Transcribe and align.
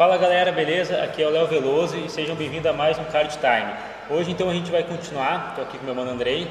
Fala 0.00 0.16
galera, 0.16 0.50
beleza? 0.50 1.02
Aqui 1.02 1.22
é 1.22 1.26
o 1.26 1.30
Léo 1.30 1.46
Veloso 1.46 1.94
e 1.94 2.08
sejam 2.08 2.34
bem-vindos 2.34 2.64
a 2.64 2.72
mais 2.72 2.98
um 2.98 3.04
Card 3.04 3.36
Time. 3.36 3.70
Hoje 4.08 4.30
então 4.30 4.48
a 4.48 4.54
gente 4.54 4.70
vai 4.70 4.82
continuar, 4.82 5.48
estou 5.50 5.62
aqui 5.62 5.76
com 5.76 5.84
meu 5.84 5.94
mano 5.94 6.12
Andrei. 6.12 6.50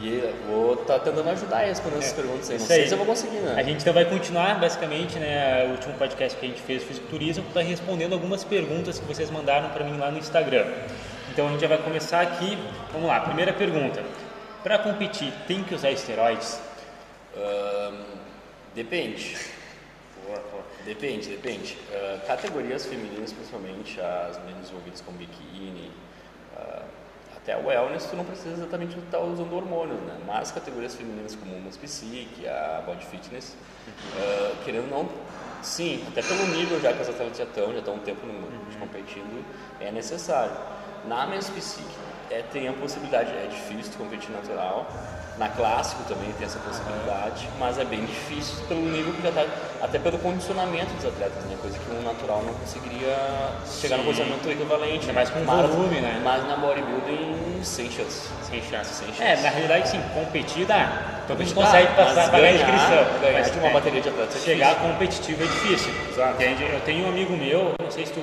E 0.00 0.32
vou 0.48 0.72
estar 0.72 0.94
tá 0.94 1.00
tentando 1.00 1.28
ajudar 1.28 1.58
a 1.58 1.64
responder 1.66 1.98
essas 1.98 2.12
é, 2.12 2.22
perguntas 2.22 2.50
aí. 2.50 2.58
Não 2.58 2.66
sei 2.66 2.80
aí. 2.80 2.88
se 2.88 2.94
eu 2.94 2.96
vou 2.96 3.06
conseguir, 3.06 3.40
né? 3.40 3.56
A 3.58 3.62
gente 3.62 3.82
então 3.82 3.92
vai 3.92 4.06
continuar, 4.06 4.58
basicamente, 4.58 5.18
né? 5.18 5.66
O 5.66 5.72
último 5.72 5.92
podcast 5.98 6.38
que 6.38 6.46
a 6.46 6.48
gente 6.48 6.62
fez, 6.62 6.82
Fisiculturismo, 6.82 7.44
está 7.46 7.60
respondendo 7.60 8.14
algumas 8.14 8.42
perguntas 8.42 8.98
que 8.98 9.04
vocês 9.04 9.30
mandaram 9.30 9.68
para 9.68 9.84
mim 9.84 9.98
lá 9.98 10.10
no 10.10 10.16
Instagram. 10.16 10.64
Então 11.30 11.48
a 11.48 11.50
gente 11.50 11.60
já 11.60 11.68
vai 11.68 11.76
começar 11.76 12.22
aqui. 12.22 12.56
Vamos 12.90 13.06
lá, 13.06 13.20
primeira 13.20 13.52
pergunta. 13.52 14.02
Para 14.62 14.78
competir, 14.78 15.30
tem 15.46 15.62
que 15.62 15.74
usar 15.74 15.90
esteroides? 15.90 16.58
Um, 17.36 17.98
depende. 18.74 19.36
Depende, 20.84 21.28
depende. 21.28 21.78
Uh, 21.90 22.26
categorias 22.26 22.86
femininas, 22.86 23.32
principalmente 23.32 24.00
as 24.00 24.38
meninas 24.44 24.68
envolvidas 24.68 25.00
com 25.00 25.12
biquíni, 25.12 25.90
uh, 26.56 26.82
até 27.36 27.56
o 27.56 27.66
wellness, 27.66 28.06
tu 28.06 28.16
não 28.16 28.24
precisa 28.24 28.54
exatamente 28.54 28.98
estar 28.98 29.18
usando 29.20 29.52
hormônios, 29.52 30.00
né? 30.00 30.18
Mas 30.26 30.50
categorias 30.52 30.94
femininas 30.94 31.34
como 31.34 31.56
o 31.56 31.72
Physique, 31.72 32.46
a 32.46 32.82
Body 32.86 33.04
Fitness, 33.06 33.56
uh, 33.88 34.64
querendo 34.64 34.92
ou 34.92 35.04
não, 35.04 35.08
sim, 35.62 36.04
até 36.08 36.22
pelo 36.22 36.46
nível 36.48 36.80
já 36.80 36.92
que 36.92 37.02
as 37.02 37.08
atletas 37.08 37.38
já 37.38 37.44
estão, 37.44 37.72
já 37.72 37.78
estão 37.78 37.94
um 37.94 38.00
tempo 38.00 38.26
no, 38.26 38.32
uhum. 38.32 38.78
competindo, 38.80 39.44
é 39.80 39.90
necessário. 39.90 40.56
Na 41.06 41.26
Men's 41.26 41.50
é, 42.30 42.42
tem 42.42 42.68
a 42.68 42.72
possibilidade, 42.72 43.30
é 43.30 43.46
difícil 43.46 43.92
competir 43.98 44.30
natural, 44.30 44.86
na 45.38 45.48
clássico 45.48 46.02
também 46.04 46.30
tem 46.32 46.46
essa 46.46 46.58
possibilidade, 46.58 47.48
mas 47.58 47.78
é 47.78 47.84
bem 47.84 48.04
difícil 48.04 48.64
pelo 48.66 48.82
nível 48.82 49.12
que 49.14 49.22
já 49.22 49.30
está, 49.30 49.46
até 49.80 49.98
pelo 49.98 50.18
condicionamento 50.18 50.92
dos 50.94 51.06
atletas, 51.06 51.42
né? 51.44 51.56
Coisa 51.60 51.78
que 51.78 51.90
um 51.90 52.02
natural 52.02 52.42
não 52.42 52.54
conseguiria 52.54 53.16
chegar 53.66 53.96
Sim. 53.96 54.02
no 54.02 54.04
condicionamento 54.04 54.50
equivalente. 54.50 55.08
É 55.08 55.12
mais 55.12 55.30
com 55.30 55.40
mas, 55.40 55.70
volume, 55.70 56.00
né? 56.00 56.20
Mas 56.22 56.46
na 56.46 56.56
bodybuilding, 56.56 57.62
sem 57.62 57.90
chance. 57.90 58.28
Sem 58.48 58.62
chance, 58.62 58.94
sem 58.94 59.08
chance. 59.08 59.22
É, 59.22 59.36
na 59.36 59.48
realidade 59.48 59.88
sim, 59.88 60.02
competir 60.14 60.66
dá. 60.66 61.11
Então 61.24 61.36
a 61.36 61.38
gente 61.38 61.54
consegue 61.54 61.94
passar, 61.94 62.30
pagar 62.30 62.46
a 62.46 62.52
inscrição. 62.52 63.20
Ganhar 63.20 63.38
mas, 63.38 63.50
de 63.50 63.58
uma 63.58 63.68
é, 63.68 63.72
bateria 63.72 64.00
de 64.00 64.08
atletas 64.08 64.36
é 64.36 64.38
Chegar 64.40 64.74
competitivo 64.76 65.42
é 65.42 65.46
difícil. 65.46 65.92
Exato. 66.10 66.42
Entende? 66.42 66.64
Eu 66.64 66.80
tenho 66.80 67.06
um 67.06 67.08
amigo 67.08 67.36
meu, 67.36 67.74
não 67.80 67.90
sei 67.90 68.06
se 68.06 68.12
tu 68.12 68.20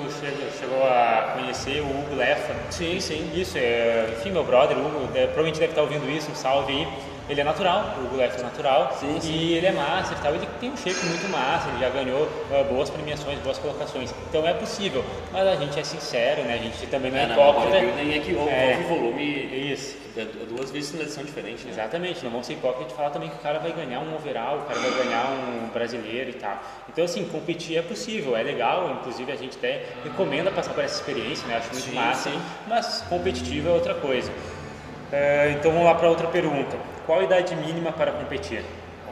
chegou 0.60 0.84
a 0.84 1.36
conhecer, 1.38 1.82
o 1.82 1.86
Hugo 1.86 2.16
Lefa. 2.16 2.54
Sim, 2.70 3.00
sim. 3.00 3.32
Isso, 3.34 3.58
é, 3.58 4.10
enfim, 4.18 4.32
meu 4.32 4.44
brother, 4.44 4.78
o 4.78 4.82
Hugo, 4.82 5.08
provavelmente 5.08 5.60
deve 5.60 5.72
estar 5.72 5.82
ouvindo 5.82 6.10
isso, 6.10 6.32
um 6.32 6.36
salve 6.36 6.74
aí 6.74 6.88
ele 7.30 7.42
é 7.42 7.44
natural, 7.44 7.96
o 8.00 8.06
Hugo 8.06 8.20
é 8.20 8.28
natural 8.42 8.92
sim, 9.00 9.22
sim. 9.22 9.32
e 9.32 9.54
ele 9.54 9.68
é 9.68 9.72
massa 9.72 10.14
e 10.14 10.18
tal. 10.18 10.34
Ele 10.34 10.48
tem 10.60 10.72
um 10.72 10.76
shape 10.76 11.06
muito 11.06 11.30
massa, 11.30 11.70
ele 11.70 11.80
já 11.80 11.90
ganhou 11.90 12.24
uh, 12.24 12.64
boas 12.68 12.90
premiações, 12.90 13.38
boas 13.40 13.60
colocações. 13.60 14.12
Então 14.28 14.48
é 14.48 14.54
possível, 14.56 15.06
mas 15.32 15.48
a 15.48 15.56
gente 15.56 15.80
é 15.80 15.84
sincero, 15.84 16.42
né? 16.42 16.56
A 16.56 16.58
gente 16.58 16.88
também 16.88 17.12
não 17.12 17.20
é, 17.20 17.26
é 17.26 17.32
hipócrita. 17.32 17.82
Nem 18.04 18.18
é 18.18 18.20
que 18.20 18.34
o 18.34 18.50
é, 18.50 18.78
volume 18.90 19.72
isso. 19.72 19.96
É 20.18 20.26
duas 20.46 20.72
vezes 20.72 20.94
na 20.94 21.04
edição 21.04 21.24
diferente. 21.24 21.66
Né? 21.66 21.72
Exatamente, 21.72 22.24
não 22.24 22.32
vamos 22.32 22.48
ser 22.48 22.54
hipócritas 22.54 22.88
de 22.90 22.94
falar 22.96 23.10
também 23.10 23.30
que 23.30 23.36
o 23.36 23.40
cara 23.40 23.60
vai 23.60 23.72
ganhar 23.72 24.00
um 24.00 24.16
overall, 24.16 24.60
o 24.60 24.62
cara 24.64 24.80
vai 24.80 25.04
ganhar 25.04 25.26
um 25.30 25.70
brasileiro 25.70 26.30
e 26.30 26.34
tal. 26.34 26.62
Então 26.90 27.06
assim, 27.06 27.26
competir 27.26 27.78
é 27.78 27.82
possível, 27.82 28.36
é 28.36 28.44
legal, 28.44 28.92
inclusive 28.92 29.32
a 29.32 29.36
gente 29.36 29.58
até 29.58 29.86
recomenda 30.04 30.52
passar 30.52 30.74
por 30.74 30.84
essa 30.84 30.96
experiência, 31.00 31.48
né? 31.48 31.58
Acho 31.58 31.72
muito 31.72 31.90
sim, 31.90 31.94
massa, 31.94 32.32
mas 32.68 33.04
competitivo 33.10 33.70
é 33.70 33.72
outra 33.72 33.96
coisa. 33.96 34.32
Uh, 34.32 35.58
então 35.58 35.72
vamos 35.72 35.86
lá 35.86 35.96
para 35.96 36.10
outra 36.10 36.28
pergunta. 36.28 36.78
Qual 37.06 37.20
a 37.20 37.24
idade 37.24 37.56
mínima 37.56 37.92
para 37.92 38.12
competir? 38.12 38.64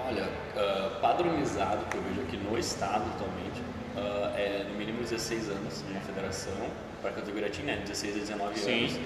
Olha, 0.08 0.23
uh, 0.23 1.00
padronizado 1.02 1.86
que 1.89 1.98
eu 1.98 2.04
vejo 2.04 2.22
aqui 2.22 2.38
no 2.38 2.58
estado 2.58 3.04
atualmente 3.16 3.61
uh, 3.95 4.38
é 4.38 4.66
no 4.70 4.78
mínimo 4.78 5.00
16 5.02 5.50
anos 5.50 5.84
na 5.92 6.00
federação, 6.02 6.54
para 7.02 7.11
a 7.11 7.14
categoria 7.14 7.50
Team, 7.50 7.66
né? 7.66 7.82
16 7.86 8.16
a 8.16 8.20
19 8.20 8.59
Sim. 8.59 8.80
anos. 8.80 9.00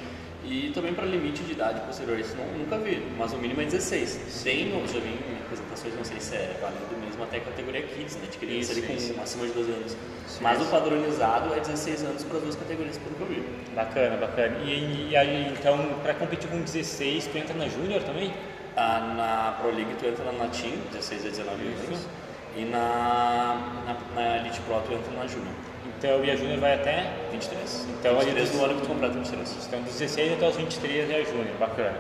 E 0.44 0.72
também 0.74 0.94
para 0.94 1.06
limite 1.06 1.44
de 1.44 1.52
idade 1.52 1.80
posterior, 1.82 2.20
isso 2.20 2.36
não, 2.36 2.46
nunca 2.58 2.78
vi, 2.78 3.02
mas 3.18 3.32
o 3.32 3.38
mínimo 3.38 3.62
é 3.62 3.66
16. 3.66 4.42
Tem, 4.44 4.72
já 4.88 5.00
vi 5.00 5.10
em 5.10 5.38
apresentações, 5.46 5.96
não 5.96 6.04
sei 6.04 6.20
se 6.20 6.36
é 6.36 6.58
valendo 6.60 7.00
mesmo 7.06 7.24
até 7.24 7.38
a 7.38 7.42
categoria 7.42 7.84
Kids, 7.84 8.16
né? 8.16 8.28
De 8.32 8.38
criança 8.38 8.72
ali 8.72 8.82
com 8.82 8.94
isso. 8.94 9.14
acima 9.22 9.46
de 9.46 9.54
12 9.54 9.72
anos. 9.72 9.92
Sim, 10.28 10.40
mas 10.42 10.62
o 10.62 10.66
padronizado 10.66 11.54
é 11.54 11.60
16 11.60 12.04
anos 12.04 12.24
para 12.24 12.38
as 12.38 12.44
duas 12.44 12.56
categorias, 12.56 12.98
pelo 12.98 13.16
que 13.16 13.22
eu 13.22 13.28
vi. 13.28 13.76
Bacana, 13.76 14.18
bacana. 14.18 14.58
E, 14.64 15.10
e 15.12 15.16
aí, 15.16 15.54
então, 15.58 15.78
para 16.02 16.16
competir 16.16 16.50
com 16.50 16.60
16, 16.60 17.28
tu 17.28 17.38
entra 17.38 17.54
na 17.56 17.68
Júnior 17.68 18.02
também? 18.04 18.34
Ah, 18.76 19.14
na 19.16 19.62
Pro 19.62 19.76
League 19.76 19.94
tu 20.00 20.06
entra 20.06 20.32
na 20.32 20.48
Team, 20.48 20.74
16 20.92 21.26
a 21.26 21.30
19 21.30 21.68
anos. 21.68 22.08
E 22.56 22.66
na, 22.66 23.84
na, 23.86 24.16
na, 24.16 24.38
Elite 24.38 24.60
Pro 24.62 24.82
tu 24.82 24.94
entra 24.94 25.12
na 25.14 25.28
Júnior. 25.28 25.54
Então, 26.02 26.26
e 26.26 26.32
a 26.32 26.36
Júnior 26.36 26.60
vai 26.60 26.74
até? 26.74 27.14
23. 27.32 27.86
Então, 28.00 28.18
23 28.18 28.56
no 28.56 28.66
ano 28.66 28.74
que 28.74 28.82
tu 28.82 28.88
completa 28.88 29.14
23. 29.14 29.68
Então, 29.68 29.84
16 29.84 30.34
até 30.34 30.48
os 30.48 30.56
23 30.56 31.12
é 31.12 31.24
Júnior, 31.26 31.56
bacana. 31.60 31.96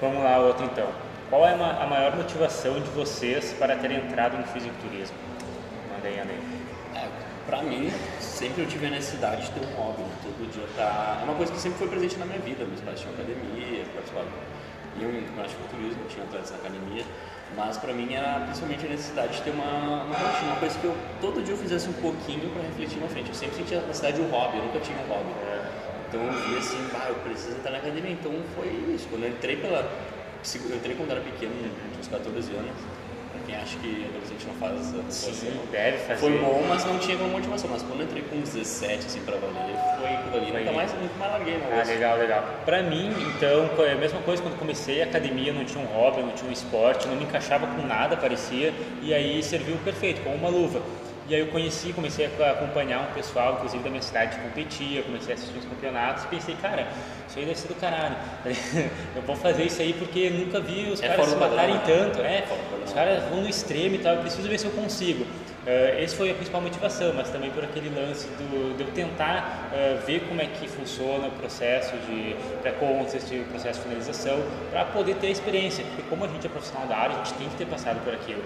Vamos 0.00 0.22
lá, 0.22 0.38
outro 0.38 0.64
então. 0.64 0.86
Qual 1.28 1.44
é 1.44 1.52
a 1.52 1.86
maior 1.88 2.14
motivação 2.14 2.80
de 2.80 2.88
vocês 2.90 3.52
para 3.58 3.74
ter 3.74 3.90
entrado 3.90 4.36
no 4.36 4.44
fisiculturismo? 4.44 5.16
Manda 5.92 6.06
aí, 6.06 6.20
André. 6.20 6.36
É, 6.94 7.08
pra 7.44 7.60
mim, 7.60 7.90
sempre 8.20 8.62
eu 8.62 8.68
tive 8.68 8.86
a 8.86 8.90
necessidade 8.90 9.46
de 9.46 9.50
ter 9.50 9.66
um 9.66 9.74
hobby, 9.74 10.02
né? 10.02 10.08
todo 10.22 10.52
dia 10.52 10.62
tá... 10.76 11.18
É 11.20 11.24
uma 11.24 11.34
coisa 11.34 11.52
que 11.52 11.58
sempre 11.58 11.76
foi 11.76 11.88
presente 11.88 12.16
na 12.18 12.24
minha 12.24 12.38
vida, 12.38 12.64
meus 12.64 12.80
pais 12.82 13.00
tinham 13.00 13.14
academia, 13.14 13.84
participavam 13.94 14.30
iam 15.00 15.10
em 15.10 15.22
de 15.22 15.54
culturismo, 15.56 16.02
tinha 16.08 16.24
atletas 16.24 16.50
na 16.50 16.56
academia, 16.56 17.04
mas 17.56 17.76
para 17.76 17.92
mim 17.92 18.14
era 18.14 18.40
principalmente 18.40 18.86
a 18.86 18.88
necessidade 18.88 19.36
de 19.36 19.42
ter 19.42 19.50
uma, 19.50 20.04
uma 20.04 20.16
rotina, 20.16 20.52
uma 20.52 20.56
coisa 20.56 20.78
que 20.78 20.84
eu 20.84 20.96
todo 21.20 21.42
dia 21.42 21.54
eu 21.54 21.58
fizesse 21.58 21.88
um 21.88 21.92
pouquinho 21.94 22.50
para 22.50 22.62
refletir 22.62 23.00
na 23.00 23.08
frente. 23.08 23.28
Eu 23.28 23.34
sempre 23.34 23.56
sentia 23.56 23.78
a 23.78 23.80
necessidade 23.82 24.16
de 24.16 24.22
um 24.22 24.30
hobby, 24.30 24.58
eu 24.58 24.64
nunca 24.64 24.80
tinha 24.80 24.98
um 24.98 25.08
hobby. 25.08 25.30
Então 26.08 26.22
eu 26.22 26.32
via 26.32 26.58
assim, 26.58 26.88
bah, 26.92 27.06
eu 27.08 27.16
preciso 27.16 27.56
estar 27.56 27.70
na 27.70 27.78
academia. 27.78 28.12
Então 28.12 28.32
foi 28.54 28.68
isso. 28.94 29.08
Quando 29.08 29.24
eu 29.24 29.30
entrei 29.30 29.56
pela. 29.56 29.90
Eu 30.54 30.76
entrei 30.76 30.94
quando 30.94 31.10
era 31.10 31.20
pequeno, 31.20 31.52
tinha 31.52 32.00
uns 32.00 32.08
14 32.08 32.52
anos 32.54 33.07
quem 33.48 33.56
acha 33.56 33.78
que 33.78 34.04
adolescente 34.04 34.46
não 34.46 34.54
faz 34.54 34.94
a 34.94 35.10
Sim, 35.10 35.58
deve 35.72 35.96
fazer. 35.98 36.20
Foi 36.20 36.38
bom, 36.38 36.62
mas 36.68 36.84
não 36.84 36.98
tinha 36.98 37.16
uma 37.16 37.28
motivação. 37.28 37.70
Mas 37.70 37.82
quando 37.82 38.00
eu 38.00 38.06
entrei 38.06 38.22
com 38.22 38.38
17, 38.40 39.06
assim, 39.06 39.20
pra 39.20 39.36
valer, 39.36 39.74
foi 39.98 40.10
aquilo 40.10 40.36
ali. 40.36 40.52
Nunca 40.52 40.72
mais, 40.72 40.92
nunca 40.92 41.14
mais 41.18 41.32
larguei, 41.32 41.58
não. 41.58 41.80
Ah, 41.80 41.82
legal, 41.84 42.18
legal. 42.18 42.44
Pra 42.66 42.82
mim, 42.82 43.10
então, 43.34 43.70
é 43.84 43.92
a 43.92 43.96
mesma 43.96 44.20
coisa 44.20 44.42
quando 44.42 44.58
comecei 44.58 45.00
a 45.00 45.06
academia, 45.06 45.52
não 45.52 45.64
tinha 45.64 45.82
um 45.82 45.86
hobby, 45.86 46.20
não 46.20 46.32
tinha 46.32 46.50
um 46.50 46.52
esporte, 46.52 47.08
não 47.08 47.16
me 47.16 47.24
encaixava 47.24 47.66
com 47.66 47.86
nada, 47.86 48.16
parecia, 48.16 48.74
e 49.02 49.14
aí 49.14 49.42
serviu 49.42 49.76
perfeito, 49.78 50.20
como 50.22 50.36
uma 50.36 50.50
luva. 50.50 50.82
E 51.28 51.34
aí 51.34 51.40
eu 51.42 51.48
conheci, 51.48 51.92
comecei 51.92 52.24
a 52.24 52.50
acompanhar 52.52 53.00
um 53.00 53.12
pessoal, 53.12 53.56
inclusive 53.56 53.84
da 53.84 53.90
minha 53.90 54.00
cidade, 54.00 54.36
que 54.36 54.42
competia, 54.42 55.02
comecei 55.02 55.34
a 55.34 55.36
assistir 55.36 55.58
os 55.58 55.64
campeonatos 55.66 56.24
e 56.24 56.28
pensei, 56.28 56.56
cara, 56.56 56.88
isso 57.28 57.38
aí 57.38 57.44
deve 57.44 57.58
ser 57.58 57.68
do 57.68 57.74
caralho. 57.74 58.16
eu 59.14 59.20
vou 59.26 59.36
fazer 59.36 59.64
isso 59.64 59.82
aí 59.82 59.92
porque 59.92 60.30
nunca 60.30 60.58
vi 60.58 60.90
os 60.90 61.02
é 61.02 61.08
caras 61.08 61.26
se 61.26 61.36
matarem 61.36 61.74
né? 61.74 61.82
tanto. 61.84 62.20
É, 62.22 62.44
os 62.82 62.92
caras 62.94 63.22
vão 63.24 63.42
no 63.42 63.48
extremo 63.48 63.96
e 63.96 63.98
tal, 63.98 64.14
eu 64.14 64.20
preciso 64.22 64.48
ver 64.48 64.58
se 64.58 64.64
eu 64.64 64.70
consigo. 64.70 65.26
Uh, 65.66 66.02
esse 66.02 66.16
foi 66.16 66.30
a 66.30 66.34
principal 66.34 66.60
motivação, 66.60 67.12
mas 67.14 67.28
também 67.28 67.50
por 67.50 67.62
aquele 67.62 67.90
lance 67.90 68.26
do, 68.28 68.76
de 68.76 68.82
eu 68.84 68.90
tentar 68.92 69.70
uh, 69.70 70.06
ver 70.06 70.20
como 70.20 70.40
é 70.40 70.46
que 70.46 70.66
funciona 70.66 71.28
o 71.28 71.30
processo 71.32 71.94
de 72.06 72.34
pré-contest, 72.62 73.30
o 73.32 73.44
processo 73.50 73.80
de 73.80 73.86
finalização, 73.86 74.38
para 74.70 74.86
poder 74.86 75.16
ter 75.16 75.26
a 75.26 75.30
experiência, 75.30 75.84
porque 75.84 76.02
como 76.08 76.24
a 76.24 76.28
gente 76.28 76.46
é 76.46 76.48
profissional 76.48 76.86
da 76.86 76.96
área, 76.96 77.16
a 77.16 77.18
gente 77.18 77.34
tem 77.34 77.48
que 77.48 77.56
ter 77.56 77.66
passado 77.66 78.02
por 78.02 78.14
aquilo. 78.14 78.42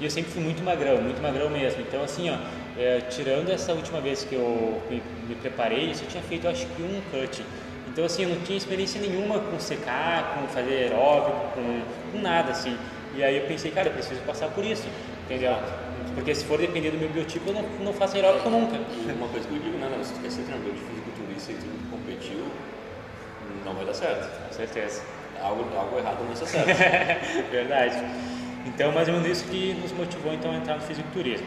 E 0.00 0.04
eu 0.04 0.10
sempre 0.10 0.30
fui 0.30 0.42
muito 0.42 0.62
magrão, 0.62 1.02
muito 1.02 1.20
magrão 1.20 1.50
mesmo. 1.50 1.82
Então, 1.82 2.02
assim, 2.02 2.30
ó, 2.30 2.36
é, 2.78 3.00
tirando 3.10 3.50
essa 3.50 3.72
última 3.72 4.00
vez 4.00 4.24
que 4.24 4.34
eu 4.34 4.80
me, 4.88 5.02
me 5.28 5.34
preparei, 5.34 5.90
eu 5.90 5.94
só 5.94 6.06
tinha 6.06 6.22
feito, 6.22 6.48
acho 6.48 6.66
que 6.66 6.82
um 6.82 7.02
cut. 7.10 7.44
Então, 7.88 8.04
assim, 8.04 8.22
eu 8.22 8.30
não 8.30 8.40
tinha 8.40 8.56
experiência 8.56 9.00
nenhuma 9.00 9.38
com 9.38 9.60
secar, 9.60 10.34
com 10.34 10.48
fazer 10.48 10.72
aeróbico, 10.74 11.52
com, 11.54 11.82
com 12.12 12.18
nada, 12.22 12.52
assim. 12.52 12.76
E 13.14 13.22
aí 13.22 13.36
eu 13.36 13.46
pensei, 13.46 13.70
cara, 13.70 13.88
eu 13.88 13.92
preciso 13.92 14.20
passar 14.22 14.48
por 14.48 14.64
isso, 14.64 14.88
entendeu? 15.24 15.56
Porque 16.14 16.34
se 16.34 16.44
for 16.44 16.58
depender 16.58 16.90
do 16.90 16.98
meu 16.98 17.08
biotipo, 17.08 17.50
eu 17.50 17.54
não, 17.54 17.62
não 17.84 17.92
faço 17.92 18.16
aeróbico 18.16 18.48
nunca. 18.48 18.76
Uma 18.76 19.28
coisa 19.28 19.46
que 19.48 19.54
eu 19.54 19.60
digo, 19.60 19.78
né, 19.78 19.90
se 20.02 20.12
tu 20.12 20.20
quer 20.20 20.30
ser 20.30 20.42
treinador 20.42 20.72
de 20.72 20.80
fisiculturista 20.80 21.52
e 21.52 21.54
tu 21.56 21.90
competiu, 21.90 22.44
não 23.64 23.74
vai 23.74 23.84
dar 23.84 23.94
certo. 23.94 24.46
Com 24.48 24.52
certeza. 24.52 25.02
Algo, 25.40 25.64
algo 25.76 25.98
errado 25.98 26.24
não 26.24 26.32
está 26.32 26.46
certo. 26.46 26.68
Verdade. 27.50 27.96
Então, 28.66 28.92
mais 28.92 29.08
ou 29.08 29.14
menos 29.14 29.28
isso 29.28 29.44
que 29.46 29.74
nos 29.74 29.92
motivou 29.92 30.32
então 30.32 30.50
a 30.50 30.56
entrar 30.56 30.76
no 30.76 30.82
fisiculturismo. 30.82 31.46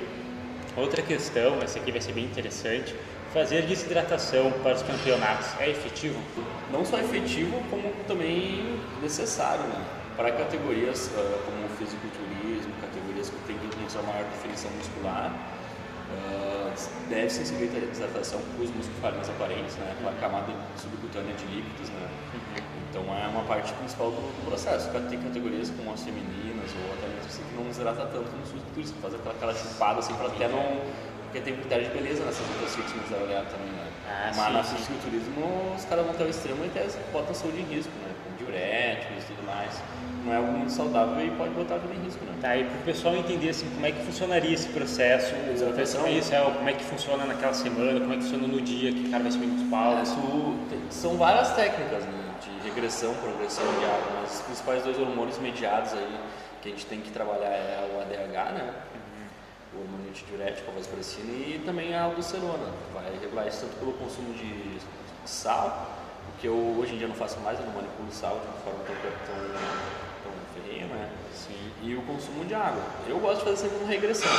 Outra 0.76 1.02
questão, 1.02 1.60
essa 1.64 1.80
aqui 1.80 1.92
vai 1.92 2.00
ser 2.00 2.12
bem 2.12 2.26
interessante, 2.26 2.94
fazer 3.34 3.64
desidratação 3.64 4.52
para 4.64 4.76
os 4.76 4.84
campeonatos 4.84 5.48
é 5.60 5.70
efetivo? 5.70 6.20
Não 6.72 6.86
só 6.86 7.00
efetivo, 7.00 7.60
como 7.70 7.92
também 8.08 8.80
necessário, 9.02 9.64
né? 9.64 9.84
Para 10.16 10.32
categorias 10.32 11.08
uh, 11.08 11.40
como 11.46 11.68
fisiculturismo, 11.78 12.17
que 13.98 14.04
uma 14.06 14.14
maior 14.14 14.26
definição 14.30 14.70
muscular, 14.78 15.34
uh, 16.14 16.74
deve 17.10 17.30
ser 17.30 17.46
seguida 17.46 17.78
a 17.78 17.82
desidratação 17.82 18.40
com 18.40 18.64
os 18.64 18.70
músculos 18.70 19.02
mais 19.02 19.30
aparentes, 19.30 19.76
né? 19.76 19.96
Com 20.02 20.10
a 20.10 20.14
camada 20.14 20.54
subcutânea 20.78 21.34
de 21.34 21.46
líquidos, 21.46 21.90
né? 21.90 22.08
Uhum. 22.34 22.78
Então 22.90 23.04
é 23.14 23.28
uma 23.28 23.44
parte 23.44 23.74
principal 23.74 24.12
do, 24.12 24.46
processo. 24.46 24.90
Tem 25.10 25.20
categorias 25.20 25.72
como 25.72 25.92
as 25.92 26.04
femininas 26.04 26.72
ou 26.78 26.94
até 26.94 27.08
mesmo 27.08 27.28
assim 27.28 27.44
que 27.44 27.56
não 27.56 27.66
desidrata 27.66 28.06
tanto 28.06 28.32
no 28.32 28.46
fisiculturismo, 28.46 28.98
faz 29.02 29.14
aquela, 29.16 29.36
aquela 29.36 29.54
chupada 29.56 30.00
assim 30.00 30.14
para 30.14 30.28
até 30.28 30.48
não 30.48 30.82
Porque 31.26 31.42
tem 31.42 31.58
critério 31.58 31.86
de 31.86 31.92
beleza 31.92 32.24
nessas 32.24 32.48
outras 32.48 32.76
fitness 32.76 33.10
da 33.10 33.18
olhada 33.18 33.46
também, 33.52 33.72
né? 33.72 33.88
Ah, 34.08 34.32
Mas 34.36 34.66
sim, 34.68 34.78
sim. 34.78 34.84
fisiculturismo 34.84 35.76
os 35.76 35.86
caras 35.86 36.06
vão 36.06 36.14
até 36.16 36.24
o 36.24 36.30
extremo 36.30 36.64
e 36.64 36.68
até 36.68 36.88
botam 37.12 37.36
saúde 37.36 37.60
em 37.60 37.66
risco, 37.66 37.92
né? 38.02 38.27
Diuréticos 38.52 39.24
e 39.24 39.28
tudo 39.28 39.46
mais. 39.46 39.72
Não 40.26 40.34
é 40.34 40.38
algo 40.38 40.52
muito 40.52 40.72
saudável 40.72 41.26
e 41.26 41.30
pode 41.32 41.52
botar 41.54 41.76
a 41.76 41.78
vida 41.78 41.94
em 41.94 42.04
risco, 42.04 42.24
né? 42.26 42.34
Tá, 42.42 42.56
e 42.58 42.64
para 42.66 42.78
o 42.78 42.82
pessoal 42.84 43.16
entender 43.16 43.50
assim, 43.50 43.70
como 43.70 43.86
é 43.86 43.92
que 43.92 44.04
funcionaria 44.06 44.54
esse 44.54 44.68
processo, 44.70 45.34
Hidratação. 45.36 46.08
isso, 46.08 46.34
é, 46.34 46.42
como 46.42 46.70
é 46.70 46.74
que 46.74 46.84
funciona 46.84 47.26
naquela 47.26 47.54
semana, 47.54 48.00
como 48.00 48.14
é 48.14 48.18
que 48.18 48.24
funciona 48.24 48.48
no 48.48 48.62
dia 48.62 48.92
que 48.92 49.08
o 49.08 49.12
cara 49.12 49.24
vai 49.24 49.32
subir 49.32 49.46
É, 49.48 49.70
palcos. 49.70 50.10
tu- 50.12 50.58
tem- 50.70 50.82
são 50.92 51.18
várias 51.18 51.52
técnicas 51.56 52.04
né, 52.04 52.12
de 52.42 52.68
regressão, 52.70 53.14
progressão 53.16 53.66
de 53.80 53.86
água, 53.86 54.22
mas 54.22 54.36
os 54.36 54.42
principais 54.42 54.84
dois 54.84 55.00
hormônios 55.00 55.38
mediados 55.40 55.94
aí 55.94 56.18
que 56.62 56.70
a 56.70 56.72
gente 56.72 56.86
tem 56.88 57.00
que 57.00 57.12
trabalhar 57.12 57.48
é 57.50 57.90
o 57.96 58.02
ADH, 58.02 58.52
né? 58.54 58.74
O 59.74 59.82
hormônio 59.82 60.10
antidiurético, 60.10 60.72
a 60.72 60.74
vasopressina 60.74 61.32
e 61.32 61.62
também 61.66 61.94
a 61.94 62.04
aldosterona. 62.04 62.70
Vai 62.94 63.04
regular 63.22 63.48
isso 63.48 63.62
tanto 63.62 63.76
pelo 63.78 63.94
consumo 63.94 64.34
de 64.34 64.78
sal, 65.26 65.97
que 66.40 66.48
eu 66.48 66.76
hoje 66.80 66.96
em 66.96 66.98
dia 66.98 67.08
não 67.08 67.16
faço 67.16 67.40
mais, 67.40 67.60
eu 67.60 67.66
não 67.66 67.74
manipulo 67.74 68.12
sal 68.12 68.40
de 68.40 68.48
uma 68.48 68.58
forma 68.64 68.80
tão, 68.86 68.96
tão, 68.96 69.12
tão 70.24 70.32
ferrenha, 70.54 70.88
né? 70.88 71.10
Sim. 71.34 71.72
E 71.82 71.96
o 71.96 72.02
consumo 72.04 72.46
de 72.46 72.54
água. 72.54 72.84
Eu 73.08 73.20
gosto 73.20 73.40
de 73.40 73.44
fazer 73.46 73.58
sempre 73.58 73.78
uma 73.78 73.88
regressão. 73.88 74.32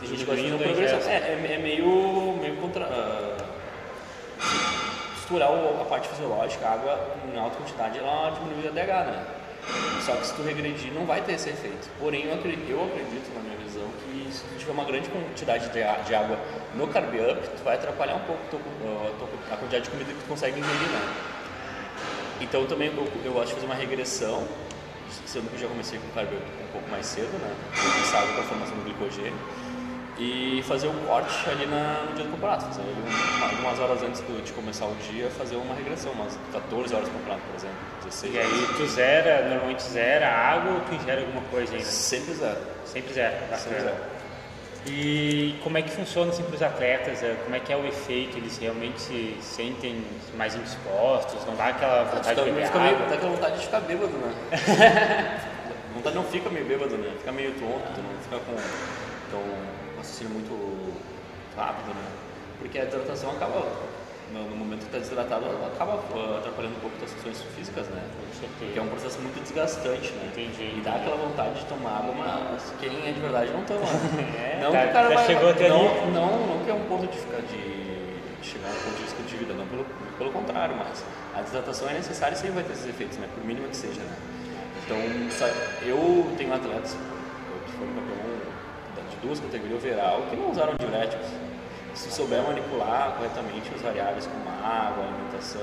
Tem 0.00 0.08
gente 0.08 0.18
que 0.20 0.24
gosta 0.24 0.42
de 0.42 0.50
fazer 0.50 0.64
uma 0.64 0.72
progressão. 0.72 1.10
É, 1.10 1.16
é, 1.16 1.52
é 1.52 1.58
meio, 1.58 2.36
meio 2.40 2.56
contra. 2.56 2.84
ah, 2.84 3.52
misturar 5.32 5.50
a 5.50 5.84
parte 5.84 6.08
fisiológica, 6.08 6.66
a 6.66 6.72
água 6.72 7.16
em 7.32 7.38
alta 7.38 7.56
quantidade, 7.56 7.98
ela 7.98 8.30
diminui 8.30 8.66
o 8.66 8.68
ADH, 8.68 9.06
né? 9.06 9.26
Só 10.04 10.16
que 10.16 10.26
se 10.26 10.34
tu 10.34 10.42
regredir, 10.42 10.92
não 10.92 11.06
vai 11.06 11.20
ter 11.22 11.34
esse 11.34 11.48
efeito. 11.50 11.88
Porém, 11.98 12.24
eu 12.24 12.34
acredito, 12.34 12.68
eu 12.68 12.82
acredito, 12.84 13.32
na 13.34 13.40
minha 13.40 13.56
visão, 13.58 13.86
que 14.04 14.32
se 14.32 14.42
tu 14.42 14.58
tiver 14.58 14.72
uma 14.72 14.84
grande 14.84 15.08
quantidade 15.08 15.68
de, 15.70 15.82
a- 15.82 15.96
de 15.98 16.14
água 16.14 16.36
no 16.74 16.88
carb 16.88 17.14
up, 17.14 17.48
tu 17.56 17.62
vai 17.62 17.76
atrapalhar 17.76 18.16
um 18.16 18.24
pouco 18.24 18.42
tua- 18.50 18.60
a 19.52 19.56
quantidade 19.56 19.84
de 19.84 19.90
comida 19.90 20.12
que 20.12 20.18
tu 20.18 20.26
consegue 20.28 20.58
ingerir, 20.58 20.88
né? 20.88 21.14
Então 22.40 22.66
também 22.66 22.88
eu, 22.88 23.08
eu 23.24 23.32
gosto 23.32 23.48
de 23.48 23.54
fazer 23.54 23.66
uma 23.66 23.74
regressão, 23.76 24.46
sendo 25.26 25.48
que 25.48 25.54
eu 25.56 25.60
já 25.60 25.68
comecei 25.68 25.98
com 26.00 26.08
carb 26.08 26.28
up 26.32 26.42
um 26.68 26.72
pouco 26.72 26.90
mais 26.90 27.06
cedo, 27.06 27.30
né? 27.38 27.54
Água 28.18 28.32
para 28.34 28.42
a 28.42 28.46
formação 28.46 28.76
do 28.76 28.82
glicogênio. 28.84 29.38
E 30.18 30.62
fazer 30.68 30.88
um 30.88 31.06
corte 31.06 31.48
ali 31.48 31.66
na, 31.66 32.04
no 32.08 32.14
dia 32.14 32.24
do 32.24 32.30
campeonato, 32.32 32.66
fazer 32.66 32.82
ali 32.82 32.92
um- 32.92 33.44
algumas 33.44 33.78
horas 33.80 34.02
antes 34.02 34.20
do- 34.20 34.42
de 34.44 34.52
começar 34.52 34.84
o 34.86 34.94
dia, 35.10 35.28
fazer 35.30 35.56
uma 35.56 35.74
regressão, 35.74 36.12
umas 36.12 36.38
14 36.52 36.94
horas 36.94 37.08
do 37.08 37.14
campeonato, 37.14 37.42
por 37.46 37.56
exemplo, 37.56 37.76
16 38.04 38.34
E 38.34 38.38
horas. 38.38 38.52
aí 38.52 38.66
tu 38.76 38.86
zera, 38.86 39.48
normalmente 39.48 39.82
zera 39.84 40.28
água 40.28 40.74
ou 40.74 40.80
tu 40.80 40.94
ingere 40.94 41.22
alguma 41.22 41.42
coisa 41.50 41.72
ainda? 41.72 41.84
Sempre 41.86 42.34
zero. 42.34 42.58
Sempre 42.84 43.14
zero. 43.14 43.34
Sempre 43.56 43.80
zero. 43.80 43.96
E 44.84 45.54
como 45.62 45.78
é 45.78 45.82
que 45.82 45.90
funciona 45.90 46.30
assim 46.30 46.42
para 46.42 46.56
os 46.56 46.62
atletas? 46.62 47.22
É, 47.22 47.36
Como 47.44 47.54
é 47.54 47.60
que 47.60 47.72
é 47.72 47.76
o 47.76 47.86
efeito? 47.86 48.36
Eles 48.36 48.58
realmente 48.58 49.00
se 49.00 49.36
sentem 49.40 50.04
mais 50.36 50.54
indispostos? 50.56 51.44
Não 51.46 51.54
dá 51.56 51.68
aquela 51.68 52.02
vontade 52.04 52.28
Fica, 52.30 52.42
de 52.42 52.50
beber 52.50 52.66
fica 52.66 52.78
meio, 52.80 52.94
água? 52.96 53.06
dá 53.08 53.14
aquela 53.14 53.30
vontade 53.32 53.58
de 53.58 53.64
ficar 53.64 53.80
bêbado, 53.80 54.12
né? 54.12 54.34
vontade 55.94 56.16
não 56.16 56.24
fica 56.24 56.50
meio 56.50 56.66
bêbado, 56.66 56.96
né? 56.98 57.12
Fica 57.18 57.32
meio 57.32 57.52
tonto, 57.52 58.02
não 58.02 58.20
fica 58.22 58.38
com 58.44 58.52
então, 59.28 59.42
raciocínio 60.02 60.32
muito 60.34 60.52
rápido, 61.56 61.94
né? 61.94 62.04
Porque 62.58 62.78
a 62.78 62.84
hidratação 62.84 63.30
acaba, 63.30 63.62
no, 64.32 64.42
no 64.50 64.56
momento 64.56 64.80
que 64.80 64.86
tu 64.86 64.92
tá 64.92 64.98
desidratado, 64.98 65.46
acaba 65.74 66.02
ah, 66.14 66.38
atrapalhando 66.38 66.76
um 66.76 66.80
pouco 66.80 66.96
tuas 66.98 67.12
funções 67.12 67.40
físicas, 67.56 67.86
né? 67.88 68.02
Porque 68.58 68.78
é 68.78 68.82
um 68.82 68.88
processo 68.88 69.20
muito 69.20 69.40
desgastante, 69.42 70.10
né? 70.12 70.30
Entendi, 70.32 70.78
E 70.78 70.80
dá 70.84 70.94
aquela 70.96 71.16
vontade 71.16 71.60
de 71.60 71.66
tomar 71.66 71.98
água, 72.02 72.14
mas 72.14 72.72
quem 72.80 72.90
é 73.08 73.12
de 73.12 73.20
verdade 73.20 73.50
não 73.52 73.62
toma. 73.64 73.86
É, 74.34 74.58
não 74.62 74.72
tá- 74.72 74.82
que 74.82 74.88
o 74.88 74.92
cara 74.92 75.08
vai, 75.14 75.26
chegou 75.26 75.48
até 75.50 75.68
não, 75.68 75.80
ali. 75.80 76.10
não, 76.12 76.46
não 76.46 76.64
que 76.64 76.70
é 76.70 76.74
um 76.74 76.84
ponto 76.86 77.06
de, 77.06 77.18
ficar 77.18 77.40
de, 77.42 77.58
de 77.58 78.46
chegar 78.46 78.68
a 78.68 78.70
um 78.70 78.82
ponto 78.82 78.96
de 78.96 79.02
risco 79.02 79.22
de 79.22 79.36
vida, 79.36 79.54
não, 79.54 79.66
pelo, 79.66 79.84
pelo 80.18 80.30
contrário, 80.32 80.74
mas 80.76 81.04
a 81.34 81.40
desidratação 81.42 81.88
é 81.90 81.94
necessária 81.94 82.34
e 82.34 82.38
sempre 82.38 82.54
vai 82.54 82.64
ter 82.64 82.72
esses 82.72 82.86
efeitos, 82.86 83.18
né? 83.18 83.28
Por 83.34 83.44
mínimo 83.44 83.68
que 83.68 83.76
seja, 83.76 84.00
né? 84.02 84.16
Então, 84.84 84.98
sa- 85.30 85.52
eu 85.86 86.30
tenho 86.36 86.52
atletas 86.54 86.92
que 87.66 87.72
foram 87.72 87.92
campeão 87.94 88.51
duas 89.22 89.40
categorias 89.40 89.78
overall 89.82 90.22
que 90.28 90.36
não 90.36 90.50
usaram 90.50 90.74
diuréticos. 90.78 91.26
Se 91.94 92.10
souber 92.10 92.42
manipular 92.42 93.14
corretamente 93.16 93.70
as 93.74 93.80
variáveis 93.82 94.26
como 94.26 94.42
a 94.48 94.66
água, 94.66 95.04
a 95.04 95.08
alimentação, 95.08 95.62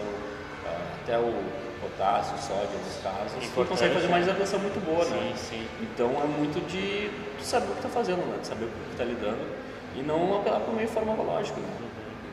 ah, 0.66 0.78
até 1.04 1.18
o 1.18 1.34
potássio, 1.82 2.36
o 2.36 2.40
sódio, 2.40 2.78
nos 2.86 3.02
casos, 3.02 3.44
Importante, 3.44 3.70
consegue 3.70 3.94
fazer 3.96 4.08
uma 4.08 4.18
né? 4.18 4.24
hidratação 4.24 4.60
muito 4.60 4.80
boa, 4.86 5.04
né? 5.06 5.34
Sim, 5.36 5.58
sim. 5.58 5.68
Então 5.82 6.10
é 6.22 6.28
muito 6.28 6.60
de 6.68 7.10
tu 7.38 7.44
saber 7.44 7.72
o 7.72 7.76
que 7.76 7.82
tá 7.82 7.90
fazendo, 7.90 8.18
né? 8.30 8.38
De 8.42 8.48
saber 8.48 8.66
o 8.66 8.68
que 8.68 8.96
tá 8.98 9.04
lidando 9.04 9.40
e 9.96 10.04
não 10.04 10.38
apelar 10.40 10.60
por 10.60 10.74
meio 10.76 10.88
farmacológico, 10.88 11.60
né? 11.60 11.68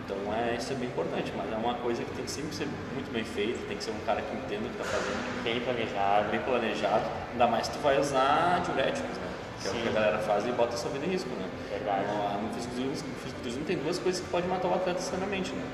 Então 0.04 0.16
é, 0.34 0.54
isso 0.56 0.72
é 0.72 0.76
bem 0.76 0.88
importante, 0.88 1.32
mas 1.36 1.50
é 1.50 1.56
uma 1.56 1.74
coisa 1.74 2.04
que 2.04 2.10
tem 2.14 2.24
que 2.24 2.30
sempre 2.30 2.54
ser 2.54 2.68
muito 2.92 3.10
bem 3.12 3.24
feita, 3.24 3.58
tem 3.66 3.76
que 3.76 3.82
ser 3.82 3.90
um 3.90 4.04
cara 4.04 4.20
que 4.22 4.36
entenda 4.36 4.66
o 4.68 4.70
que 4.70 4.78
tá 4.78 4.84
fazendo, 4.84 5.42
Bem 5.42 5.58
planejado. 5.60 6.28
bem 6.30 6.40
planejado, 6.40 7.04
ainda 7.32 7.46
mais 7.48 7.66
se 7.66 7.72
tu 7.72 7.78
vai 7.80 7.98
usar 7.98 8.60
diuréticos, 8.64 9.16
né? 9.16 9.25
Que 9.70 9.76
é 9.76 9.80
o 9.80 9.82
Sim. 9.82 9.82
que 9.82 9.88
a 9.88 10.00
galera 10.00 10.18
faz 10.18 10.46
e 10.46 10.52
bota 10.52 10.74
a 10.74 10.78
sua 10.78 10.90
vida 10.90 11.06
em 11.06 11.10
risco, 11.10 11.30
né? 11.30 11.48
Verdade. 11.70 12.06
No, 12.06 12.42
no 12.42 12.54
fisiculturismo, 12.54 13.08
no 13.08 13.14
fisiculturismo 13.16 13.64
tem 13.64 13.76
duas 13.78 13.98
coisas 13.98 14.20
que 14.20 14.28
podem 14.28 14.48
matar 14.48 14.68
o 14.68 14.74
atleta 14.74 14.98
instantaneamente, 14.98 15.52
né? 15.52 15.64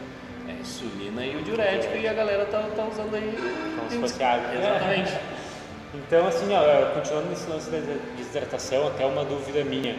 É 0.48 0.52
a 0.52 0.54
insulina 0.54 1.24
e 1.24 1.36
o 1.36 1.42
diurético 1.42 1.96
e 1.96 2.08
a 2.08 2.12
galera 2.12 2.44
tá, 2.46 2.62
tá 2.74 2.84
usando 2.84 3.14
aí... 3.14 3.34
Como 3.78 3.90
se 3.90 3.98
fosse 3.98 4.22
água. 4.22 4.52
Exatamente. 4.54 5.12
Então, 5.94 6.26
assim, 6.26 6.46
ó, 6.54 6.94
continuando 6.94 7.28
nesse 7.28 7.48
lance 7.50 7.70
da 7.70 7.78
desidratação, 8.16 8.88
até 8.88 9.04
uma 9.04 9.24
dúvida 9.24 9.62
minha, 9.62 9.94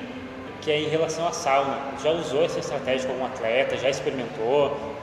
que 0.59 0.71
é 0.71 0.79
em 0.79 0.87
relação 0.87 1.27
à 1.27 1.31
sauna. 1.31 1.77
Já 2.01 2.09
usou 2.11 2.43
essa 2.43 2.59
estratégia 2.59 3.07
com 3.07 3.13
algum 3.13 3.25
atleta? 3.25 3.77
Já 3.77 3.89
experimentou? 3.89 4.95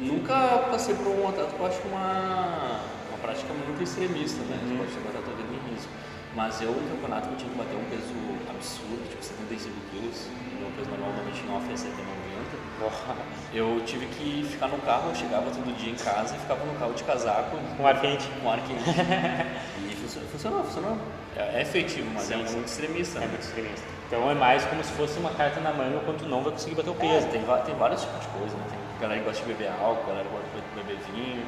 Nunca 0.00 0.64
passei 0.70 0.94
por 0.94 1.08
um 1.08 1.28
atleta 1.28 1.50
eu 1.58 1.66
acho 1.66 1.80
que 1.80 1.88
uma, 1.88 2.80
uma 3.08 3.18
prática 3.20 3.52
muito 3.52 3.82
extremista, 3.82 4.42
né? 4.44 4.58
Você 4.62 4.76
pode 4.76 4.90
ter 4.92 5.00
botar 5.00 5.18
tua 5.24 5.34
vida 5.34 5.48
em 5.54 5.74
risco. 5.74 5.90
Mas 6.34 6.60
eu, 6.62 6.72
no 6.72 6.88
campeonato, 6.88 7.28
eu 7.28 7.36
tinha 7.36 7.50
que 7.50 7.56
bater 7.58 7.76
um 7.76 7.84
peso 7.84 8.14
absurdo, 8.48 9.06
tipo 9.08 9.22
75 9.22 9.80
quilos. 9.90 10.28
Meu 10.58 10.70
peso 10.70 10.88
normal 10.88 11.10
normalmente 11.10 11.44
não 11.44 11.58
é 11.58 11.76
70, 11.76 12.02
90. 12.02 12.56
Eu 13.52 13.82
tive 13.84 14.06
que 14.06 14.42
ficar 14.50 14.68
no 14.68 14.78
carro, 14.78 15.10
eu 15.10 15.14
chegava 15.14 15.50
todo 15.50 15.76
dia 15.76 15.92
em 15.92 15.94
casa 15.96 16.34
e 16.34 16.38
ficava 16.38 16.64
no 16.64 16.74
carro 16.78 16.94
de 16.94 17.04
casaco 17.04 17.56
Com 17.76 17.86
ar 17.86 18.00
quente? 18.00 18.26
com 18.42 18.50
ar 18.50 18.60
quente. 18.62 18.80
e 19.90 19.94
funcionou, 19.96 20.28
funcionou, 20.30 20.64
funcionou. 20.64 20.98
É, 21.36 21.58
é 21.58 21.62
efetivo, 21.62 22.10
mas 22.14 22.24
Sim, 22.24 22.42
é 22.42 22.46
sim. 22.46 22.54
muito 22.54 22.68
extremista. 22.68 23.18
É 23.18 23.20
né? 23.20 23.26
muito 23.28 23.42
extremista. 23.42 23.86
Então 24.06 24.30
é 24.30 24.34
mais 24.34 24.64
como 24.64 24.82
se 24.82 24.92
fosse 24.92 25.18
uma 25.18 25.30
carta 25.30 25.60
na 25.60 25.72
manga 25.72 26.00
quando 26.00 26.18
tu 26.20 26.26
não 26.28 26.42
vai 26.42 26.52
conseguir 26.52 26.74
bater 26.76 26.90
o 26.90 26.94
É, 26.94 26.96
peso. 26.96 27.28
tem, 27.28 27.44
va- 27.44 27.58
tem 27.60 27.74
vários 27.74 28.00
tipos 28.02 28.20
de 28.20 28.28
coisa, 28.28 28.56
né? 28.56 28.64
Tem 28.70 28.78
galera 29.00 29.20
que 29.20 29.26
gosta 29.26 29.42
de 29.44 29.48
beber 29.52 29.70
álcool, 29.80 30.06
galera 30.06 30.28
que 30.28 30.34
gosta 30.34 30.48
de 30.60 30.82
beber 30.82 30.98
vinho. 31.12 31.44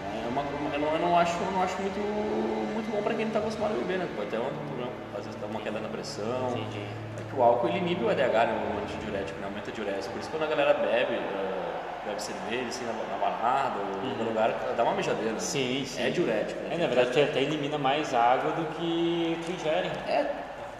né? 0.00 0.22
É 0.24 0.28
uma- 0.28 0.42
eu, 0.74 0.80
não, 0.80 0.92
eu 0.94 0.98
não 1.00 1.18
acho, 1.18 1.36
eu 1.38 1.50
não 1.52 1.62
acho 1.62 1.80
muito, 1.80 2.65
muito 2.86 2.96
bom 2.96 3.02
para 3.02 3.14
quem 3.14 3.24
não 3.24 3.30
está 3.30 3.38
acostumado 3.40 3.72
a 3.74 3.78
beber, 3.78 3.98
né? 3.98 4.08
Pode 4.16 4.30
ter 4.30 4.38
um 4.38 4.44
problema, 4.66 4.92
às 5.18 5.24
vezes 5.24 5.40
dá 5.40 5.46
uma 5.46 5.60
queda 5.60 5.80
na 5.80 5.88
pressão. 5.88 6.48
Entendi. 6.50 6.80
É 7.18 7.30
que 7.30 7.36
o 7.36 7.42
álcool 7.42 7.68
ele 7.68 7.78
inibe 7.78 8.04
o 8.04 8.08
ADH, 8.10 8.46
né? 8.46 8.74
O 8.78 8.82
antidiurético, 8.82 9.38
né? 9.40 9.46
Aumenta 9.46 9.70
a 9.70 9.74
diurese. 9.74 10.08
Por 10.08 10.18
isso 10.20 10.30
que 10.30 10.36
quando 10.36 10.44
a 10.44 10.54
galera 10.54 10.74
bebe, 10.74 11.14
eh, 11.14 12.06
bebe 12.06 12.22
cerveja, 12.22 12.68
assim, 12.68 12.84
na, 12.84 12.92
na 12.92 13.18
balada 13.18 13.74
ou 13.80 14.04
em 14.04 14.14
qualquer 14.14 14.24
lugar, 14.24 14.74
dá 14.76 14.82
uma 14.84 14.94
mijadeira. 14.94 15.32
né? 15.32 15.38
Sim, 15.40 15.84
sim. 15.86 16.02
É 16.02 16.10
diurético, 16.10 16.60
É, 16.70 16.76
né? 16.76 16.86
na 16.86 16.94
verdade, 16.94 17.20
até 17.20 17.42
elimina 17.42 17.78
mais 17.78 18.14
água 18.14 18.52
do 18.52 18.64
que 18.76 19.38
tu 19.44 19.52
ingere. 19.52 19.90
É, 20.06 20.26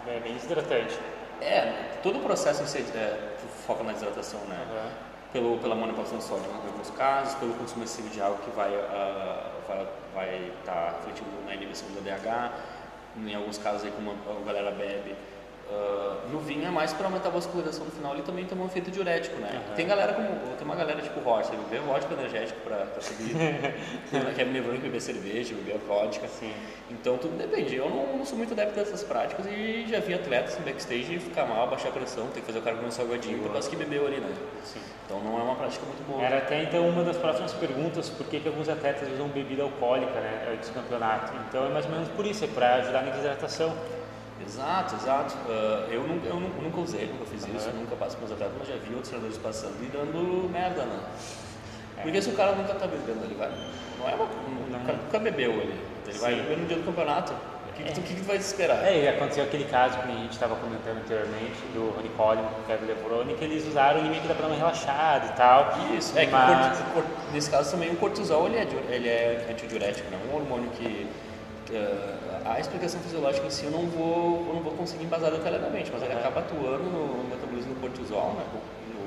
É 0.09 0.21
bem 0.23 0.35
desidratante. 0.35 0.99
é, 1.43 1.73
todo 2.03 2.19
o 2.19 2.23
processo 2.23 2.63
em 2.63 2.67
si, 2.67 2.79
é, 2.95 3.17
foca 3.67 3.83
na 3.83 3.93
desidratação, 3.93 4.41
né? 4.49 4.57
Aham. 4.71 4.89
Pelo, 5.37 5.59
pela 5.59 5.75
manipulação 5.75 6.17
de 6.17 6.25
sódio 6.25 6.51
em 6.51 6.67
alguns 6.67 6.91
casos, 6.91 7.35
pelo 7.35 7.53
consumo 7.55 7.85
excessivo 7.85 8.09
de 8.09 8.21
água 8.23 8.39
que 8.39 8.51
vai 8.57 8.75
ah, 8.75 9.53
vai 9.69 9.87
vai 10.15 10.53
estar 10.61 10.95
refletindo 10.97 11.31
na 11.45 11.55
inibição 11.55 11.87
do 11.91 11.99
ADH, 11.99 12.53
em 13.19 13.35
alguns 13.35 13.59
casos 13.59 13.85
aí 13.85 13.91
como 13.91 14.13
a 14.13 14.45
galera 14.47 14.71
bebe. 14.71 15.15
Ah, 15.71 16.17
no 16.31 16.39
vinho 16.39 16.67
é 16.67 16.71
mais 16.71 16.93
para 16.93 17.07
aumentar 17.07 17.29
a 17.29 17.33
vascularização 17.33 17.85
no 17.85 17.91
final, 17.91 18.15
ele 18.15 18.23
também 18.23 18.45
tem 18.45 18.57
um 18.57 18.67
efeito 18.67 18.91
diurético, 18.91 19.37
né? 19.41 19.51
Aham. 19.53 19.75
Tem 19.75 19.87
galera 19.87 20.13
como 20.13 20.29
tem 20.29 20.65
uma 20.65 20.77
galera 20.77 21.01
tipo 21.03 21.19
Rocha, 21.21 21.53
ele 21.53 21.63
bebe 21.71 21.85
vodka 21.85 22.15
energético 22.15 22.61
para 22.61 22.87
subir, 23.01 23.35
que 24.35 24.41
é 24.41 24.45
nevando 24.45 24.77
que 24.77 24.83
beber 24.83 25.01
cerveja, 25.01 25.55
beber 25.55 25.79
vodka. 25.79 26.29
Sim. 26.29 26.53
Então 26.91 27.19
tudo 27.19 27.37
depende. 27.37 27.75
Eu 27.75 27.91
não, 27.91 28.19
não 28.19 28.25
sou 28.25 28.39
muito 28.39 28.53
adepto 28.53 28.75
dessas 28.75 29.03
práticas 29.03 29.47
e 29.47 29.87
já 29.89 29.99
vi 29.99 30.15
atletas 30.15 30.57
no 30.59 30.65
backstage 30.65 31.19
ficar 31.19 31.47
mal, 31.47 31.69
baixar 31.69 31.89
a 31.89 31.93
pressão, 31.93 32.29
ter 32.29 32.41
que 32.41 32.47
fazer 32.47 32.59
o 32.61 32.63
cara 32.63 32.77
comer 32.77 32.89
um 32.89 32.93
salgadinho 32.93 33.39
por 33.41 33.53
causa 33.53 33.69
que 33.69 33.77
bebeu 33.77 34.07
ali, 34.07 34.19
né? 34.19 34.33
Sim. 34.65 34.81
Então 35.05 35.21
não 35.21 35.39
é 35.39 35.43
uma 35.43 35.55
prática 35.55 35.85
muito 35.85 36.07
boa. 36.07 36.23
Era 36.23 36.39
até 36.39 36.63
então 36.63 36.89
uma 36.89 37.03
das 37.03 37.17
próximas 37.17 37.53
perguntas, 37.53 38.09
por 38.09 38.27
que, 38.27 38.41
que 38.41 38.49
alguns 38.49 38.69
atletas 38.69 39.09
usam 39.13 39.29
bebida 39.29 39.63
alcoólica 39.63 40.21
né, 40.21 40.53
antes 40.53 40.69
do 40.69 40.75
campeonato. 40.75 41.33
Então 41.49 41.67
é 41.67 41.69
mais 41.71 41.87
ou 41.87 41.93
menos 41.93 42.09
por 42.11 42.25
isso, 42.25 42.45
é 42.45 42.49
para 42.49 42.75
ajudar 42.77 43.03
na 43.03 43.11
desidratação. 43.11 43.75
Exato, 44.45 44.95
exato. 44.97 45.35
Ah, 45.49 45.87
eu, 45.91 46.03
nunca, 46.03 46.27
eu 46.27 46.37
nunca, 46.37 46.81
usei, 46.81 47.07
nunca 47.07 47.27
fiz 47.27 47.47
isso, 47.47 47.69
Aham. 47.69 47.79
nunca 47.79 47.97
passo 47.97 48.17
os 48.23 48.33
atletas, 48.33 48.55
mas 48.59 48.69
já 48.69 48.77
vi 48.77 48.91
outros 48.91 49.09
treinadores 49.09 49.39
passando 49.39 49.83
e 49.83 49.87
dando 49.87 50.51
merda, 50.51 50.85
né? 50.85 51.01
Porque 52.03 52.21
se 52.21 52.29
o 52.29 52.35
cara 52.35 52.53
nunca 52.53 52.75
tá 52.75 52.87
bebendo, 52.87 53.25
ele 53.25 53.35
vai. 53.35 53.51
Não 53.99 54.09
é 54.09 54.15
uma. 54.15 54.25
O 54.25 54.87
cara 54.87 54.99
nunca 54.99 55.19
bebeu 55.19 55.53
ele. 55.53 55.81
Ele 56.07 56.19
vai 56.19 56.35
beber 56.35 56.59
no 56.59 56.67
dia 56.67 56.77
do 56.77 56.85
campeonato. 56.85 57.33
que, 57.75 57.83
que, 57.83 57.93
tu, 57.93 58.01
que, 58.03 58.15
que 58.15 58.21
tu 58.21 58.27
vai 58.27 58.37
esperar? 58.37 58.85
É, 58.85 59.05
e 59.05 59.09
aconteceu 59.09 59.45
aquele 59.45 59.65
caso 59.65 59.99
que 59.99 60.09
a 60.09 60.13
gente 60.13 60.33
estava 60.33 60.57
comentando 60.57 60.99
anteriormente, 60.99 61.57
do 61.75 61.95
Ronnie 61.97 62.11
Coleman 62.11 62.49
com 62.49 62.61
o 62.61 62.65
Kevin 62.65 62.87
Levrone, 62.87 63.35
que 63.35 63.45
eles 63.45 63.67
usaram 63.67 64.01
o 64.01 64.03
limite 64.03 64.27
da 64.27 64.35
pra 64.35 64.47
dar 64.47 64.53
uma 64.53 64.57
relaxada 64.57 65.27
e 65.27 65.33
tal. 65.37 65.73
Isso, 65.97 66.17
é 66.19 66.27
mas... 66.27 66.77
que 66.77 66.83
o 66.83 66.93
cortisol, 66.93 67.33
nesse 67.33 67.51
caso 67.51 67.71
também 67.71 67.91
o 67.91 67.97
cortisol 67.97 68.47
ele 68.47 68.57
é, 68.57 68.69
ele 68.91 69.09
é 69.09 69.47
antidiurético, 69.51 70.09
não 70.11 70.19
é 70.19 70.33
um 70.33 70.37
hormônio 70.37 70.71
que 70.71 71.07
uh, 71.71 72.16
a 72.53 72.61
explicação 72.61 73.01
fisiológica 73.01 73.47
em 73.47 73.51
si 73.51 73.65
eu 73.65 73.71
não 73.71 73.87
vou, 73.87 74.47
eu 74.49 74.55
não 74.55 74.63
vou 74.63 74.73
conseguir 74.73 75.05
embasar 75.05 75.31
detalhadamente, 75.31 75.91
mas 75.93 76.03
ele 76.03 76.13
acaba 76.13 76.41
atuando 76.41 76.85
no 76.85 77.25
metabolismo 77.29 77.75
do 77.75 77.81
cortisol, 77.81 78.35
né? 78.35 78.45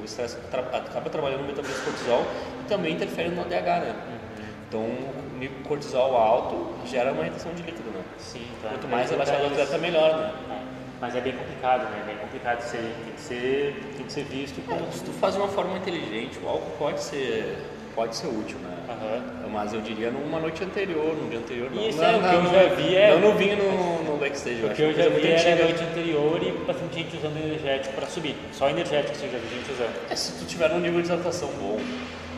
o 0.01 0.05
estresse 0.05 0.38
tra 0.50 0.62
acaba 0.62 1.10
trabalhando 1.10 1.41
no 1.41 1.48
metabolismo 1.48 1.84
do 1.84 1.86
cortisol 1.86 2.25
e 2.62 2.67
também 2.67 2.93
interfere 2.93 3.29
no 3.29 3.41
ADH, 3.41 3.51
né? 3.51 3.96
Uhum. 4.08 4.19
Então, 4.67 4.81
o 4.81 5.63
cortisol 5.67 6.15
alto 6.15 6.74
gera 6.86 7.12
uma 7.12 7.24
retenção 7.24 7.53
de 7.53 7.63
líquido, 7.63 7.89
né? 7.91 8.03
Sim, 8.17 8.48
tá. 8.62 8.69
Quanto 8.69 8.88
mais 8.88 9.10
relaxado 9.10 9.43
o 9.43 9.48
atleta, 9.48 9.77
melhor, 9.77 10.17
né? 10.17 10.34
É. 10.51 10.62
Mas 11.01 11.15
é 11.15 11.22
bem 11.22 11.34
complicado, 11.34 11.84
né? 11.89 12.01
É 12.03 12.05
bem 12.05 12.17
complicado 12.17 12.62
ser, 12.62 12.77
tem 12.77 13.13
que 13.13 13.22
ser, 13.22 13.93
tem 13.96 14.05
que 14.05 14.12
ser 14.12 14.24
visto 14.25 14.65
como... 14.67 14.86
É, 14.86 14.91
se 14.91 15.03
tu 15.03 15.12
faz 15.13 15.34
de 15.34 15.39
uma 15.39 15.48
forma 15.48 15.77
inteligente, 15.77 16.39
o 16.43 16.48
álcool 16.48 16.72
pode 16.77 17.01
ser, 17.01 17.58
pode 17.96 18.15
ser 18.15 18.27
útil, 18.27 18.58
né? 18.60 18.77
Uhum. 18.89 19.38
Mas 19.51 19.74
eu 19.74 19.82
diria 19.82 20.12
numa 20.12 20.39
noite 20.39 20.63
anterior, 20.63 21.15
no 21.15 21.29
dia 21.29 21.39
anterior, 21.39 21.70
não. 21.72 21.89
Isso 21.89 21.98
não, 21.98 22.06
é, 22.06 22.18
o 22.18 22.20
que 22.20 22.36
eu 22.36 22.44
já 22.46 22.75
vi 22.75 22.96
é... 22.96 23.12
Não, 23.12 23.20
não 23.20 23.36
vinha 23.36 23.56
no, 23.56 24.03
no 24.03 24.18
backstage, 24.18 24.63
O 24.63 24.70
que 24.70 24.82
eu 24.82 24.94
já 24.94 25.10
vi 25.10 25.27
era 25.27 25.63
a 25.63 25.65
noite 25.65 25.84
anterior 25.84 26.44
e 26.44 26.51
bastante 26.65 26.96
gente 26.96 27.18
usando 27.18 27.38
energético 27.38 27.96
para 27.96 28.08
subir. 28.08 28.36
Só 28.51 28.70
energético 28.70 29.18
eu 29.24 29.32
já 29.32 29.38
vi 29.38 29.50
gente 29.50 29.72
usando. 29.72 30.12
É, 30.12 30.15
se 30.15 30.34
tu 30.34 30.46
tiver 30.46 30.72
um 30.72 30.79
nível 30.79 31.01
de 31.01 31.08
hidratação 31.08 31.50
bom, 31.60 31.79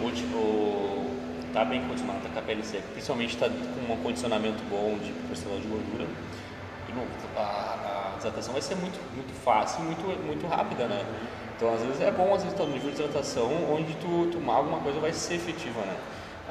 ou 0.01 0.11
tipo 0.11 1.11
tá 1.53 1.65
bem 1.65 1.81
condicionado, 1.81 2.19
tá 2.21 2.29
com 2.29 2.39
a 2.39 2.41
pele 2.41 2.63
seca, 2.63 2.83
principalmente 2.93 3.37
tá 3.37 3.49
com 3.49 3.93
um 3.93 3.97
condicionamento 3.97 4.63
bom 4.69 4.97
de 5.03 5.11
percentual 5.27 5.59
de 5.59 5.67
gordura, 5.67 6.05
a, 7.35 8.13
a 8.13 8.17
hidratação 8.19 8.53
vai 8.53 8.61
ser 8.61 8.75
muito, 8.75 8.99
muito 9.15 9.33
fácil 9.43 9.81
e 9.81 9.85
muito, 9.85 10.25
muito 10.25 10.47
rápida, 10.47 10.85
né? 10.87 11.03
Então, 11.55 11.73
às 11.73 11.81
vezes 11.81 12.01
é 12.01 12.11
bom, 12.11 12.33
às 12.33 12.43
vezes, 12.43 12.57
tá 12.57 12.63
no 12.63 12.71
nível 12.71 12.91
de 12.91 13.01
hidratação 13.01 13.51
onde 13.71 13.93
tu 13.95 14.29
tomar 14.31 14.55
alguma 14.55 14.79
coisa 14.79 14.99
vai 14.99 15.13
ser 15.13 15.35
efetiva, 15.35 15.81
né? 15.81 15.95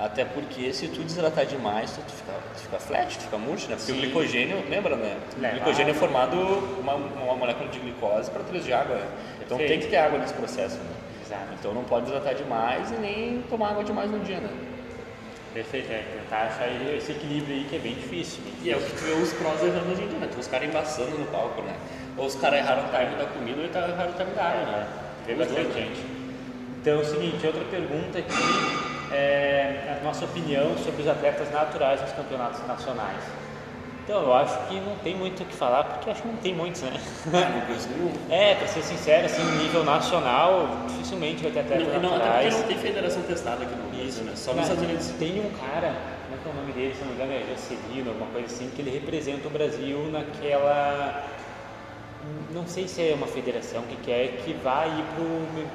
Até 0.00 0.25
porque 0.25 0.73
se 0.73 0.88
tu 0.88 1.02
desidratar 1.02 1.45
demais, 1.45 1.90
tu, 1.90 2.00
tu, 2.00 2.12
fica, 2.14 2.33
tu 2.54 2.61
fica 2.61 2.78
flat, 2.78 3.19
tu 3.19 3.25
fica 3.25 3.37
murcho, 3.37 3.69
né? 3.69 3.76
Porque 3.76 3.92
Sim. 3.92 3.99
o 3.99 4.00
glicogênio, 4.00 4.64
lembra, 4.71 4.97
né? 4.97 5.19
O 5.37 5.40
glicogênio 5.40 5.90
é 5.90 5.95
formado 5.95 6.37
uma, 6.80 6.95
uma 6.95 7.37
molécula 7.37 7.69
de 7.69 7.78
glicose 7.78 8.30
para 8.30 8.42
três 8.45 8.64
de 8.64 8.73
água, 8.73 8.97
né? 8.97 9.07
Então 9.45 9.59
Perfeito. 9.59 9.69
tem 9.69 9.80
que 9.80 9.95
ter 9.95 9.99
água 9.99 10.19
nesse 10.19 10.33
processo, 10.33 10.78
né? 10.78 10.90
Exato. 11.23 11.52
Então 11.52 11.75
não 11.75 11.85
pode 11.85 12.07
desidratar 12.07 12.35
demais 12.35 12.90
e 12.92 12.95
nem 12.95 13.42
tomar 13.42 13.73
água 13.73 13.85
demais 13.85 14.11
no 14.11 14.21
dia, 14.21 14.40
né? 14.40 14.49
Perfeito, 15.52 15.92
é 15.92 16.02
tentar 16.19 16.45
achar 16.45 16.97
esse 16.97 17.12
equilíbrio 17.12 17.57
aí 17.57 17.64
que 17.64 17.76
é 17.76 17.78
bem 17.80 17.92
difícil. 17.92 18.40
Bem 18.42 18.54
e 18.62 18.73
é 18.73 18.76
o 18.78 18.80
que 18.80 18.92
tu 18.92 19.04
vê 19.04 19.12
os 19.12 19.35
prós 19.35 19.62
errando 19.62 19.92
hoje 19.92 20.02
em 20.02 20.09
dia, 20.09 20.19
né? 20.19 20.28
Tu 20.30 20.35
vê 20.37 20.40
os 20.40 20.49
caras 20.49 20.66
embaçando 20.66 21.19
no 21.19 21.26
palco, 21.26 21.61
né? 21.61 21.75
Ou 22.16 22.25
os 22.25 22.37
caras 22.37 22.61
erraram 22.61 22.85
o 22.85 22.88
time 22.88 23.16
da 23.19 23.26
comida 23.26 23.61
ou 23.61 23.66
erraram 23.66 24.12
o 24.12 24.14
time 24.14 24.30
da 24.30 24.45
água, 24.45 24.64
né? 24.64 24.88
Vê 25.26 25.35
bastante 25.35 25.75
gente. 25.75 26.00
Então 26.80 26.95
é 26.95 27.02
o 27.02 27.04
seguinte, 27.04 27.47
outra 27.47 27.64
pergunta 27.64 28.19
aqui 28.19 28.89
é 29.12 29.99
a 30.00 30.05
nossa 30.05 30.25
opinião 30.25 30.76
sobre 30.79 31.02
os 31.02 31.09
atletas 31.09 31.50
naturais 31.50 32.00
nos 32.00 32.12
campeonatos 32.12 32.67
nacionais. 32.67 33.23
Então, 34.05 34.23
eu 34.23 34.35
acho 34.35 34.59
que 34.67 34.81
não 34.81 34.97
tem 34.97 35.14
muito 35.14 35.43
o 35.43 35.47
que 35.47 35.55
falar, 35.55 35.85
porque 35.85 36.11
acho 36.11 36.23
que 36.23 36.29
não 36.29 36.37
tem 36.38 36.52
muitos, 36.55 36.83
né? 36.83 36.93
é, 38.29 38.55
pra 38.59 38.67
ser 38.67 38.83
sincero, 38.83 39.26
assim, 39.26 39.43
nível 39.59 39.85
nacional, 39.85 40.69
dificilmente 40.88 41.43
vai 41.43 41.52
ter 41.52 41.61
atletas 41.61 42.02
não, 42.02 42.11
naturais. 42.11 42.55
Até 42.55 42.57
porque 42.57 42.59
não 42.59 42.67
tem 42.69 42.79
federação 42.79 43.23
testada 43.23 43.62
aqui 43.62 43.75
no 43.75 43.90
Brasil, 44.11 44.25
né? 44.25 44.33
Só 44.35 44.52
nos 44.52 44.62
Estados 44.62 44.83
Unidos. 44.83 45.09
Tem 45.19 45.40
um 45.40 45.50
cara, 45.50 45.95
como 46.25 46.35
é 46.35 46.43
que 46.43 46.49
é 46.49 46.50
o 46.50 46.55
nome 46.55 46.73
dele, 46.73 46.95
se 46.95 47.00
não 47.02 47.09
me 47.09 47.14
engano, 47.14 47.33
é 47.33 47.45
Jocelino, 47.50 48.11
alguma 48.11 48.31
coisa 48.33 48.47
assim, 48.47 48.71
que 48.75 48.83
ele 48.83 48.90
representa 48.90 49.47
o 49.47 49.50
Brasil 49.50 49.99
naquela 50.11 51.25
não 52.53 52.67
sei 52.67 52.87
se 52.87 53.00
é 53.00 53.15
uma 53.15 53.27
federação 53.27 53.83
que 53.83 53.97
quer 53.97 54.29
que 54.45 54.53
vá 54.53 54.87
ir 54.87 55.05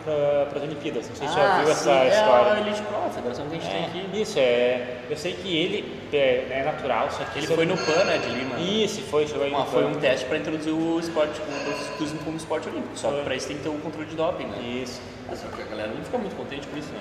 para 0.04 0.58
as 0.58 0.64
Olimpíadas. 0.64 1.10
Não 1.10 1.16
sei 1.16 1.28
se 1.28 1.34
ah, 1.34 1.38
já 1.38 1.60
viu 1.60 1.72
essa 1.72 1.84
sim, 1.84 2.08
história. 2.08 2.50
É 2.50 2.52
a 2.52 2.60
Elite 2.60 2.82
Pro, 2.84 2.98
a 2.98 3.10
federação 3.10 3.48
que 3.48 3.56
a 3.56 3.60
gente 3.60 3.68
é, 3.68 3.74
tem 3.74 3.86
aqui. 3.86 4.22
Isso, 4.22 4.40
é. 4.40 4.98
Eu 5.10 5.18
sei 5.18 5.34
que 5.34 5.58
ele 5.58 6.08
é, 6.14 6.48
é 6.52 6.64
natural, 6.64 7.10
só 7.12 7.24
que. 7.24 7.40
Ele 7.40 7.48
foi 7.48 7.66
no 7.66 7.78
PAN, 7.78 8.04
né, 8.04 8.18
de 8.18 8.30
Lima. 8.30 8.60
Isso, 8.60 9.02
foi, 9.04 9.28
chegou 9.28 9.44
aí 9.44 9.52
Uma, 9.52 9.66
Foi 9.66 9.86
um 9.86 9.96
teste 9.96 10.26
para 10.26 10.38
introduzir 10.38 10.74
o 10.74 11.00
esporte, 11.00 11.42
o 11.42 11.84
ciclismo 11.84 12.20
como 12.20 12.38
esporte 12.38 12.70
olímpico. 12.70 12.98
Só 12.98 13.12
que 13.12 13.24
para 13.24 13.36
isso 13.36 13.48
tem 13.48 13.58
que 13.58 13.64
ter 13.64 13.70
o 13.70 13.74
um 13.74 13.80
controle 13.80 14.08
de 14.08 14.16
doping, 14.16 14.46
né? 14.46 14.60
Isso. 14.62 15.02
Só 15.34 15.48
que 15.48 15.62
a 15.62 15.66
galera 15.66 15.92
não 15.94 16.04
fica 16.04 16.18
muito 16.18 16.36
contente 16.36 16.68
com 16.68 16.78
isso, 16.78 16.90
né? 16.90 17.00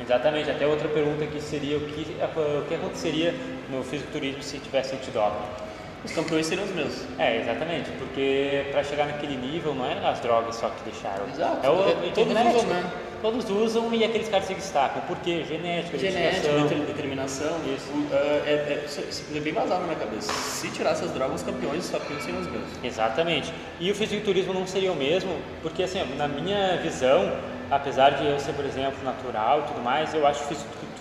Exatamente, 0.00 0.50
até 0.50 0.66
outra 0.66 0.88
pergunta 0.88 1.24
aqui 1.24 1.40
seria 1.40 1.76
o 1.76 1.80
que, 1.80 2.16
o 2.20 2.66
que 2.66 2.74
aconteceria 2.74 3.34
no 3.70 3.84
fisiculturismo 3.84 4.42
se 4.42 4.58
tivesse 4.58 4.94
antidoping? 4.94 5.71
Os 6.04 6.12
campeões 6.12 6.46
seriam 6.46 6.66
os 6.66 6.74
mesmos. 6.74 7.04
É, 7.18 7.40
exatamente, 7.40 7.90
porque 7.92 8.66
para 8.72 8.82
chegar 8.82 9.06
naquele 9.06 9.36
nível 9.36 9.74
não 9.74 9.86
é 9.86 9.98
as 10.06 10.20
drogas 10.20 10.56
só 10.56 10.68
que 10.68 10.90
deixaram. 10.90 11.28
Exato. 11.28 11.64
É 11.64 11.70
o, 11.70 11.88
é, 11.88 12.10
todos 12.12 12.32
genético. 12.32 12.56
usam, 12.58 12.70
né? 12.70 12.90
Todos 13.22 13.50
usam 13.50 13.94
e 13.94 14.04
aqueles 14.04 14.28
caras 14.28 14.46
se 14.46 14.54
destacam. 14.54 15.00
Por 15.02 15.16
quê? 15.18 15.44
Genética, 15.48 15.96
Genética, 15.96 16.50
determinação. 16.86 17.56
Isso. 17.72 17.88
Uh, 17.92 18.08
é, 18.12 18.50
é, 18.50 18.86
é, 18.88 19.36
é, 19.36 19.40
bem 19.40 19.52
vazado 19.52 19.80
na 19.82 19.86
minha 19.86 19.98
cabeça. 19.98 20.32
Se 20.32 20.68
tirasse 20.70 21.04
as 21.04 21.12
drogas, 21.12 21.40
os 21.40 21.46
campeões, 21.46 21.88
campeões 21.88 22.24
seriam 22.24 22.40
os 22.40 22.48
mesmos. 22.48 22.70
Exatamente. 22.82 23.54
E 23.78 23.92
o 23.92 23.94
fisiculturismo 23.94 24.52
não 24.52 24.66
seria 24.66 24.90
o 24.90 24.96
mesmo, 24.96 25.36
porque 25.62 25.84
assim, 25.84 26.02
na 26.16 26.26
minha 26.26 26.78
visão, 26.78 27.32
apesar 27.70 28.10
de 28.10 28.26
eu 28.26 28.40
ser, 28.40 28.54
por 28.54 28.64
exemplo, 28.64 28.98
natural 29.04 29.60
e 29.60 29.62
tudo 29.68 29.80
mais, 29.80 30.12
eu 30.12 30.26
acho 30.26 30.40
que 30.40 30.46
o 30.46 30.48
fisiculturismo 30.48 30.91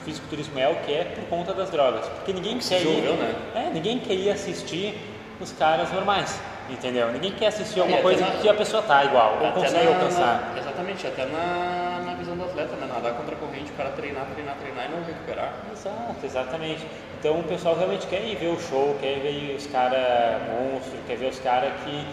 é 0.57 0.67
o 0.67 0.75
que 0.77 0.93
é 0.93 1.03
por 1.03 1.23
conta 1.25 1.53
das 1.53 1.69
drogas. 1.69 2.05
Porque 2.07 2.33
ninguém 2.33 2.57
quer 2.59 2.81
ir, 2.81 3.01
né? 3.01 3.35
é, 3.55 3.69
ninguém 3.73 3.99
queria 3.99 4.33
assistir 4.33 4.97
os 5.39 5.51
caras 5.51 5.91
normais, 5.91 6.39
entendeu? 6.69 7.11
Ninguém 7.11 7.31
quer 7.31 7.47
assistir 7.47 7.79
alguma 7.79 8.01
coisa 8.01 8.25
na, 8.25 8.31
que 8.33 8.47
a 8.47 8.53
pessoa 8.53 8.81
tá 8.83 9.03
igual, 9.03 9.39
ou 9.41 9.51
consegue 9.51 9.85
na, 9.85 9.95
alcançar. 9.95 10.51
Na, 10.53 10.59
exatamente, 10.59 11.07
até 11.07 11.25
na, 11.25 12.01
na 12.05 12.13
visão 12.15 12.35
do 12.35 12.43
atleta, 12.43 12.75
né? 12.75 12.87
Nadar 12.87 13.13
contra 13.13 13.35
a 13.35 13.37
corrente, 13.37 13.71
o 13.71 13.75
cara 13.75 13.89
treinar, 13.91 14.25
treinar, 14.33 14.55
treinar 14.57 14.85
e 14.85 14.91
não 14.91 15.03
recuperar. 15.03 15.53
Exato, 15.71 16.15
exatamente. 16.23 16.85
Então 17.19 17.39
o 17.39 17.43
pessoal 17.43 17.75
realmente 17.75 18.07
quer 18.07 18.23
ir 18.23 18.35
ver 18.35 18.49
o 18.49 18.59
show, 18.59 18.95
quer 18.99 19.19
ver 19.19 19.55
os 19.55 19.67
caras 19.67 20.41
monstros, 20.47 20.99
quer 21.07 21.17
ver 21.17 21.27
os 21.27 21.39
caras 21.39 21.73
que 21.83 22.05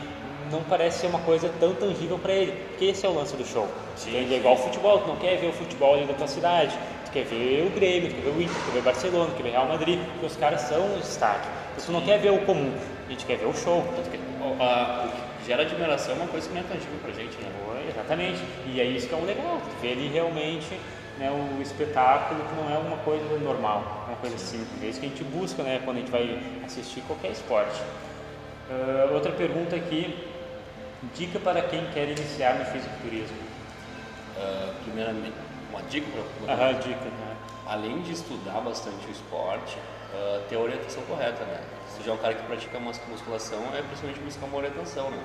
não 0.50 0.62
parece 0.62 1.00
ser 1.00 1.07
uma 1.09 1.21
coisa 1.21 1.50
tão 1.61 1.75
tangível 1.75 2.18
para 2.18 2.33
ele, 2.33 2.52
porque 2.68 2.87
esse 2.87 3.04
é 3.04 3.09
o 3.09 3.14
lance 3.14 3.37
do 3.37 3.45
show. 3.45 3.68
Sim, 3.97 4.14
ele 4.14 4.35
é 4.35 4.38
igual 4.38 4.54
ao 4.54 4.61
futebol, 4.61 4.99
tu 5.00 5.09
não 5.09 5.16
quer 5.16 5.37
ver 5.37 5.49
o 5.49 5.52
futebol 5.52 5.95
ali 5.95 6.07
da 6.07 6.14
tua 6.14 6.26
cidade, 6.26 6.75
tu 7.09 7.12
quer 7.12 7.25
ver 7.25 7.67
o 7.67 7.71
Grêmio, 7.71 8.11
tu 8.11 8.17
quer 8.17 8.23
ver 8.23 8.38
o 8.38 8.43
Inter, 8.43 8.55
tu 8.55 8.65
quer 8.67 8.73
ver 8.73 8.79
o 8.79 8.83
Barcelona, 8.83 9.31
tu 9.31 9.37
quer 9.37 9.43
ver 9.43 9.49
o 9.49 9.53
Real 9.53 9.69
Madrid, 9.69 9.99
porque 10.12 10.27
os 10.27 10.37
caras 10.37 10.61
são 10.62 10.95
o 10.95 10.99
destaque. 10.99 11.49
Então, 11.73 11.87
tu 11.87 11.93
não 11.93 12.03
quer 12.03 12.19
ver 12.19 12.31
o 12.31 12.38
comum, 12.45 12.73
a 13.07 13.11
gente 13.11 13.25
quer 13.25 13.37
ver 13.37 13.47
o 13.47 13.55
show. 13.55 13.81
O, 13.81 14.62
a, 14.62 15.07
o 15.07 15.41
que 15.41 15.47
gera 15.47 15.62
admiração 15.62 16.15
é 16.15 16.17
uma 16.19 16.29
coisa 16.29 16.49
que 16.49 16.55
não 16.55 16.61
é 16.61 16.65
tangível 16.65 16.99
pra 17.03 17.12
gente, 17.12 17.37
né? 17.43 17.50
Exatamente. 17.88 18.41
E 18.67 18.81
é 18.81 18.85
isso 18.85 19.09
que 19.09 19.15
é 19.15 19.17
o 19.17 19.25
legal, 19.25 19.61
ver 19.81 19.93
ali 19.93 20.09
realmente 20.09 20.79
né, 21.19 21.31
o 21.31 21.61
espetáculo 21.61 22.41
que 22.45 22.55
não 22.55 22.73
é 22.73 22.79
uma 22.79 22.99
coisa 22.99 23.25
normal, 23.38 24.07
é 24.07 24.11
uma 24.11 24.19
coisa 24.19 24.38
simples. 24.38 24.83
É 24.83 24.87
isso 24.87 25.00
que 25.00 25.07
a 25.07 25.09
gente 25.09 25.25
busca 25.25 25.62
né, 25.62 25.81
quando 25.85 25.97
a 25.97 26.00
gente 26.00 26.11
vai 26.11 26.38
assistir 26.65 27.00
qualquer 27.03 27.31
esporte. 27.33 27.81
Uh, 28.71 29.15
outra 29.15 29.33
pergunta 29.33 29.75
aqui, 29.75 30.15
Dica 31.15 31.38
para 31.38 31.62
quem 31.62 31.87
quer 31.93 32.09
iniciar 32.09 32.59
no 32.59 32.65
fisiculturismo. 32.67 33.37
Uh, 34.37 34.75
primeiramente, 34.85 35.33
uma 35.79 35.89
dica 35.89 36.07
para 36.45 36.55
Aham, 36.55 36.79
dica. 36.81 37.05
Né? 37.05 37.37
Além 37.67 38.03
de 38.03 38.13
estudar 38.13 38.61
bastante 38.61 39.07
o 39.07 39.11
esporte, 39.11 39.79
uh, 40.13 40.43
ter 40.49 40.57
a 40.57 40.59
orientação 40.59 41.03
correta, 41.05 41.45
né? 41.45 41.61
Se 41.89 42.03
já 42.03 42.13
é 42.13 42.15
um 42.15 42.19
cara 42.19 42.35
que 42.35 42.43
pratica 42.43 42.79
musculação, 42.81 43.61
é 43.75 43.83
principalmente 43.83 44.21
buscar 44.21 44.47
uma 44.47 44.57
orientação, 44.59 45.11
né? 45.11 45.23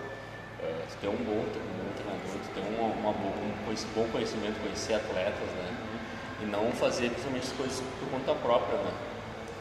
Uh, 0.59 0.91
se 0.91 0.97
tem 0.97 1.09
um 1.09 1.15
bom, 1.15 1.39
um 1.39 1.43
bom 1.43 1.93
treinador, 1.95 2.43
se 2.43 2.51
tem 2.51 2.63
uma, 2.75 2.87
uma, 2.93 3.09
um 3.09 3.93
bom 3.95 4.07
conhecimento, 4.11 4.61
conhecer 4.61 4.93
atletas, 4.93 5.49
né? 5.55 5.77
E 6.41 6.45
não 6.45 6.71
fazer 6.71 7.09
principalmente 7.09 7.47
as 7.47 7.53
coisas 7.53 7.83
por 7.99 8.09
conta 8.09 8.35
própria, 8.35 8.77
né? 8.77 8.91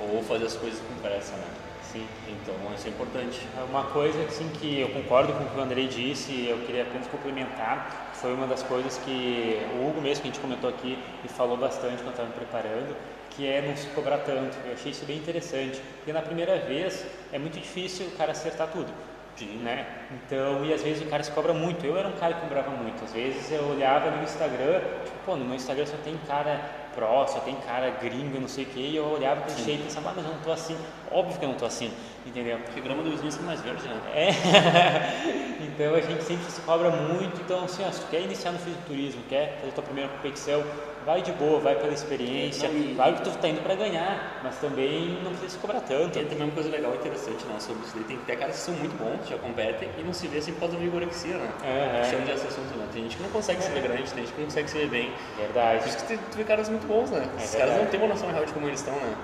Ou 0.01 0.23
fazer 0.23 0.47
as 0.47 0.57
coisas 0.57 0.81
com 0.81 0.95
pressa, 1.01 1.37
né? 1.37 1.47
Sim. 1.93 2.07
Então 2.27 2.55
isso 2.75 2.87
é 2.87 2.91
importante. 2.91 3.47
Uma 3.69 3.85
coisa 3.85 4.25
assim 4.25 4.49
que 4.49 4.81
eu 4.81 4.89
concordo 4.89 5.35
com 5.35 5.45
o 5.45 5.47
que 5.47 5.59
o 5.59 5.61
Andrei 5.61 5.87
disse, 5.87 6.47
eu 6.49 6.59
queria 6.61 6.85
apenas 6.85 7.07
complementar, 7.07 8.13
foi 8.15 8.33
uma 8.33 8.47
das 8.47 8.63
coisas 8.63 8.97
que 8.99 9.61
o 9.75 9.89
Hugo 9.89 10.01
mesmo 10.01 10.23
que 10.23 10.29
a 10.29 10.33
gente 10.33 10.41
comentou 10.41 10.71
aqui 10.71 10.99
e 11.23 11.29
falou 11.29 11.57
bastante 11.57 11.97
quando 11.97 12.13
estava 12.13 12.29
me 12.29 12.35
preparando, 12.35 12.97
que 13.31 13.47
é 13.47 13.61
não 13.61 13.77
se 13.77 13.89
cobrar 13.89 14.19
tanto. 14.19 14.57
Eu 14.65 14.73
achei 14.73 14.93
isso 14.93 15.05
bem 15.05 15.19
interessante. 15.19 15.83
Porque 15.99 16.13
na 16.13 16.23
primeira 16.23 16.59
vez 16.61 17.05
é 17.31 17.39
muito 17.39 17.61
difícil 17.61 18.07
o 18.07 18.11
cara 18.13 18.33
acertar 18.33 18.69
tudo. 18.69 18.91
Sim. 19.37 19.59
Né? 19.63 19.87
Então, 20.11 20.65
e 20.65 20.73
às 20.73 20.83
vezes 20.83 21.03
o 21.03 21.11
cara 21.11 21.23
se 21.23 21.31
cobra 21.33 21.53
muito. 21.53 21.85
Eu 21.85 21.97
era 21.97 22.09
um 22.09 22.13
cara 22.13 22.35
que 22.35 22.41
cobrava 22.41 22.71
muito. 22.71 23.05
Às 23.05 23.13
vezes 23.13 23.51
eu 23.51 23.65
olhava 23.65 24.11
no 24.11 24.23
Instagram, 24.23 24.81
tipo, 25.05 25.17
pô, 25.27 25.37
no 25.37 25.45
meu 25.45 25.57
Instagram 25.57 25.85
só 25.85 25.97
tem 26.05 26.17
cara 26.27 26.61
pró, 26.95 27.27
só 27.27 27.41
tem 27.41 27.55
cara 27.57 27.91
gringo, 27.91 28.41
não 28.41 28.49
sei 28.49 28.65
o 28.65 28.67
quê, 28.69 28.81
e 28.81 28.97
eu 28.97 29.05
olhava 29.05 29.43
pro 29.43 29.51
shape 29.53 29.73
e 29.73 29.79
pensava, 29.79 30.11
ah, 30.11 30.13
mas 30.17 30.25
eu 30.25 30.33
não 30.33 30.39
tô 30.41 30.53
assim. 30.53 30.77
Óbvio 31.11 31.39
que 31.39 31.45
eu 31.45 31.49
não 31.49 31.57
tô 31.57 31.67
assim, 31.67 31.93
entendeu? 32.25 32.59
Porque 32.59 32.81
grama 32.81 33.03
do 33.03 33.11
vizinho 33.11 33.33
é 33.43 33.47
mais 33.47 33.61
verde, 33.61 33.87
né? 33.87 34.01
É. 34.15 34.29
então 35.65 35.95
a 35.95 36.01
gente 36.01 36.23
sempre 36.23 36.51
se 36.51 36.61
cobra 36.63 36.91
muito. 36.91 37.41
Então, 37.41 37.65
assim, 37.65 37.85
ó, 37.87 37.91
se 37.91 38.01
tu 38.01 38.07
quer 38.09 38.23
iniciar 38.23 38.53
no 38.53 38.59
fisiculturismo, 38.59 39.23
quer 39.29 39.59
fazer 39.61 39.73
tua 39.73 39.85
primeira 39.85 40.09
competição, 40.11 40.63
vai 41.05 41.23
de 41.23 41.33
boa, 41.33 41.59
vai 41.61 41.75
pela 41.77 41.93
experiência. 41.93 42.69
Não, 42.69 42.95
claro 42.95 43.17
que 43.17 43.23
tu 43.23 43.31
tá 43.39 43.49
indo 43.49 43.63
para 43.63 43.75
ganhar, 43.75 44.41
mas 44.43 44.57
também 44.59 45.19
não 45.23 45.31
precisa 45.31 45.51
se 45.51 45.59
cobrar 45.59 45.81
tanto. 45.81 46.13
Tem 46.13 46.25
também 46.25 46.45
uma 46.45 46.53
coisa 46.53 46.71
legal 46.71 46.93
e 46.93 46.97
interessante 46.97 47.45
né, 47.47 47.57
sobre 47.59 47.83
isso 47.85 47.93
daí. 47.95 48.05
Tem 48.05 48.17
que 48.19 48.25
ter 48.25 48.37
caras 48.37 48.57
que 48.57 48.63
são 48.63 48.75
muito 48.75 48.97
bons, 48.97 49.29
já 49.29 49.37
competem 49.39 49.89
e 49.99 50.03
não 50.03 50.13
se 50.13 50.27
vê 50.29 50.39
assim 50.39 50.53
por 50.53 50.61
causa 50.61 50.77
da 50.77 50.83
vigorexia, 50.83 51.37
né? 51.37 51.51
É, 51.65 52.05
Chama 52.11 52.25
de 52.25 52.33
assunto, 52.33 52.77
né? 52.77 52.87
Tem 52.93 53.03
gente 53.03 53.17
que 53.17 53.23
não 53.23 53.31
consegue 53.31 53.63
se 53.63 53.71
ver 53.71 53.83
grande, 53.83 54.13
tem 54.13 54.25
gente 54.25 54.33
que 54.33 54.41
não 54.41 54.47
consegue 54.47 54.71
se 54.71 54.79
ver 54.79 54.89
bem. 54.89 55.13
Verdade. 55.37 55.81
Por 55.81 55.89
isso 55.89 56.05
que 56.05 56.17
tu 56.17 56.37
vê 56.37 56.45
caras 56.45 56.69
muito 56.69 56.87
bons, 56.87 57.11
né? 57.11 57.29
É 57.39 57.43
Esses 57.43 57.55
caras 57.55 57.77
não 57.77 57.87
têm 57.87 58.01
uma 58.01 58.09
noção 58.09 58.31
real 58.31 58.45
de 58.45 58.53
como 58.53 58.67
eles 58.69 58.81
estão, 58.81 58.95
né? 58.95 59.15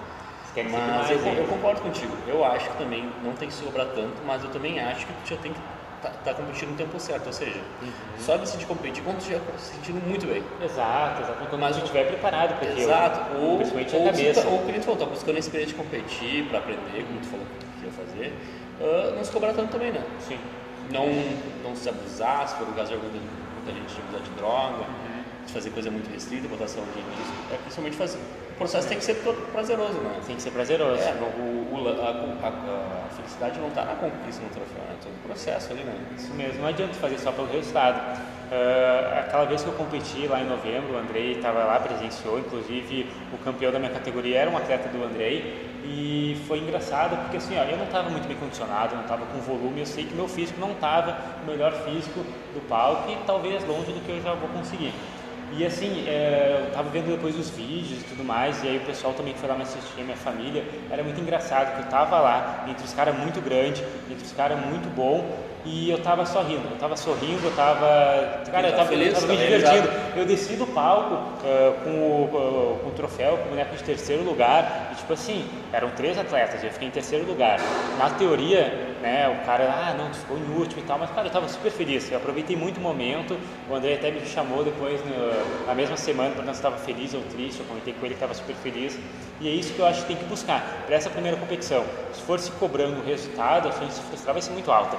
Mas 0.57 1.11
eu, 1.11 1.19
eu, 1.19 1.47
concordo 1.47 1.81
contigo. 1.81 2.17
Eu 2.27 2.45
acho 2.45 2.69
que 2.71 2.79
também 2.79 3.09
não 3.23 3.33
tem 3.35 3.47
que 3.47 3.55
sobrar 3.55 3.87
tanto, 3.95 4.21
mas 4.27 4.43
eu 4.43 4.51
também 4.51 4.81
acho 4.81 5.07
que 5.07 5.13
tu 5.13 5.29
já 5.29 5.37
tem 5.37 5.53
que 5.53 5.61
tá, 6.03 6.11
tá 6.25 6.35
competindo 6.35 6.71
no 6.71 6.77
tempo 6.77 6.99
certo, 6.99 7.27
ou 7.27 7.33
seja, 7.33 7.61
uhum. 7.83 7.91
só 8.19 8.37
decidir 8.37 8.67
competir 8.67 9.03
quando 9.03 9.19
tu 9.19 9.31
já 9.31 9.37
está 9.37 9.59
se 9.59 9.75
sentindo 9.75 10.01
muito 10.07 10.27
bem. 10.27 10.43
Exato, 10.63 11.23
exato. 11.23 11.39
Quando 11.49 11.61
Mas, 11.61 11.71
a 11.71 11.73
gente 11.75 11.85
estiver 11.85 12.07
preparado, 12.07 12.59
porque 12.59 12.81
exato. 12.81 13.35
Eu, 13.35 13.43
ou, 13.43 13.57
principalmente 13.59 13.97
ou, 13.97 14.03
a 14.03 14.13
cabeça. 14.13 14.43
Tá, 14.43 14.49
ou 14.49 14.59
que 14.59 14.73
tu 14.73 14.85
falou, 14.85 14.99
tá 14.99 15.07
buscando 15.07 15.37
a 15.37 15.39
experiência 15.39 15.77
de 15.77 15.83
competir, 15.83 16.45
para 16.49 16.59
aprender, 16.59 17.05
como 17.07 17.21
tu 17.21 17.27
falou 17.27 17.47
que 17.81 17.87
ia 17.87 17.93
fazer, 17.93 18.33
uh, 18.81 19.17
não 19.17 19.25
se 19.25 19.31
cobrar 19.31 19.53
tanto 19.53 19.71
também, 19.71 19.93
né? 19.93 20.03
Sim. 20.21 20.39
Não, 20.91 21.07
não 21.63 21.77
se 21.77 21.89
abusar, 21.89 22.49
se 22.49 22.57
for 22.57 22.69
o 22.69 22.73
caso 22.73 22.89
de 22.89 22.95
alguma 22.95 23.13
muita 23.13 23.73
gente 23.73 23.95
de 23.95 24.01
abusar 24.01 24.21
de 24.23 24.31
droga, 24.31 24.79
uhum. 24.79 25.08
De 25.49 25.55
fazer 25.55 25.71
coisa 25.71 25.91
muito 25.91 26.13
restrita, 26.13 26.47
botar 26.47 26.69
saúde 26.69 26.91
em 26.95 27.19
risco. 27.19 27.35
É 27.53 27.57
principalmente 27.57 27.97
fazer 27.97 28.19
o 28.19 28.59
processo 28.59 28.89
tem 28.89 28.99
que 28.99 29.05
ser 29.05 29.15
prazeroso, 29.53 30.01
né? 30.01 30.21
Tem 30.27 30.35
que 30.35 30.43
ser 30.43 30.51
prazeroso. 30.51 31.01
É, 31.01 31.13
o, 31.13 31.75
o, 31.75 31.89
a, 31.89 32.09
a, 32.09 33.07
a, 33.07 33.09
felicidade 33.15 33.61
não 33.61 33.69
está 33.69 33.85
na 33.85 33.95
conquista 33.95 34.43
no 34.43 34.49
troféu, 34.51 34.83
é 34.83 34.97
todo 35.01 35.13
o 35.13 35.29
processo 35.29 35.73
ali, 35.73 35.85
né? 35.85 35.95
Isso 36.17 36.35
mesmo, 36.35 36.61
não 36.61 36.69
adianta 36.69 36.95
fazer 36.95 37.19
só 37.19 37.31
pelo 37.31 37.47
resultado. 37.47 38.19
Uh, 38.51 39.19
aquela 39.21 39.45
vez 39.45 39.63
que 39.63 39.69
eu 39.69 39.75
competi 39.75 40.27
lá 40.27 40.41
em 40.41 40.49
novembro, 40.49 40.95
o 40.95 40.99
Andrei 40.99 41.33
estava 41.33 41.61
lá, 41.61 41.79
presenciou, 41.79 42.39
inclusive 42.41 43.09
o 43.33 43.39
campeão 43.39 43.71
da 43.71 43.79
minha 43.79 43.93
categoria 43.93 44.39
era 44.39 44.51
um 44.51 44.57
atleta 44.57 44.89
do 44.89 45.05
Andrei, 45.05 45.69
e 45.85 46.43
foi 46.49 46.59
engraçado 46.59 47.17
porque 47.23 47.37
assim, 47.37 47.57
ó, 47.57 47.63
eu 47.63 47.77
não 47.77 47.85
estava 47.85 48.11
muito 48.11 48.27
bem 48.27 48.37
condicionado, 48.37 48.97
não 48.97 49.03
estava 49.03 49.25
com 49.27 49.39
volume, 49.39 49.81
eu 49.81 49.87
sei 49.87 50.05
que 50.05 50.15
meu 50.15 50.27
físico 50.27 50.59
não 50.59 50.73
estava 50.73 51.17
o 51.43 51.47
melhor 51.47 51.73
físico 51.85 52.21
do 52.53 52.69
palco 52.69 53.09
e 53.11 53.17
talvez 53.25 53.65
longe 53.65 53.93
do 53.93 54.05
que 54.05 54.11
eu 54.11 54.21
já 54.21 54.35
vou 54.35 54.49
conseguir. 54.49 54.93
E 55.57 55.65
assim, 55.65 56.05
é, 56.07 56.67
eu 56.67 56.73
tava 56.73 56.91
vendo 56.91 57.07
depois 57.07 57.37
os 57.39 57.51
vídeos 57.51 58.03
e 58.03 58.05
tudo 58.05 58.23
mais, 58.23 58.63
e 58.63 58.69
aí 58.69 58.77
o 58.77 58.85
pessoal 58.85 59.15
também 59.15 59.33
que 59.33 59.41
foi 59.41 59.49
lá 59.49 59.57
me 59.57 59.63
assistir, 59.63 60.03
minha 60.03 60.17
família, 60.17 60.65
era 60.91 61.03
muito 61.03 61.21
engraçado, 61.21 61.75
que 61.75 61.83
eu 61.83 61.89
tava 61.89 62.21
lá, 62.21 62.67
entre 62.69 62.85
os 62.85 62.93
caras 62.93 63.17
muito 63.17 63.41
grandes, 63.41 63.83
entre 64.11 64.25
os 64.25 64.33
caras 64.33 64.59
muito 64.61 64.95
bom, 64.95 65.48
e 65.65 65.91
eu 65.91 65.99
tava 65.99 66.25
sorrindo, 66.25 66.63
eu 66.71 66.79
tava 66.79 66.97
sorrindo, 66.97 67.45
eu 67.45 67.55
tava. 67.55 68.43
Cara, 68.51 68.69
eu 68.69 68.77
tava, 68.77 68.89
feliz, 68.89 69.09
eu 69.09 69.15
tava 69.15 69.27
me 69.27 69.37
divertindo. 69.37 69.89
Eu 70.17 70.25
desci 70.25 70.55
do 70.55 70.67
palco 70.67 71.15
uh, 71.15 71.73
com, 71.85 71.91
o, 71.91 72.79
com 72.83 72.89
o 72.89 72.93
troféu, 72.93 73.37
com 73.39 73.47
o 73.47 73.49
boneco 73.51 73.77
de 73.77 73.83
terceiro 73.83 74.23
lugar, 74.23 74.91
e 74.93 74.97
tipo 74.97 75.13
assim, 75.13 75.49
eram 75.73 75.91
três 75.91 76.17
atletas, 76.17 76.63
eu 76.63 76.71
fiquei 76.71 76.89
em 76.89 76.91
terceiro 76.91 77.27
lugar. 77.27 77.59
Na 77.99 78.11
teoria, 78.11 78.97
né, 79.03 79.29
o 79.29 79.45
cara, 79.45 79.65
ah, 79.65 79.95
não, 79.95 80.11
tu 80.11 80.19
ficou 80.19 80.39
em 80.39 80.59
último 80.59 80.81
e 80.83 80.85
tal, 80.85 80.99
mas 80.99 81.11
cara, 81.11 81.27
eu 81.27 81.33
tava 81.33 81.49
super 81.49 81.71
feliz, 81.71 82.11
eu 82.11 82.17
aproveitei 82.17 82.57
muito 82.57 82.79
o 82.79 82.81
momento. 82.81 83.39
O 83.69 83.75
André 83.75 83.95
até 83.95 84.11
me 84.11 84.25
chamou 84.27 84.65
depois, 84.65 85.01
no, 85.05 85.67
na 85.67 85.75
mesma 85.75 85.97
semana, 85.97 86.31
perguntando 86.31 86.55
se 86.55 86.61
estava 86.61 86.77
feliz 86.79 87.15
ou 87.15 87.21
triste, 87.23 87.61
eu 87.61 87.67
comentei 87.67 87.93
com 87.93 88.01
ele 88.07 88.15
que 88.15 88.25
estava 88.25 88.35
super 88.35 88.55
feliz. 88.57 88.99
E 89.41 89.49
é 89.49 89.53
isso 89.53 89.73
que 89.73 89.79
eu 89.79 89.87
acho 89.87 90.03
que 90.03 90.09
tem 90.09 90.17
que 90.17 90.25
buscar 90.25 90.85
para 90.87 90.97
essa 90.97 91.11
primeira 91.11 91.37
competição. 91.37 91.85
Se 92.13 92.23
for 92.23 92.41
se 92.41 92.51
cobrando 92.53 93.01
o 93.01 93.05
resultado, 93.05 93.69
a 93.69 93.73
chance 93.73 93.87
de 93.87 93.95
se 93.95 94.03
frustrar 94.03 94.33
vai 94.33 94.43
ser 94.43 94.51
muito 94.51 94.71
alta 94.73 94.97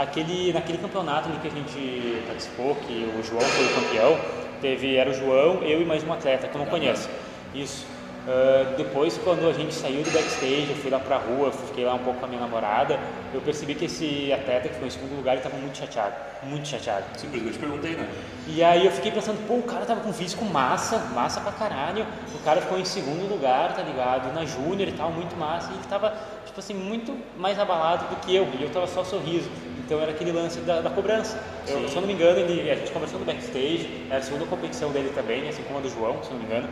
aquele, 0.00 0.52
naquele 0.52 0.78
campeonato 0.78 1.28
que 1.40 1.48
a 1.48 1.50
gente 1.50 2.22
participou, 2.26 2.74
que 2.74 3.08
o 3.18 3.22
João 3.22 3.40
foi 3.40 3.66
o 3.66 3.74
campeão, 3.74 4.18
teve, 4.60 4.96
era 4.96 5.10
o 5.10 5.14
João, 5.14 5.62
eu 5.62 5.82
e 5.82 5.84
mais 5.84 6.02
um 6.02 6.12
atleta 6.12 6.48
que 6.48 6.54
eu 6.54 6.58
não 6.58 6.66
conheço. 6.66 7.08
Isso. 7.54 7.84
Uh, 8.20 8.76
depois, 8.76 9.18
quando 9.24 9.48
a 9.48 9.52
gente 9.52 9.72
saiu 9.74 10.02
do 10.02 10.10
backstage, 10.10 10.66
eu 10.68 10.76
fui 10.76 10.90
lá 10.90 10.98
pra 10.98 11.16
rua, 11.16 11.50
fiquei 11.50 11.84
lá 11.84 11.94
um 11.94 12.00
pouco 12.00 12.20
com 12.20 12.26
a 12.26 12.28
minha 12.28 12.40
namorada, 12.40 12.98
eu 13.32 13.40
percebi 13.40 13.74
que 13.74 13.86
esse 13.86 14.30
atleta 14.30 14.68
que 14.68 14.74
foi 14.74 14.88
em 14.88 14.90
segundo 14.90 15.16
lugar, 15.16 15.32
ele 15.32 15.42
tava 15.42 15.56
muito 15.56 15.78
chateado, 15.78 16.14
muito 16.42 16.68
chateado. 16.68 17.04
Sim, 17.16 17.28
por 17.28 17.36
isso 17.36 17.44
que 17.44 17.48
eu 17.48 17.52
te 17.52 17.58
perguntei, 17.58 17.96
né? 17.96 18.08
E 18.46 18.62
aí 18.62 18.84
eu 18.84 18.92
fiquei 18.92 19.10
pensando, 19.10 19.44
pô, 19.48 19.54
o 19.54 19.62
cara 19.62 19.86
tava 19.86 20.02
com 20.02 20.12
físico 20.12 20.44
massa, 20.44 20.98
massa 21.14 21.40
pra 21.40 21.50
caralho, 21.52 22.06
o 22.34 22.38
cara 22.44 22.60
ficou 22.60 22.78
em 22.78 22.84
segundo 22.84 23.26
lugar, 23.26 23.74
tá 23.74 23.82
ligado? 23.82 24.32
Na 24.34 24.44
júnior 24.44 24.88
e 24.88 24.92
tal, 24.92 25.10
muito 25.10 25.34
massa, 25.36 25.70
e 25.72 25.76
ele 25.76 25.84
tava, 25.88 26.14
tipo 26.44 26.60
assim, 26.60 26.74
muito 26.74 27.16
mais 27.38 27.58
abalado 27.58 28.04
do 28.14 28.16
que 28.20 28.36
eu, 28.36 28.46
e 28.58 28.62
eu 28.62 28.70
tava 28.70 28.86
só 28.86 29.02
sorriso. 29.02 29.50
Então 29.90 30.00
era 30.00 30.12
aquele 30.12 30.30
lance 30.30 30.60
da, 30.60 30.80
da 30.80 30.88
cobrança. 30.88 31.36
Eu, 31.66 31.88
se 31.88 31.96
eu 31.96 32.00
não 32.00 32.06
me 32.06 32.14
engano, 32.14 32.38
ele, 32.38 32.70
a 32.70 32.76
gente 32.76 32.92
conversou 32.92 33.18
no 33.18 33.26
backstage, 33.26 34.06
era 34.08 34.20
a 34.20 34.22
segunda 34.22 34.46
competição 34.46 34.92
dele 34.92 35.10
também, 35.12 35.48
assim 35.48 35.64
como 35.64 35.80
a 35.80 35.82
do 35.82 35.90
João, 35.90 36.22
se 36.22 36.30
eu 36.30 36.34
não 36.34 36.38
me 36.38 36.46
engano. 36.46 36.68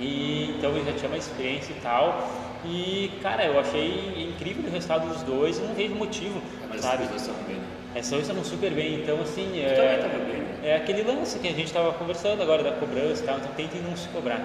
E 0.00 0.54
então 0.56 0.70
ele 0.70 0.86
já 0.86 0.96
tinha 0.96 1.10
mais 1.10 1.26
experiência 1.26 1.74
e 1.74 1.80
tal. 1.82 2.26
E 2.64 3.12
cara, 3.20 3.44
eu 3.44 3.60
achei 3.60 4.30
incrível 4.30 4.64
o 4.66 4.72
resultado 4.72 5.06
dos 5.10 5.22
dois, 5.24 5.60
não 5.60 5.74
vejo 5.74 5.94
motivo, 5.94 6.40
Mas 6.70 6.80
sabe? 6.80 7.02
Os 7.02 7.10
dois 7.10 7.20
estavam 7.20 7.42
bem, 7.42 7.56
né? 7.56 8.00
Estavam 8.22 8.44
super 8.44 8.70
bem, 8.72 8.94
então 8.94 9.20
assim. 9.20 9.60
É, 9.60 9.74
bem, 10.08 10.40
né? 10.40 10.58
é 10.62 10.76
aquele 10.76 11.02
lance 11.02 11.38
que 11.38 11.48
a 11.48 11.52
gente 11.52 11.66
estava 11.66 11.92
conversando 11.92 12.42
agora 12.42 12.62
da 12.62 12.72
cobrança 12.72 13.22
e 13.22 13.26
tal, 13.26 13.36
então 13.36 13.50
tentem 13.58 13.82
não 13.82 13.94
se 13.94 14.08
cobrar. 14.08 14.40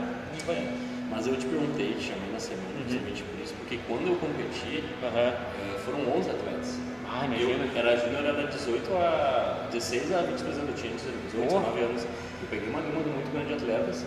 É. 0.50 0.74
Mas 1.10 1.26
eu 1.26 1.38
te 1.38 1.46
perguntei, 1.46 1.94
te 1.94 2.04
chamei 2.04 2.32
na 2.34 2.40
semana, 2.40 2.68
uhum. 2.76 2.90
justamente 2.90 3.24
por 3.24 3.42
isso, 3.42 3.54
porque 3.60 3.80
quando 3.88 4.10
eu 4.10 4.16
competi, 4.18 4.84
uhum. 5.02 5.80
foram 5.86 6.18
11 6.18 6.32
atletas. 6.32 6.91
Ah, 7.14 7.26
imagina. 7.26 7.52
Eu 7.52 7.78
era 7.78 7.98
júnior, 7.98 8.26
era 8.26 8.48
18 8.48 8.94
a 8.96 9.68
16 9.70 10.14
a 10.14 10.22
23 10.22 10.58
anos, 10.60 10.70
eu 10.70 10.76
tinha 10.76 10.94
18, 10.94 11.48
19 11.48 11.80
anos. 11.82 12.04
Eu 12.04 12.48
peguei 12.50 12.70
uma 12.70 12.80
gama 12.80 13.00
muito 13.04 13.32
grande 13.34 13.48
de 13.50 13.54
atletas 13.56 14.06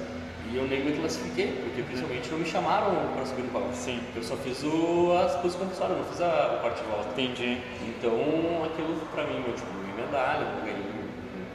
e 0.50 0.56
eu 0.56 0.66
nem 0.66 0.84
me 0.84 0.92
classifiquei, 0.92 1.52
porque 1.62 1.82
principalmente 1.82 2.30
não 2.30 2.38
me 2.38 2.46
chamaram 2.46 2.94
para 3.14 3.26
subir 3.26 3.42
no 3.42 3.50
palco. 3.50 3.74
Sim. 3.74 4.00
Eu 4.16 4.22
só 4.22 4.36
fiz 4.36 4.62
o, 4.64 5.12
as 5.12 5.36
posições 5.36 5.56
compulsórias, 5.56 5.98
não 5.98 6.04
fiz 6.06 6.20
a, 6.22 6.28
a 6.28 6.58
parte 6.62 6.82
de 6.82 6.88
volta. 6.88 7.08
Entendi. 7.10 7.60
Então 7.82 8.64
aquilo 8.64 8.96
para 9.12 9.24
mim, 9.24 9.44
eu 9.46 9.54
tipo, 9.54 9.68
ganhei 9.80 10.06
medalha, 10.06 10.46
ganhei, 10.64 10.82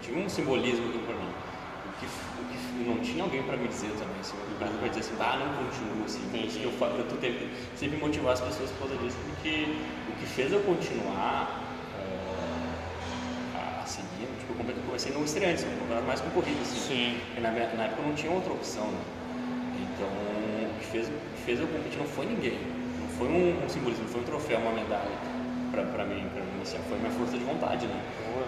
tinha 0.01 0.23
um 0.23 0.29
simbolismo 0.29 0.89
aquilo 0.89 1.03
para 1.03 1.15
mim. 1.15 1.29
O 1.99 2.01
que, 2.01 2.05
o 2.05 2.45
que 2.47 2.89
não 2.89 2.99
tinha 2.99 3.23
alguém 3.23 3.43
para 3.43 3.57
me 3.57 3.67
dizer 3.67 3.91
também, 3.91 4.19
assim, 4.21 4.38
para 4.57 4.88
dizer 4.88 5.01
assim, 5.01 5.15
ah, 5.19 5.38
não 5.38 5.65
continuo 5.65 6.05
assim. 6.05 6.23
Entendi. 6.27 6.63
Eu, 6.63 6.71
eu, 6.71 6.97
eu 6.97 7.17
tento 7.17 7.49
sempre 7.75 7.97
motivar 7.97 8.33
as 8.33 8.41
pessoas 8.41 8.71
por 8.71 8.88
causa 8.88 8.95
disso, 9.03 9.17
porque 9.27 9.67
que 10.19 10.25
fez 10.25 10.51
eu 10.51 10.59
continuar 10.62 11.63
uh, 11.95 13.57
a, 13.57 13.85
seguir, 13.85 14.27
tipo, 14.39 14.53
eu 14.59 14.83
comecei 14.85 15.12
no 15.13 15.23
estreante, 15.23 15.65
um 15.65 15.79
campeonato 15.79 16.07
mais 16.07 16.21
concorrido, 16.21 16.62
assim. 16.62 16.79
Sim. 16.79 17.19
Porque 17.25 17.41
na, 17.41 17.51
na 17.51 17.83
época 17.85 18.01
não 18.01 18.13
tinha 18.13 18.31
outra 18.31 18.53
opção, 18.53 18.88
né? 18.88 19.01
Então, 19.79 20.07
o 20.07 20.79
que 20.79 20.85
fez, 20.88 21.07
o 21.07 21.12
que 21.12 21.41
fez 21.45 21.59
eu 21.59 21.67
competir 21.67 21.99
não 21.99 22.07
foi 22.07 22.25
ninguém. 22.25 22.59
Não 22.99 23.07
foi 23.17 23.27
um, 23.27 23.65
um 23.65 23.69
simbolismo, 23.69 24.03
não 24.03 24.12
foi 24.12 24.21
um 24.21 24.25
troféu, 24.25 24.59
uma 24.59 24.71
medalha 24.71 25.17
pra 25.71 25.83
mim, 26.05 26.27
pra 26.33 26.43
mim 26.43 26.48
assim, 26.61 26.77
foi 26.87 26.97
minha 26.97 27.11
força 27.11 27.37
de 27.37 27.43
vontade, 27.43 27.87
né? 27.87 27.99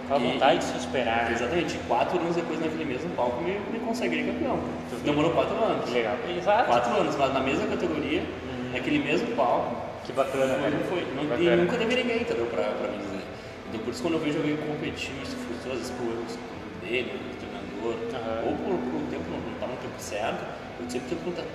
a 0.09 0.17
vontade 0.17 0.59
de 0.59 0.65
se 0.65 0.77
esperar. 0.77 1.25
Né? 1.25 1.33
Exatamente. 1.33 1.77
Quatro 1.87 2.19
anos 2.19 2.35
depois 2.35 2.59
naquele 2.59 2.85
mesmo 2.85 3.09
palco 3.11 3.41
me, 3.41 3.53
me 3.71 3.79
consagrei 3.79 4.25
campeão. 4.25 4.59
Demorou 5.03 5.31
quatro 5.31 5.55
anos. 5.55 5.89
Legal. 5.89 6.15
Exato. 6.37 6.65
Quatro 6.65 6.99
anos, 6.99 7.15
mas 7.15 7.33
na 7.33 7.39
mesma 7.39 7.67
categoria, 7.67 8.21
uhum. 8.21 8.71
naquele 8.73 8.99
mesmo 8.99 9.35
palco, 9.35 9.75
que 10.05 10.11
bacana, 10.11 10.55
foi, 10.55 10.71
Não 10.71 10.79
foi. 10.83 11.07
Não, 11.15 11.23
bacana. 11.25 11.53
E 11.53 11.55
nunca 11.55 11.77
teve 11.77 11.95
ninguém, 11.95 12.21
entendeu? 12.21 12.45
Pra, 12.47 12.63
pra 12.63 12.87
mim 12.89 12.97
dizer. 12.97 13.21
Então, 13.69 13.79
por 13.81 13.91
isso, 13.91 14.01
quando 14.01 14.13
eu 14.15 14.19
vejo 14.19 14.37
alguém 14.37 14.57
competir, 14.57 15.13
isso 15.23 15.35
frustrou, 15.37 15.73
às 15.73 15.79
vezes, 15.79 15.93
por 15.95 16.11
erros 16.11 16.37
dele, 16.81 17.11
do 17.15 17.37
treinador, 17.39 17.95
uhum. 17.95 18.49
ou 18.49 18.55
por, 18.57 18.91
por 18.91 18.99
um 18.99 19.07
tempo 19.07 19.23
não, 19.31 19.39
não 19.39 19.59
tá 19.59 19.67
no 19.67 19.77
tempo 19.77 19.95
certo, 19.97 20.43
eu 20.79 20.89
sempre 20.89 21.07
tento 21.09 21.23
perguntar. 21.23 21.47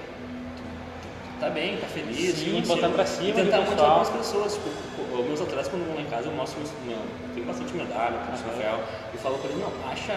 Tá 1.39 1.51
bem, 1.51 1.77
tá 1.77 1.87
feliz, 1.87 2.35
Sim, 2.35 2.63
botar 2.67 2.89
pra 2.89 3.05
cima. 3.05 3.29
E 3.29 3.33
tentar 3.33 3.61
motivar 3.61 3.91
algumas 3.91 4.09
pessoas. 4.09 4.55
Tipo, 4.55 5.23
meus 5.23 5.41
atletas, 5.41 5.69
quando 5.69 5.87
vão 5.87 5.97
lá 5.97 6.01
em 6.01 6.07
casa, 6.07 6.29
eu 6.29 6.33
mostro 6.33 6.59
meu, 6.87 6.97
eu 6.97 7.35
tenho 7.35 7.47
bastante 7.47 7.75
medalha, 7.75 8.17
uhum. 8.17 8.27
troféu, 8.27 8.81
e 9.13 9.19
falo 9.19 9.39
pra 9.39 9.51
eles: 9.51 9.61
não, 9.61 9.73
acha. 9.91 10.13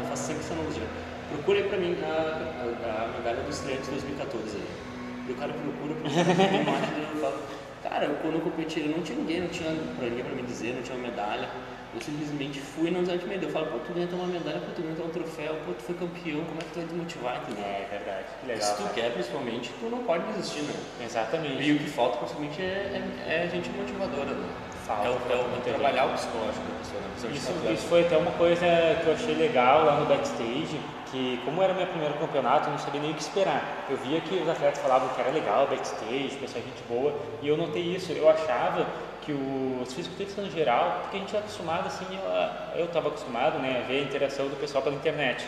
Eu 0.00 0.06
faço 0.06 0.22
sempre 0.22 0.44
essa 0.44 0.54
analogia. 0.54 0.86
Procura 1.30 1.58
aí 1.58 1.68
pra 1.68 1.78
mim 1.78 1.96
a, 2.00 2.06
a, 2.06 3.18
medalha 3.18 3.42
do 3.42 3.50
estreante 3.50 3.82
de 3.82 3.90
2014 3.90 4.56
aí. 4.56 4.62
E 5.28 5.32
o 5.32 5.34
cara 5.34 5.52
procura, 5.52 5.94
procura, 5.94 6.24
procura, 6.24 6.94
eu 7.10 7.20
falo, 7.20 7.38
cara, 7.82 8.04
eu, 8.06 8.14
quando 8.22 8.34
eu 8.34 8.40
competi, 8.40 8.80
não 8.82 9.02
tinha 9.02 9.18
ninguém, 9.18 9.40
não 9.40 9.48
tinha 9.48 9.74
pra 9.98 10.08
ninguém 10.08 10.24
pra 10.24 10.34
me 10.34 10.42
dizer, 10.42 10.74
não 10.74 10.82
tinha 10.82 10.96
uma 10.96 11.08
medalha. 11.08 11.48
Eu 11.94 12.00
simplesmente 12.00 12.60
fui 12.60 12.88
e 12.88 12.90
não 12.90 13.00
desante 13.02 13.24
medo. 13.26 13.46
Eu 13.46 13.50
falo, 13.50 13.66
pô, 13.66 13.78
tu 13.78 13.92
ganha 13.94 14.08
uma 14.12 14.26
medalha, 14.26 14.60
pô, 14.60 14.72
tu 14.74 14.82
ganha 14.82 15.04
um 15.04 15.08
troféu, 15.08 15.56
pô, 15.64 15.72
tu 15.72 15.82
foi 15.82 15.94
campeão, 15.94 16.44
como 16.44 16.58
é 16.60 16.64
que 16.64 16.70
tu 16.70 16.76
vai 16.76 16.84
desmotivar, 16.84 17.36
entendeu? 17.42 17.64
É 17.64 17.86
verdade, 17.90 18.26
que 18.40 18.46
legal. 18.46 18.62
Se 18.62 18.82
tu 18.82 18.94
quer, 18.94 19.12
principalmente, 19.12 19.72
tu 19.80 19.86
não 19.86 20.04
pode 20.04 20.24
desistir, 20.32 20.62
né? 20.62 20.74
Exatamente. 21.04 21.62
E 21.62 21.72
o 21.72 21.78
que 21.78 21.88
falta, 21.88 22.18
principalmente, 22.18 22.60
é, 22.60 23.00
é, 23.26 23.44
é 23.44 23.48
gente 23.48 23.70
motivadora, 23.70 24.30
né? 24.30 24.48
Falta, 24.86 25.08
É 25.08 25.10
o, 25.10 25.14
é 25.14 25.36
o 25.36 25.60
trabalhar 25.62 26.06
o 26.06 26.12
psicológico 26.12 26.64
da 26.68 26.78
pessoa, 26.78 27.00
né? 27.00 27.34
Isso, 27.34 27.72
isso 27.72 27.86
foi 27.88 28.02
até 28.02 28.16
uma 28.16 28.30
coisa 28.32 28.66
que 29.02 29.06
eu 29.06 29.14
achei 29.14 29.34
legal 29.34 29.84
lá 29.84 29.98
no 29.98 30.06
backstage, 30.06 30.78
que 31.10 31.40
como 31.44 31.62
era 31.62 31.72
meu 31.72 31.86
primeiro 31.86 32.14
campeonato, 32.14 32.68
eu 32.68 32.72
não 32.72 32.78
sabia 32.78 33.00
nem 33.00 33.10
o 33.10 33.14
que 33.14 33.22
esperar. 33.22 33.86
Eu 33.88 33.96
via 33.96 34.20
que 34.20 34.34
os 34.36 34.48
atletas 34.48 34.80
falavam 34.80 35.08
que 35.08 35.20
era 35.20 35.30
legal 35.30 35.66
backstage, 35.66 36.36
pessoal 36.36 36.62
gente 36.62 36.82
boa, 36.88 37.14
e 37.42 37.48
eu 37.48 37.56
notei 37.56 37.82
isso. 37.82 38.12
Eu 38.12 38.28
achava 38.28 38.86
que 39.26 39.32
os 39.32 39.92
fisiculturistas 39.92 40.44
no 40.44 40.50
geral, 40.52 41.00
porque 41.02 41.16
a 41.16 41.20
gente 41.20 41.34
é 41.34 41.38
acostumado 41.40 41.88
assim, 41.88 42.06
eu- 42.12 42.78
eu 42.80 42.84
estava 42.86 43.08
acostumado 43.08 43.58
né, 43.58 43.82
a 43.84 43.86
ver 43.88 43.98
a 43.98 44.02
interação 44.02 44.46
do 44.46 44.54
pessoal 44.56 44.84
pela 44.84 44.94
internet. 44.94 45.44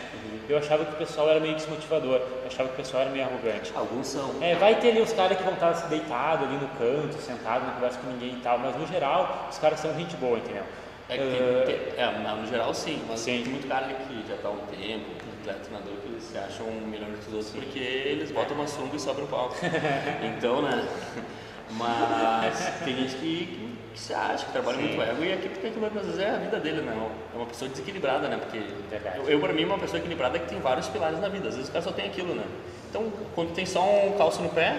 Eu 0.49 0.57
achava 0.57 0.83
que 0.83 0.91
o 0.93 0.97
pessoal 0.97 1.29
era 1.29 1.39
meio 1.39 1.55
desmotivador, 1.55 2.15
eu 2.19 2.47
achava 2.47 2.67
que 2.67 2.73
o 2.73 2.77
pessoal 2.77 3.03
era 3.03 3.11
meio 3.11 3.23
arrogante. 3.25 3.71
Alguns 3.73 4.07
são. 4.07 4.31
É, 4.41 4.55
vai 4.55 4.75
ter 4.75 4.89
ali 4.91 5.01
os 5.01 5.13
caras 5.13 5.37
que 5.37 5.43
vão 5.43 5.53
estar 5.53 5.71
deitados 5.87 6.45
ali 6.47 6.57
no 6.57 6.67
canto, 6.77 7.21
sentado, 7.21 7.65
não 7.67 7.73
conversa 7.75 7.99
com 7.99 8.11
ninguém 8.11 8.33
e 8.33 8.41
tal, 8.41 8.59
mas 8.59 8.75
no 8.75 8.85
geral 8.85 9.47
os 9.49 9.57
caras 9.57 9.79
são 9.79 9.93
gente 9.95 10.15
boa, 10.17 10.37
entendeu? 10.37 10.63
É, 11.07 11.15
que 11.17 11.23
Eh, 11.23 11.63
tem- 11.65 11.75
tem- 11.95 12.03
é, 12.03 12.35
no 12.35 12.45
geral 12.47 12.73
sim, 12.73 13.01
mas 13.07 13.21
Sim. 13.21 13.43
tem 13.43 13.51
muito 13.53 13.67
cara 13.67 13.85
ali 13.85 13.95
que 13.95 14.27
já 14.29 14.35
tá 14.37 14.49
há 14.49 14.51
um 14.51 14.57
tempo, 14.67 15.05
atleta, 15.39 15.59
treinador, 15.59 15.93
que 16.03 16.07
eles 16.09 16.23
se 16.23 16.37
acham 16.37 16.67
melhor 16.85 17.07
que 17.11 17.27
os 17.29 17.33
outros 17.33 17.51
porque 17.51 17.79
eles 17.79 18.29
botam 18.31 18.55
uma 18.57 18.67
sunga 18.67 18.95
e 18.95 18.99
sobram 18.99 19.23
o 19.25 19.27
palco. 19.27 19.55
então, 20.37 20.61
né? 20.61 20.85
Mas 21.71 22.79
tem 22.83 22.95
gente 22.95 23.15
que, 23.17 23.68
que, 23.93 23.99
se 23.99 24.13
acha, 24.13 24.45
que 24.45 24.51
trabalha 24.51 24.77
Sim. 24.77 24.83
muito 24.83 25.01
ego 25.01 25.23
e 25.23 25.33
aqui 25.33 25.49
tem 25.49 25.71
que 25.71 25.85
às 25.85 26.05
vezes 26.05 26.19
é 26.19 26.29
a 26.29 26.37
vida 26.37 26.59
dele, 26.59 26.81
né? 26.81 27.09
É 27.33 27.37
uma 27.37 27.45
pessoa 27.45 27.69
desequilibrada, 27.69 28.27
né? 28.27 28.37
Porque 28.37 28.59
Verdade. 28.89 29.17
eu, 29.19 29.29
eu 29.29 29.39
pra 29.39 29.53
mim, 29.53 29.65
uma 29.65 29.77
pessoa 29.77 29.99
equilibrada 29.99 30.37
é 30.37 30.39
que 30.39 30.49
tem 30.49 30.59
vários 30.59 30.87
pilares 30.87 31.19
na 31.19 31.29
vida, 31.29 31.49
às 31.49 31.55
vezes 31.55 31.69
o 31.69 31.73
cara 31.73 31.83
só 31.83 31.91
tem 31.91 32.05
aquilo, 32.05 32.33
né? 32.33 32.43
Então, 32.89 33.11
quando 33.35 33.53
tem 33.53 33.65
só 33.65 33.83
um 33.83 34.17
calço 34.17 34.41
no 34.41 34.49
pé, 34.49 34.75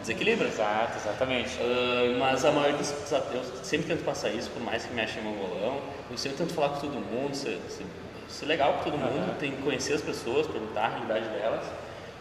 desequilibra. 0.00 0.48
Exato, 0.48 0.96
exatamente. 0.96 1.58
Ah, 1.60 2.16
mas 2.18 2.44
a 2.44 2.52
maioria 2.52 2.76
dos 2.76 2.90
eu 3.32 3.64
sempre 3.64 3.88
tento 3.88 4.04
passar 4.04 4.30
isso, 4.30 4.50
por 4.50 4.62
mais 4.62 4.84
que 4.84 4.94
me 4.94 5.00
achem 5.00 5.22
mongolão, 5.22 5.80
eu 6.10 6.16
sempre 6.16 6.38
tento 6.38 6.54
falar 6.54 6.70
com 6.70 6.80
todo 6.80 6.92
mundo, 6.92 7.34
ser, 7.34 7.58
ser, 7.68 7.84
ser 8.28 8.46
legal 8.46 8.74
com 8.74 8.90
todo 8.90 8.98
mundo, 8.98 9.24
Aham. 9.24 9.34
tem 9.38 9.52
que 9.52 9.62
conhecer 9.62 9.94
as 9.94 10.02
pessoas, 10.02 10.46
perguntar 10.46 10.84
a 10.84 10.88
realidade 10.88 11.28
delas, 11.28 11.64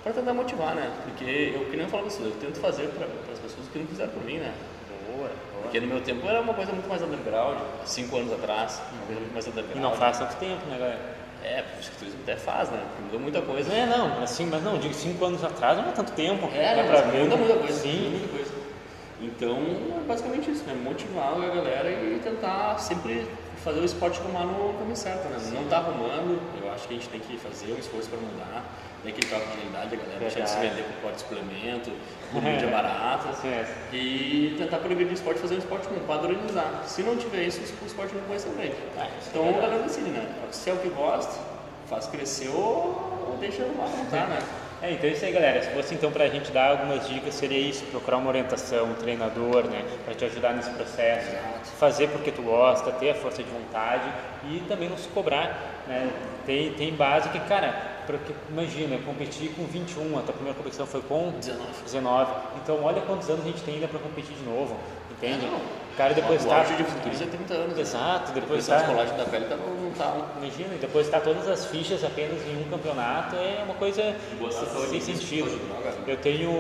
para 0.04 0.14
tentar 0.14 0.34
motivar, 0.34 0.76
né? 0.76 0.92
Porque 1.04 1.54
eu, 1.56 1.66
que 1.66 1.76
nem 1.76 1.86
eu 1.86 1.90
falo 1.92 2.08
isso, 2.08 2.22
eu 2.22 2.32
tento 2.32 2.60
fazer 2.60 2.88
para 2.90 3.06
as 3.06 3.40
pessoas 3.40 3.68
o 3.68 3.70
que 3.70 3.80
não 3.80 3.88
fizeram 3.88 4.12
por 4.12 4.24
mim, 4.24 4.38
né? 4.38 4.54
Boa, 5.18 5.30
boa. 5.30 5.64
Porque 5.64 5.80
no 5.80 5.88
meu 5.88 6.02
tempo 6.02 6.28
era 6.28 6.40
uma 6.40 6.54
coisa 6.54 6.72
muito 6.72 6.88
mais 6.88 7.02
underground, 7.02 7.58
cinco 7.86 8.18
anos 8.18 8.32
atrás, 8.32 8.80
uma 8.94 9.06
coisa 9.06 9.20
muito 9.22 9.34
mais 9.34 9.48
underground. 9.48 9.78
E 9.78 9.80
não 9.82 9.96
faz 9.96 10.20
tanto 10.20 10.36
tempo, 10.36 10.66
né, 10.68 10.78
galera? 10.78 11.18
É, 11.44 11.62
o 11.62 11.78
fisiculturismo 11.78 12.20
até 12.24 12.36
faz, 12.36 12.70
né? 12.70 12.80
Porque 12.88 13.04
mudou 13.04 13.20
muita 13.20 13.42
coisa. 13.42 13.74
É, 13.74 13.86
não, 13.86 14.22
assim, 14.22 14.46
mas 14.46 14.64
não, 14.64 14.78
digo 14.78 14.94
cinco 14.94 15.26
anos 15.26 15.44
atrás 15.44 15.78
não 15.78 15.90
é 15.90 15.92
tanto 15.92 16.12
tempo. 16.12 16.50
É, 16.54 16.76
não, 16.76 16.88
pra 16.88 17.06
muda 17.06 17.36
muita 17.36 17.56
coisa. 17.56 17.74
Sim. 17.74 18.10
muita 18.12 18.28
coisa. 18.28 18.52
Então, 19.20 19.58
é 19.98 20.08
basicamente 20.08 20.52
isso, 20.52 20.64
né? 20.66 20.76
Motivar 20.84 21.34
a 21.34 21.56
galera 21.56 21.90
e 21.90 22.20
tentar 22.24 22.78
sempre 22.80 23.28
fazer 23.64 23.80
o 23.80 23.86
esporte 23.86 24.20
arrumar 24.20 24.46
no 24.46 24.74
caminho 24.74 24.96
certo, 24.96 25.28
né? 25.30 25.38
Não 25.54 25.68
tá 25.68 25.78
arrumando, 25.78 26.40
eu 26.62 26.72
acho 26.72 26.88
que 26.88 26.94
a 26.94 26.98
gente 26.98 27.10
tem 27.10 27.20
que 27.20 27.38
fazer 27.38 27.74
um 27.74 27.78
esforço 27.78 28.10
para 28.10 28.20
mudar. 28.20 28.64
Tem 29.04 29.12
aquele 29.12 29.28
toque 29.32 29.46
de 29.52 29.58
realidade, 29.58 29.96
a 29.96 29.98
galera 30.00 30.20
deixar 30.20 30.40
de 30.42 30.50
se 30.50 30.58
vender 30.58 30.84
porte 31.02 31.16
de 31.16 31.22
suplemento, 31.22 31.92
por 32.34 32.42
mídia 32.42 32.68
barata. 32.68 33.30
É. 33.48 33.66
E 33.94 34.56
tentar 34.58 34.78
progredir 34.78 35.08
o 35.10 35.14
esporte, 35.14 35.40
fazer 35.40 35.56
um 35.56 35.60
esporte 35.60 35.88
bom, 35.88 36.00
padronizar. 36.08 36.84
Se 36.86 37.04
não 37.04 37.16
tiver 37.16 37.44
isso, 37.44 37.62
o 37.82 37.86
esporte 37.86 38.16
não 38.16 38.24
vai 38.28 38.40
ser. 38.40 38.50
Ah, 38.58 39.08
isso 39.20 39.28
é 39.28 39.30
Então 39.30 39.42
a 39.42 39.46
verdade. 39.46 39.68
galera 39.68 39.84
decide, 39.84 40.10
né? 40.10 40.28
Se 40.52 40.70
é 40.70 40.74
o 40.74 40.78
que 40.78 40.90
gosta, 40.90 41.40
faz 41.88 42.08
crescer 42.08 42.50
ou, 42.50 43.38
deixa 43.40 43.64
lá 43.64 43.88
como 43.90 44.06
tá, 44.10 44.26
né? 44.26 44.40
É, 44.82 44.92
então 44.92 45.10
é 45.10 45.14
isso 45.14 45.26
aí, 45.26 45.32
galera. 45.32 45.62
Se 45.64 45.70
fosse 45.72 45.96
então 45.96 46.12
pra 46.12 46.28
gente 46.28 46.52
dar 46.52 46.72
algumas 46.72 47.08
dicas, 47.08 47.34
seria 47.34 47.58
isso: 47.58 47.84
procurar 47.86 48.18
uma 48.18 48.30
orientação, 48.30 48.92
um 48.92 48.94
treinador, 48.94 49.64
né, 49.66 49.84
pra 50.06 50.14
te 50.14 50.24
ajudar 50.26 50.54
nesse 50.54 50.70
processo. 50.72 51.36
Fazer 51.80 52.10
porque 52.10 52.32
tu 52.32 52.42
gosta, 52.44 52.92
ter 52.92 53.12
a 53.12 53.16
força 53.16 53.42
de 53.42 53.50
vontade 53.50 54.08
e 54.46 54.60
também 54.68 54.88
não 54.90 54.98
se 54.98 55.08
cobrar, 55.10 55.84
né? 55.88 56.10
Tem, 56.46 56.72
tem 56.74 56.94
base 56.94 57.30
que, 57.30 57.40
cara, 57.42 57.74
porque, 58.06 58.34
imagina, 58.50 58.98
competir 59.00 59.52
com 59.52 59.66
21, 59.66 60.18
a 60.18 60.22
tua 60.22 60.34
primeira 60.34 60.58
competição 60.58 60.86
foi 60.88 61.02
com 61.02 61.32
19. 61.32 61.84
19. 61.84 62.32
Então, 62.64 62.84
olha 62.84 63.02
quantos 63.02 63.30
anos 63.30 63.44
a 63.44 63.48
gente 63.48 63.62
tem 63.64 63.76
ainda 63.76 63.88
pra 63.88 64.00
competir 64.00 64.36
de 64.36 64.44
novo, 64.44 64.78
entende? 65.12 65.46
É, 65.46 65.50
cara 65.98 66.14
depois 66.14 66.46
tá. 66.46 66.58
auge 66.60 66.76
de 66.76 66.84
futurismo 66.84 67.26
é 67.26 67.30
30 67.30 67.54
anos. 67.54 67.76
né? 67.76 67.82
Exato, 67.82 68.32
depois 68.32 68.66
Depois 68.66 68.68
tá. 68.68 68.78
a 68.78 68.84
colagem 68.84 69.18
da 69.18 69.26
pele 69.26 69.46
tá, 69.46 69.56
não 69.58 69.92
tá 69.92 70.28
Imagina, 70.38 70.76
e 70.76 70.78
depois 70.78 71.08
estar 71.08 71.20
todas 71.22 71.48
as 71.48 71.66
fichas 71.66 72.04
apenas 72.04 72.40
em 72.46 72.62
um 72.62 72.70
campeonato 72.70 73.36
é 73.36 73.62
uma 73.64 73.74
coisa 73.74 74.16
Boa 74.40 74.52
sem 74.52 75.02
sentido. 75.02 75.50
droga. 75.68 75.96
Eu 76.08 76.18
tenho 76.18 76.52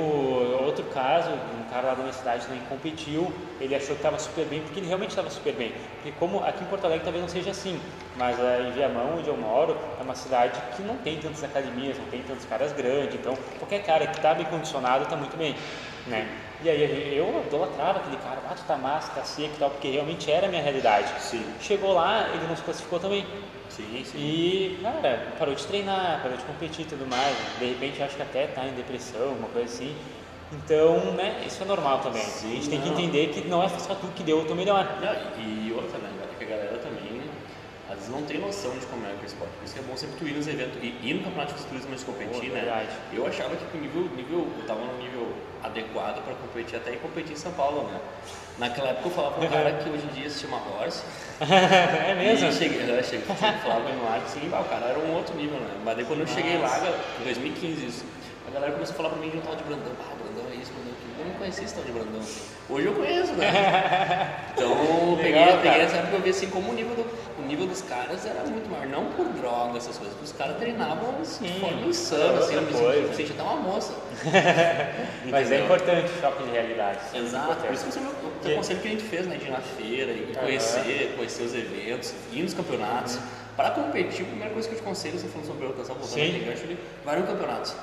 outro 0.63 0.84
caso, 0.86 1.30
um 1.30 1.69
cara 1.71 1.88
lá 1.89 1.93
da 1.93 2.02
minha 2.02 2.13
cidade 2.13 2.45
também 2.45 2.62
competiu, 2.67 3.32
ele 3.62 3.76
achou 3.76 3.89
que 3.89 3.93
estava 4.02 4.17
super 4.19 4.45
bem, 4.45 4.62
porque 4.62 4.80
ele 4.80 4.88
realmente 4.88 5.12
estava 5.12 5.30
super 5.30 5.54
bem. 5.54 5.73
Porque 5.95 6.12
como 6.19 6.43
aqui 6.43 6.63
em 6.63 6.67
Porto 6.67 6.86
Alegre 6.86 7.04
talvez 7.04 7.21
não 7.23 7.30
seja 7.30 7.52
assim, 7.52 7.80
mas 8.17 8.39
eh, 8.39 8.67
em 8.67 8.71
Viamão, 8.71 9.17
onde 9.17 9.27
eu 9.27 9.38
moro, 9.38 9.77
é 9.99 10.03
uma 10.03 10.15
cidade 10.15 10.60
que 10.75 10.82
não 10.82 10.97
tem 10.97 11.19
tantas 11.19 11.43
academias, 11.43 11.97
não 11.97 12.06
tem 12.06 12.21
tantos 12.23 12.45
caras 12.45 12.73
grandes, 12.73 13.15
então 13.15 13.38
qualquer 13.60 13.84
cara 13.84 14.08
que 14.08 14.17
está 14.17 14.34
bem 14.34 14.45
condicionado 14.45 15.03
está 15.03 15.15
muito 15.15 15.38
bem. 15.38 15.56
Né? 16.08 16.27
E 16.63 16.69
aí 16.69 17.15
eu 17.15 17.43
idolatrava 17.45 17.99
aquele 17.99 18.17
cara, 18.17 18.41
ah, 18.49 18.56
tu 18.56 18.63
tá 18.63 18.75
massa, 18.77 19.12
tá 19.12 19.23
seco 19.23 19.53
e 19.56 19.60
tal, 19.60 19.69
porque 19.69 19.89
realmente 19.89 20.32
era 20.32 20.47
a 20.47 20.49
minha 20.49 20.62
realidade. 20.62 21.08
Sim. 21.19 21.45
Chegou 21.62 21.93
lá, 21.93 22.30
ele 22.34 22.47
não 22.47 22.56
se 22.56 22.63
classificou 22.63 22.99
também. 22.99 23.25
Sim, 23.69 24.03
sim. 24.03 24.17
E, 24.17 24.80
cara, 24.82 25.34
parou 25.38 25.53
de 25.53 25.67
treinar, 25.67 26.21
parou 26.23 26.36
de 26.36 26.43
competir 26.45 26.86
e 26.86 26.88
tudo 26.88 27.06
mais. 27.06 27.36
De 27.60 27.65
repente, 27.65 28.01
acho 28.01 28.15
que 28.15 28.21
até 28.23 28.47
tá 28.47 28.65
em 28.65 28.73
depressão, 28.73 29.34
uma 29.34 29.49
coisa 29.49 29.71
assim. 29.71 29.95
Então, 30.51 30.97
né, 31.13 31.43
isso 31.45 31.62
é 31.62 31.65
normal 31.65 31.99
também. 31.99 32.23
Sim, 32.23 32.51
a 32.51 32.56
gente 32.56 32.69
tem 32.69 32.82
que 32.82 32.89
entender 32.89 33.27
que 33.27 33.47
não 33.47 33.62
é 33.62 33.67
só 33.69 33.93
tu 33.93 34.08
que 34.15 34.23
deu 34.23 34.39
o 34.39 34.45
teu 34.45 34.56
melhor. 34.56 34.88
Não, 34.99 35.43
e 35.43 35.71
outra, 35.73 35.99
né, 35.99 36.10
galera, 36.17 36.36
que 36.39 36.43
a 36.43 36.47
galera 36.47 36.77
também, 36.77 37.21
vezes 37.97 38.10
não 38.10 38.23
tem 38.23 38.39
noção 38.39 38.71
de 38.77 38.86
como 38.86 39.05
é 39.05 39.10
que 39.10 39.19
é 39.19 39.23
o 39.23 39.25
esporte. 39.25 39.51
Por 39.57 39.65
isso 39.65 39.73
que 39.73 39.79
é 39.79 39.83
bom 39.83 39.97
sempre 39.97 40.15
tu 40.17 40.27
ir 40.27 40.33
nos 40.33 40.47
eventos, 40.47 40.77
e 40.81 40.88
ir 41.03 41.13
no 41.15 41.23
campeonato 41.23 41.53
de 41.53 41.53
fisiculturismo 41.60 41.91
antes 41.93 42.05
de 42.05 42.12
competir, 42.12 42.49
Pô, 42.49 42.55
né? 42.55 42.62
verdade. 42.62 42.89
Eu 43.13 43.27
achava 43.27 43.55
que 43.55 43.77
o 43.77 43.81
nível, 43.81 44.01
nível, 44.15 44.47
eu 44.57 44.65
tava 44.65 44.81
no 44.81 44.97
nível 44.97 45.27
adequado 45.63 46.23
para 46.23 46.33
competir, 46.36 46.75
até 46.77 46.91
ir 46.93 46.99
competir 46.99 47.33
em 47.33 47.36
São 47.39 47.51
Paulo, 47.53 47.83
né? 47.89 47.99
Naquela 48.57 48.89
época 48.89 49.07
eu 49.10 49.12
falava 49.12 49.36
pra 49.36 49.45
um 49.45 49.49
cara 49.51 49.71
que 49.73 49.89
hoje 49.89 50.03
em 50.05 50.13
dia 50.19 50.29
se 50.29 50.39
chama 50.41 50.57
Horse. 50.57 51.03
é 51.41 52.15
mesmo? 52.15 52.47
E 52.47 52.53
cheguei, 52.53 52.89
eu 52.89 53.03
cheguei, 53.03 53.25
falava 53.36 53.89
no 53.91 54.07
ar 54.07 54.17
assim, 54.25 54.49
"Ah, 54.51 54.62
o 54.62 54.65
cara 54.65 54.88
era 54.88 54.99
um 54.99 55.13
outro 55.13 55.36
nível, 55.36 55.60
né? 55.60 55.77
Mas 55.86 55.95
daí 55.95 56.05
quando 56.05 56.21
eu 56.21 56.27
cheguei 56.27 56.57
lá, 56.57 56.69
Nossa. 56.79 56.95
em 57.21 57.23
2015 57.23 57.86
isso, 57.86 58.05
a 58.47 58.51
galera 58.51 58.71
começou 58.73 58.93
a 58.93 58.97
falar 58.97 59.10
pra 59.10 59.19
mim 59.19 59.29
de 59.29 59.38
um 59.38 59.41
tal 59.41 59.55
de 59.55 59.63
Brandão. 59.63 59.91
Ah, 59.99 60.15
Brandão 60.23 60.45
é 60.51 60.55
isso, 60.55 60.71
Brandão 60.73 60.93
não 61.27 61.35
conhecia 61.35 61.63
esse 61.63 61.73
tal 61.75 61.83
de 61.83 61.91
Brandão. 61.91 62.21
Hoje 62.69 62.85
eu 62.87 62.93
conheço, 62.93 63.33
né? 63.33 63.47
Então 64.57 64.71
eu 64.71 65.17
peguei, 65.17 65.39
Legal, 65.39 65.59
peguei 65.61 65.81
essa 65.81 65.97
época 65.97 66.15
eu 66.15 66.21
vi 66.21 66.29
assim 66.31 66.49
como 66.49 66.71
o 66.71 66.73
nível, 66.73 66.95
do, 66.95 67.05
o 67.39 67.45
nível 67.45 67.67
dos 67.67 67.83
caras 67.83 68.25
era 68.25 68.43
muito 68.49 68.67
maior. 68.69 68.87
Não 68.87 69.05
por 69.11 69.25
droga, 69.27 69.77
essas 69.77 69.95
coisas, 69.97 70.15
porque 70.15 70.25
os 70.25 70.31
caras 70.31 70.57
treinavam 70.57 71.13
assim, 71.21 71.45
de 71.45 71.53
Sim, 71.53 71.59
forma 71.59 71.81
insana, 71.85 72.39
assim, 72.39 72.55
eu 72.55 72.61
me 72.63 73.15
sentia 73.15 73.35
até 73.35 73.43
uma 73.43 73.55
moça. 73.57 73.93
Mas 75.29 75.51
é 75.51 75.59
importante 75.63 76.11
o 76.11 76.21
choque 76.21 76.43
de 76.43 76.49
realidade. 76.49 76.99
é 77.13 77.17
Exato, 77.19 77.55
por 77.67 77.71
isso 77.73 77.85
que 77.85 77.99
viu 77.99 78.09
o 78.09 78.31
Que- 78.41 78.55
conselho 78.55 78.79
que 78.79 78.87
a 78.87 78.91
gente 78.91 79.03
fez, 79.03 79.27
né? 79.27 79.35
De 79.37 79.45
ir 79.45 79.51
na 79.51 79.61
feira 79.61 80.11
e 80.11 80.33
conhecer, 80.35 81.13
conhecer 81.15 81.43
os 81.43 81.53
eventos, 81.53 82.13
ir 82.33 82.41
nos 82.41 82.53
campeonatos. 82.55 83.15
Uhum. 83.15 83.21
Para 83.55 83.71
competir, 83.71 84.23
a 84.23 84.25
primeira 84.25 84.53
coisa 84.53 84.67
que 84.67 84.73
eu 84.75 84.79
te 84.79 84.83
aconselho, 84.83 85.19
você 85.19 85.27
falou 85.27 85.47
sobre 85.47 85.65
a 85.65 85.85
só 85.85 85.93
voltando 85.93 86.45
gancho 86.45 86.63
ali, 86.63 86.79
vai 87.05 87.19
no 87.19 87.27
campeonato. 87.27 87.75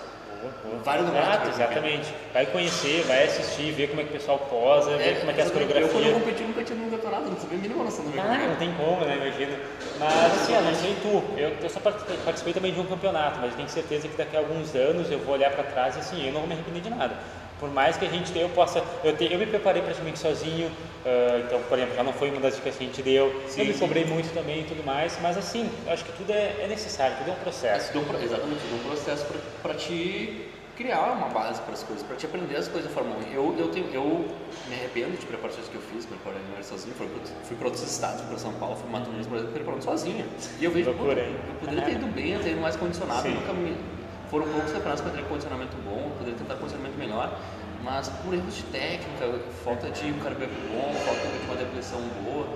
Boa, 0.44 0.52
boa. 0.62 0.82
Vários 0.82 1.08
Exato, 1.08 1.48
exatamente. 1.48 2.14
Vai 2.32 2.46
conhecer, 2.46 3.02
vai 3.06 3.24
assistir, 3.24 3.72
ver 3.72 3.88
como 3.88 4.00
é 4.00 4.04
que 4.04 4.10
o 4.10 4.12
pessoal 4.12 4.38
posa, 4.38 4.96
ver 4.98 5.20
como 5.20 5.30
é 5.30 5.34
que 5.34 5.40
é 5.40 5.44
as 5.44 5.50
exatamente. 5.50 5.80
Eu 5.80 5.88
quando 5.88 6.04
eu 6.04 6.12
coreografias. 6.12 6.14
competi 6.14 6.42
nunca 6.42 6.64
tinha 6.64 6.78
no 6.78 6.90
campeonato, 6.90 7.30
não 7.30 7.36
sabia 7.40 7.58
a 7.58 7.60
mínima 7.62 7.84
noção 7.84 8.04
do 8.04 8.10
meu 8.10 8.22
Ah, 8.22 8.38
não 8.48 8.56
tem 8.56 8.72
como, 8.74 9.04
né? 9.04 9.16
Imagina. 9.16 9.56
Mas 9.98 10.34
assim, 10.34 10.54
ó, 10.54 10.60
não 10.60 10.74
sei 10.74 10.96
tu. 11.00 11.24
Eu, 11.38 11.50
eu 11.62 11.70
só 11.70 11.80
participei, 11.80 12.52
também 12.52 12.72
de 12.74 12.80
um 12.80 12.86
campeonato, 12.86 13.38
mas 13.40 13.50
eu 13.52 13.56
tenho 13.56 13.68
certeza 13.68 14.08
que 14.08 14.16
daqui 14.16 14.36
a 14.36 14.40
alguns 14.40 14.74
anos 14.74 15.10
eu 15.10 15.18
vou 15.20 15.34
olhar 15.34 15.50
pra 15.50 15.64
trás 15.64 15.96
e 15.96 16.00
assim, 16.00 16.26
eu 16.26 16.32
não 16.32 16.40
vou 16.40 16.48
me 16.48 16.54
arrepender 16.54 16.82
de 16.82 16.90
nada. 16.90 17.14
Por 17.58 17.70
mais 17.70 17.96
que 17.96 18.04
a 18.04 18.08
gente 18.08 18.36
eu 18.38 18.48
possa. 18.50 18.82
Eu, 19.02 19.16
te, 19.16 19.32
eu 19.32 19.38
me 19.38 19.46
preparei 19.46 19.80
praticamente 19.80 20.18
sozinho, 20.18 20.70
ah, 21.04 21.40
então, 21.46 21.60
por 21.62 21.78
exemplo, 21.78 21.94
já 21.94 22.02
não 22.02 22.12
foi 22.12 22.30
uma 22.30 22.40
das 22.40 22.56
dicas 22.56 22.76
que 22.76 22.84
a 22.84 22.86
gente 22.86 23.02
deu. 23.02 23.42
Sim, 23.48 23.60
eu 23.62 23.66
me 23.66 23.74
cobrei 23.74 24.04
muito 24.04 24.32
também 24.34 24.60
e 24.60 24.64
tudo 24.64 24.84
mais, 24.84 25.18
mas 25.22 25.36
assim, 25.38 25.70
eu 25.86 25.92
acho 25.92 26.04
que 26.04 26.12
tudo 26.12 26.30
é, 26.32 26.56
é 26.62 26.66
necessário, 26.68 27.16
tudo 27.18 27.30
é 27.30 27.32
um 27.32 27.36
processo. 27.36 27.92
Deu 27.92 28.02
um 28.02 28.04
pro- 28.04 28.20
exatamente, 28.22 28.60
deu 28.66 28.76
um 28.76 28.82
processo 28.82 29.26
para 29.62 29.74
te 29.74 30.50
criar 30.76 31.12
uma 31.12 31.28
base 31.28 31.62
para 31.62 31.74
as 31.74 31.84
coisas, 31.84 32.04
para 32.04 32.16
te 32.16 32.26
aprender 32.26 32.56
as 32.56 32.66
coisas 32.66 32.90
da 32.90 32.94
Fórmula 32.94 33.20
1. 33.24 33.32
Eu, 33.32 33.54
eu, 33.56 33.68
tenho, 33.68 33.86
eu 33.94 34.26
me 34.68 34.74
arrependo 34.74 35.16
de 35.16 35.24
preparações 35.24 35.68
que 35.68 35.76
eu 35.76 35.80
fiz, 35.80 36.04
preparei 36.04 36.40
a 36.58 36.62
sozinho, 36.64 36.94
fui, 36.96 37.08
fui 37.44 37.56
para 37.56 37.66
outros 37.68 37.84
estados, 37.84 38.20
fui 38.22 38.28
para 38.30 38.38
São 38.38 38.52
Paulo, 38.54 38.74
fui 38.74 38.90
para 38.90 38.98
Mato 38.98 39.10
Grosso, 39.12 39.28
por 39.28 39.36
exemplo, 39.38 39.54
preparando 39.54 39.82
sozinho. 39.84 40.26
E 40.58 40.64
eu 40.64 40.72
vejo, 40.72 40.90
Loucura, 40.90 41.22
hein? 41.22 41.36
eu 41.48 41.54
poderia 41.54 41.82
ter 41.84 41.92
ido 41.92 42.06
bem, 42.08 42.32
eu 42.32 42.40
ter 42.40 42.50
ido 42.50 42.60
mais 42.60 42.74
condicionado, 42.76 43.22
Sim. 43.22 43.34
nunca 43.34 43.52
me... 43.52 43.76
Foram 44.34 44.48
poucos 44.48 44.72
campeonatos 44.72 45.00
que 45.00 45.06
eu 45.06 45.12
teria 45.12 45.28
condicionamento 45.28 45.76
bom, 45.84 46.10
poderia 46.18 46.34
tentar 46.36 46.56
condicionamento 46.56 46.98
melhor, 46.98 47.38
mas 47.84 48.08
por 48.08 48.34
erros 48.34 48.56
de 48.56 48.64
técnica, 48.64 49.30
falta 49.62 49.88
de 49.90 50.06
um 50.10 50.18
carboidrato 50.18 50.60
bom, 50.74 50.92
falta 51.06 51.20
de 51.22 51.44
uma 51.46 51.54
depressão 51.54 52.00
boa. 52.24 52.48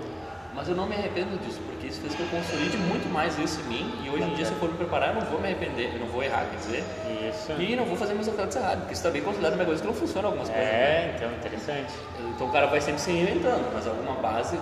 Mas 0.53 0.67
eu 0.67 0.75
não 0.75 0.85
me 0.85 0.95
arrependo 0.95 1.37
disso, 1.39 1.61
porque 1.65 1.87
isso 1.87 2.01
fez 2.01 2.13
que 2.15 2.19
eu 2.19 2.27
consolide 2.27 2.75
muito 2.75 3.07
mais 3.13 3.39
isso 3.39 3.61
em 3.61 3.63
mim. 3.63 3.93
E 4.03 4.09
hoje 4.09 4.23
em 4.23 4.35
dia, 4.35 4.43
se 4.43 4.51
eu 4.51 4.57
for 4.57 4.69
me 4.69 4.75
preparar, 4.75 5.15
eu 5.15 5.21
não 5.21 5.31
vou 5.31 5.39
me 5.39 5.45
arrepender, 5.45 5.93
eu 5.93 5.99
não 6.01 6.07
vou 6.07 6.21
errar, 6.21 6.47
quer 6.51 6.57
dizer. 6.57 6.83
Isso. 7.29 7.53
E 7.53 7.77
não 7.77 7.85
vou 7.85 7.95
fazer 7.95 8.13
meus 8.13 8.27
atletas 8.27 8.57
errados, 8.57 8.79
porque 8.79 8.93
isso 8.95 9.03
também 9.03 9.21
é 9.21 9.23
considera 9.23 9.55
uma 9.55 9.63
coisa 9.63 9.81
que 9.81 9.87
não 9.87 9.93
funciona 9.93 10.27
algumas 10.27 10.49
coisas. 10.49 10.65
né? 10.67 10.73
É, 10.73 11.13
então, 11.15 11.31
interessante. 11.31 11.93
Então 12.35 12.47
o 12.47 12.51
cara 12.51 12.67
vai 12.67 12.81
sempre 12.81 12.99
se 12.99 13.09
reinventando, 13.09 13.63
mas 13.73 13.87
alguma 13.87 14.15
base 14.15 14.57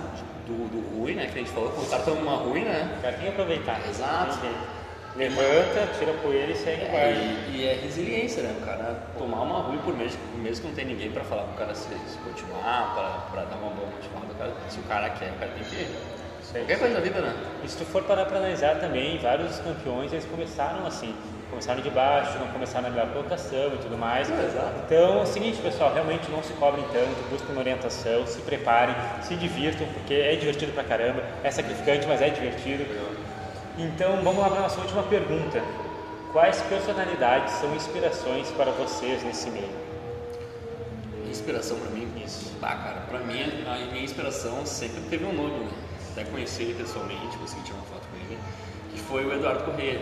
do, 0.45 0.69
do 0.69 0.99
ruim, 0.99 1.15
né? 1.15 1.25
Que 1.33 1.39
a 1.39 1.41
gente 1.41 1.49
falou, 1.49 1.69
o 1.69 1.89
cara 1.89 2.03
toma 2.03 2.21
uma 2.21 2.35
ruim, 2.35 2.63
né? 2.63 2.95
O 2.99 3.01
cara 3.01 3.13
tem 3.15 3.23
que 3.23 3.29
aproveitar. 3.29 3.81
Exato. 3.89 4.39
Jeito. 4.39 4.76
Levanta, 5.17 5.87
tira 5.97 6.11
a 6.11 6.17
poeira 6.21 6.51
e 6.51 6.55
segue 6.55 6.83
É, 6.83 7.11
e, 7.49 7.57
e 7.57 7.67
é 7.67 7.73
resiliência, 7.73 8.43
né? 8.43 8.55
O 8.61 8.65
cara 8.65 8.95
tomar 9.17 9.41
uma 9.41 9.59
ruim 9.61 9.79
por 9.79 9.97
mês, 9.97 10.17
mesmo 10.37 10.61
que 10.61 10.67
não 10.67 10.75
tem 10.75 10.85
ninguém 10.85 11.11
pra 11.11 11.23
falar 11.23 11.43
pro 11.43 11.57
cara 11.57 11.73
se, 11.73 11.89
se 11.89 12.17
continuar, 12.19 12.93
pra, 12.93 13.09
pra 13.31 13.49
dar 13.49 13.55
uma 13.57 13.71
boa 13.71 13.87
motivada, 13.87 14.27
cara, 14.37 14.51
se 14.69 14.79
o 14.79 14.83
cara 14.83 15.09
quer, 15.09 15.31
o 15.31 15.39
cara 15.39 15.51
tem 15.51 15.63
que 15.63 15.75
ir. 15.75 15.87
Aí. 16.53 16.61
Qualquer 16.61 16.79
coisa 16.79 16.95
da 16.95 17.01
vida, 17.01 17.19
né? 17.19 17.35
E 17.63 17.67
se 17.67 17.77
tu 17.77 17.85
for 17.85 18.03
parar 18.03 18.25
para 18.25 18.37
analisar 18.37 18.79
também, 18.79 19.17
vários 19.17 19.59
campeões 19.59 20.13
eles 20.13 20.25
começaram 20.25 20.85
assim, 20.85 21.13
começaram 21.49 21.81
de 21.81 21.89
baixo, 21.89 22.37
não 22.39 22.47
começaram 22.47 22.87
na 22.87 22.95
melhor 22.95 23.11
colocação 23.11 23.73
e 23.73 23.77
tudo 23.77 23.97
mais. 23.97 24.29
É. 24.29 24.33
Então 24.85 25.19
é 25.19 25.21
o 25.23 25.25
seguinte, 25.25 25.59
pessoal, 25.61 25.93
realmente 25.93 26.31
não 26.31 26.41
se 26.43 26.53
cobrem 26.53 26.85
tanto, 26.93 27.29
busquem 27.29 27.51
uma 27.51 27.61
orientação, 27.61 28.25
se 28.25 28.39
preparem, 28.41 28.95
se 29.21 29.35
divirtam, 29.35 29.87
porque 29.93 30.13
é 30.13 30.35
divertido 30.35 30.71
pra 30.71 30.83
caramba, 30.83 31.23
é 31.43 31.51
sacrificante, 31.51 32.07
mas 32.07 32.21
é 32.21 32.29
divertido. 32.29 32.85
Então 33.79 34.23
vamos 34.23 34.39
lá 34.39 34.49
para 34.49 34.57
a 34.57 34.61
nossa 34.63 34.81
última 34.81 35.03
pergunta. 35.03 35.61
Quais 36.33 36.59
personalidades 36.63 37.53
são 37.53 37.75
inspirações 37.75 38.49
para 38.49 38.71
vocês 38.71 39.23
nesse 39.23 39.51
meio? 39.51 39.69
Inspiração 41.29 41.77
pra 41.77 41.91
mim? 41.91 42.11
Isso. 42.25 42.55
Tá, 42.59 42.75
cara, 42.75 43.01
pra 43.01 43.19
mim, 43.19 43.39
a 43.67 43.91
minha 43.91 44.03
inspiração 44.03 44.65
sempre 44.65 45.01
teve 45.11 45.25
um 45.25 45.33
nome, 45.33 45.59
né? 45.59 45.69
Até 46.11 46.23
conheci 46.23 46.63
ele 46.63 46.73
pessoalmente, 46.73 47.37
consegui 47.37 47.61
tirar 47.65 47.77
uma 47.77 47.85
foto 47.85 48.07
com 48.09 48.17
ele, 48.17 48.39
que 48.91 48.99
foi 48.99 49.23
o 49.23 49.33
Eduardo 49.33 49.63
Corrêa. 49.63 50.01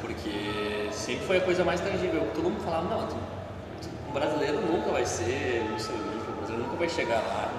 Porque 0.00 0.88
sempre 0.90 1.26
foi 1.26 1.36
a 1.36 1.40
coisa 1.42 1.64
mais 1.64 1.82
tangível. 1.82 2.26
Todo 2.34 2.44
mundo 2.44 2.64
falava, 2.64 2.88
não, 2.88 3.06
tu, 3.08 3.16
tu, 3.82 3.88
um 4.08 4.12
brasileiro 4.12 4.62
nunca 4.62 4.90
vai 4.90 5.04
ser 5.04 5.62
Olímpio, 5.70 6.32
o 6.32 6.36
brasileiro 6.38 6.64
nunca 6.64 6.76
vai 6.78 6.88
chegar 6.88 7.18
lá. 7.18 7.50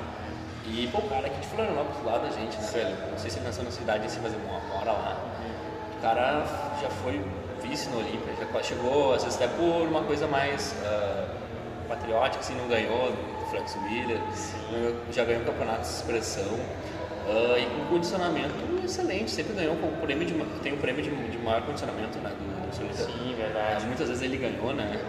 E, 0.67 0.87
pô, 0.91 0.99
o 0.99 1.09
cara 1.09 1.27
aqui 1.27 1.39
de 1.39 1.47
Florianópolis, 1.47 2.03
lá 2.03 2.17
da 2.17 2.29
gente, 2.29 2.57
né, 2.57 2.69
velho? 2.71 2.95
Não 3.11 3.17
sei 3.17 3.29
se 3.29 3.37
ele 3.37 3.45
nasceu 3.45 3.63
na 3.63 3.71
cidade 3.71 4.05
assim, 4.05 4.19
mas 4.21 4.33
ele 4.33 4.43
mora 4.45 4.91
lá. 4.91 5.17
O 5.97 6.01
cara 6.01 6.45
já 6.81 6.89
foi 6.89 7.21
vice 7.63 7.89
no 7.89 7.99
Olímpia, 7.99 8.33
já 8.39 8.63
chegou, 8.63 9.13
às 9.13 9.23
vezes 9.23 9.41
até 9.41 9.47
por 9.55 9.87
uma 9.87 10.03
coisa 10.03 10.27
mais 10.27 10.75
ah, 10.85 11.27
patriótica, 11.87 12.39
assim, 12.39 12.55
não 12.55 12.67
ganhou 12.67 13.11
do 13.11 13.45
Flex 13.49 13.75
Wheeler, 13.83 14.19
já 15.11 15.23
ganhou 15.23 15.43
campeonatos 15.43 15.89
de 15.89 15.95
expressão. 15.95 16.59
ah, 17.27 17.57
e 17.57 17.65
com 17.65 17.85
condicionamento 17.85 18.77
excelente, 18.83 19.31
sempre 19.31 19.53
ganhou 19.53 19.75
com 19.75 19.87
o 19.87 19.97
prêmio 20.01 20.25
de, 20.25 20.33
tem 20.61 20.73
o 20.73 20.77
prêmio 20.77 21.03
de, 21.03 21.09
de 21.09 21.37
maior 21.39 21.61
condicionamento 21.63 22.17
né, 22.19 22.29
do, 22.29 22.87
do. 22.87 22.95
Sim, 22.95 23.35
verdade. 23.35 23.85
Muitas 23.85 24.07
vezes 24.07 24.23
ele 24.23 24.37
ganhou, 24.37 24.73
né? 24.73 24.99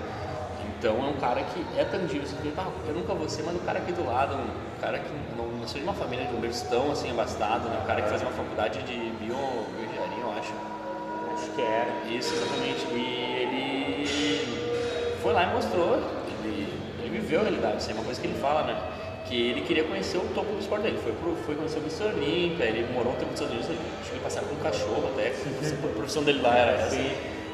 Então 0.79 0.97
é 1.05 1.09
um 1.09 1.15
cara 1.15 1.43
que 1.43 1.65
é 1.77 1.85
tangível. 1.85 2.27
Você 2.27 2.37
vê, 2.43 2.53
"Ah, 2.57 2.69
eu 2.87 2.95
nunca 2.95 3.13
vou 3.13 3.29
ser, 3.29 3.43
mas 3.43 3.57
o 3.57 3.61
cara 3.61 3.79
aqui 3.81 3.93
do 3.93 4.07
lado, 4.07 4.35
um 4.37 4.81
cara 4.81 4.99
que 5.01 5.11
não 5.37 5.49
nasceu 5.61 5.79
de 5.79 5.85
uma 5.85 5.93
família 5.95 6.25
de 6.27 6.33
bombeiros 6.33 6.61
tão 6.63 6.93
assim 6.93 7.11
abastado, 7.11 7.69
né? 7.69 7.81
Um 7.83 7.87
cara 7.87 8.03
que 8.03 8.09
faz 8.09 8.23
uma 8.23 8.31
faculdade 8.31 8.79
de 8.85 8.95
bio, 9.19 9.35
bioengenharia, 9.77 10.23
eu 10.23 10.31
acho. 10.39 10.53
Acho 11.35 11.51
que 11.51 11.63
era. 11.63 11.91
Isso, 12.17 12.33
exatamente. 12.35 12.87
E 12.95 13.43
ele 13.43 15.19
foi 15.21 15.33
lá 15.33 15.45
e 15.45 15.47
mostrou, 15.55 15.97
ele, 16.45 16.73
ele 17.01 17.11
viveu 17.19 17.41
a 17.41 17.43
realidade, 17.43 17.79
isso 17.83 17.91
é 17.91 17.95
uma 17.95 18.05
coisa 18.05 18.21
que 18.21 18.27
ele 18.29 18.39
fala, 18.41 18.63
né? 18.63 18.81
Que 19.27 19.51
ele 19.51 19.61
queria 19.63 19.85
conhecer 19.85 20.17
o 20.19 20.27
topo 20.35 20.53
do 20.53 20.61
esporte 20.61 20.83
dele. 20.85 20.99
Foi, 21.03 21.13
pro, 21.13 21.35
foi 21.45 21.55
conhecer 21.57 21.79
o 21.79 21.83
Mr. 21.83 22.05
Olímpia, 22.17 22.65
ele 22.65 22.87
morou 22.95 23.13
um 23.13 23.17
tempo 23.17 23.33
nos 23.33 23.41
Estados 23.41 23.53
Unidos, 23.53 23.69
ele 23.71 23.81
chegou 24.05 24.21
a 24.21 24.23
passar 24.25 24.41
com 24.43 24.55
um 24.55 24.59
cachorro 24.61 25.11
até, 25.13 25.29
a 25.85 25.89
profissão 25.97 26.23
dele 26.23 26.41
lá 26.41 26.57
era 26.57 26.73
essa. 26.73 26.91
Sim. 26.97 27.11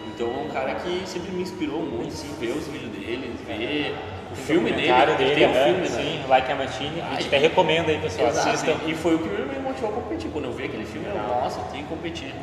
Então 0.09 0.27
é 0.29 0.43
um 0.45 0.49
cara 0.49 0.75
que 0.77 1.03
sempre 1.07 1.33
me 1.33 1.43
inspirou 1.43 1.81
muito, 1.83 2.09
assim, 2.09 2.29
ver 2.39 2.53
os 2.53 2.67
vídeos 2.69 2.91
dele, 2.93 3.35
ver 3.47 3.95
o 4.31 4.35
Tem 4.35 4.45
filme 4.45 4.73
dele, 4.73 4.93
dele, 5.17 5.35
tem 5.35 5.47
um 5.49 5.53
né? 5.53 5.65
filme, 5.65 5.81
né? 5.81 5.87
Sim, 5.89 6.25
Like 6.29 6.53
a 6.53 6.55
Machine, 6.57 7.01
a 7.01 7.15
gente 7.15 7.27
até 7.29 7.39
recomenda 7.39 7.91
aí, 7.93 7.99
pessoal, 7.99 8.29
Exato, 8.29 8.49
assistam. 8.51 8.77
e 8.87 8.95
foi 8.95 9.15
o 9.15 9.19
que 9.19 9.29
me 9.29 9.59
motivou 9.61 9.91
a 9.91 9.93
competir. 9.93 10.31
Quando 10.33 10.45
eu 10.47 10.53
vi 10.53 10.65
aquele 10.65 10.85
filme, 10.85 11.07
eu, 11.09 11.15
nossa, 11.17 11.61
tenho 11.73 11.85
que 11.85 11.89
competir. 11.91 12.35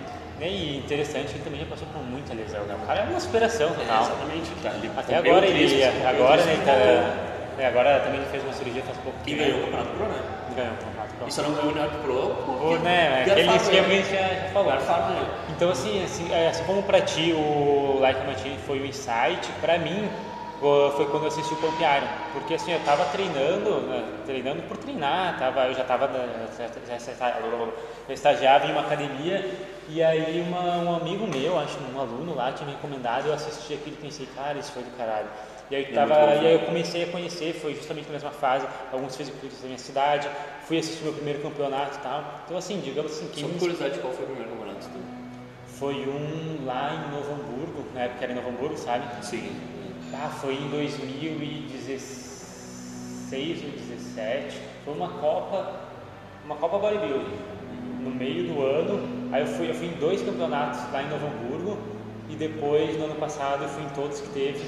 E 0.41 0.77
interessante 0.77 1.33
ele 1.35 1.43
também 1.43 1.59
já 1.59 1.65
passou 1.67 1.87
por 1.93 2.01
muita 2.03 2.33
lesão, 2.33 2.63
né? 2.63 2.75
O 2.81 2.87
cara 2.87 3.01
é 3.01 3.03
uma 3.03 3.17
inspiração 3.17 3.69
É, 3.69 3.73
total. 3.73 4.01
exatamente. 4.03 4.49
Tá, 4.63 4.69
ele 4.75 4.91
Até 4.97 5.15
agora 5.17 5.45
o 5.45 5.49
ele, 5.49 5.83
o 5.83 6.07
agora, 6.07 6.43
né, 6.45 6.57
tá, 6.65 7.61
é, 7.61 7.67
agora 7.67 7.99
também 7.99 8.19
ele 8.21 8.29
fez 8.31 8.43
uma 8.43 8.53
cirurgia 8.53 8.81
faz 8.81 8.97
pouco 8.97 9.17
E 9.21 9.35
tempo. 9.35 9.37
ganhou 9.43 9.59
o 9.59 9.63
Campeonato 9.65 9.89
Pro, 9.91 10.05
né? 10.07 10.19
Ganhou 10.55 10.73
o 11.23 11.27
campeonato. 11.27 11.29
E 11.29 11.31
só 11.31 11.41
não 11.41 11.51
ganhou 11.53 11.71
o 11.71 11.75
Neto 11.75 12.01
Pro 12.01 12.65
Ou, 12.65 12.79
né, 12.79 13.21
aquele 13.21 13.55
esquema 13.55 13.87
que 13.87 13.91
a 13.93 13.95
gente 13.95 14.09
já 14.11 14.45
já 14.45 14.49
falou. 14.53 14.71
Ele. 14.73 15.27
Então, 15.49 15.69
assim, 15.71 16.03
assim, 16.03 16.31
é, 16.33 16.47
assim 16.49 16.63
como 16.63 16.83
pra 16.83 17.01
ti 17.01 17.33
o 17.33 17.99
Like 17.99 18.25
Machine 18.25 18.57
foi 18.65 18.79
o 18.79 18.85
insight, 18.85 19.51
pra 19.61 19.77
mim 19.77 20.09
foi 20.95 21.05
quando 21.07 21.23
eu 21.23 21.27
assisti 21.27 21.53
o 21.53 21.57
Pump 21.57 21.81
Iron. 21.81 22.07
Porque 22.33 22.53
assim, 22.53 22.71
eu 22.71 22.79
tava 22.81 23.03
treinando, 23.05 23.81
né, 23.81 24.03
treinando 24.25 24.61
por 24.63 24.77
treinar, 24.77 25.37
tava, 25.39 25.61
eu 25.65 25.73
já 25.73 25.83
tava, 25.83 26.07
na- 26.07 26.27
já, 26.57 26.67
já, 26.87 28.13
estagiava 28.13 28.67
em 28.67 28.71
uma 28.71 28.81
academia 28.81 29.43
e 29.93 30.01
aí 30.01 30.41
uma, 30.41 30.77
um 30.77 30.95
amigo 30.95 31.27
meu, 31.27 31.59
acho 31.59 31.77
um 31.93 31.99
aluno 31.99 32.33
lá, 32.33 32.53
tinha 32.53 32.65
me 32.65 32.73
recomendado, 32.73 33.27
eu 33.27 33.33
assisti 33.33 33.73
aquilo 33.73 33.97
e 33.99 34.01
pensei, 34.01 34.27
cara, 34.35 34.57
isso 34.57 34.71
foi 34.71 34.83
do 34.83 34.97
caralho. 34.97 35.27
E 35.69 35.75
aí, 35.75 35.85
tava, 35.85 36.15
e 36.15 36.47
aí 36.47 36.53
eu 36.53 36.61
comecei 36.61 37.03
a 37.03 37.07
conhecer, 37.07 37.53
foi 37.53 37.75
justamente 37.75 38.05
na 38.05 38.13
mesma 38.13 38.31
fase, 38.31 38.65
alguns 38.91 39.15
fisiculturistas 39.15 39.61
da 39.61 39.67
minha 39.67 39.79
cidade, 39.79 40.29
fui 40.63 40.77
assistir 40.77 41.03
meu 41.03 41.13
primeiro 41.13 41.41
campeonato 41.41 41.97
e 41.97 42.01
tal. 42.01 42.41
Então 42.45 42.57
assim, 42.57 42.79
digamos 42.79 43.11
assim, 43.11 43.29
quem 43.33 43.43
Só 43.43 43.59
curiosidade, 43.59 43.99
qual 43.99 44.13
foi 44.13 44.23
o 44.23 44.27
primeiro 44.27 44.49
campeonato? 44.49 44.71
foi 45.81 46.07
um 46.07 46.63
lá 46.63 46.93
em 46.93 47.11
Novo 47.11 47.33
Hamburgo, 47.33 47.83
na 47.95 48.01
época 48.01 48.23
era 48.23 48.33
em 48.33 48.35
Novo 48.35 48.49
Hamburgo, 48.49 48.77
sabe? 48.77 49.03
Sim. 49.25 49.51
Ah, 50.13 50.29
foi 50.29 50.53
em 50.53 50.69
2016 50.69 53.63
ou 53.63 53.69
2017. 53.71 54.61
Foi 54.85 54.93
uma 54.93 55.09
Copa, 55.09 55.81
uma 56.45 56.55
Copa 56.57 56.77
Bodybuilding. 56.77 57.50
No 58.03 58.09
meio 58.11 58.45
do 58.45 58.61
ano, 58.63 58.99
aí 59.31 59.41
eu 59.41 59.47
fui, 59.47 59.69
eu 59.69 59.73
fui 59.75 59.87
em 59.87 59.99
dois 59.99 60.21
campeonatos 60.21 60.79
lá 60.91 61.03
em 61.03 61.09
Novo 61.09 61.27
Hamburgo 61.27 61.77
e 62.29 62.35
depois 62.35 62.97
no 62.97 63.05
ano 63.05 63.15
passado 63.15 63.63
eu 63.63 63.69
fui 63.69 63.83
em 63.83 63.89
todos 63.89 64.19
que 64.19 64.29
teve 64.29 64.59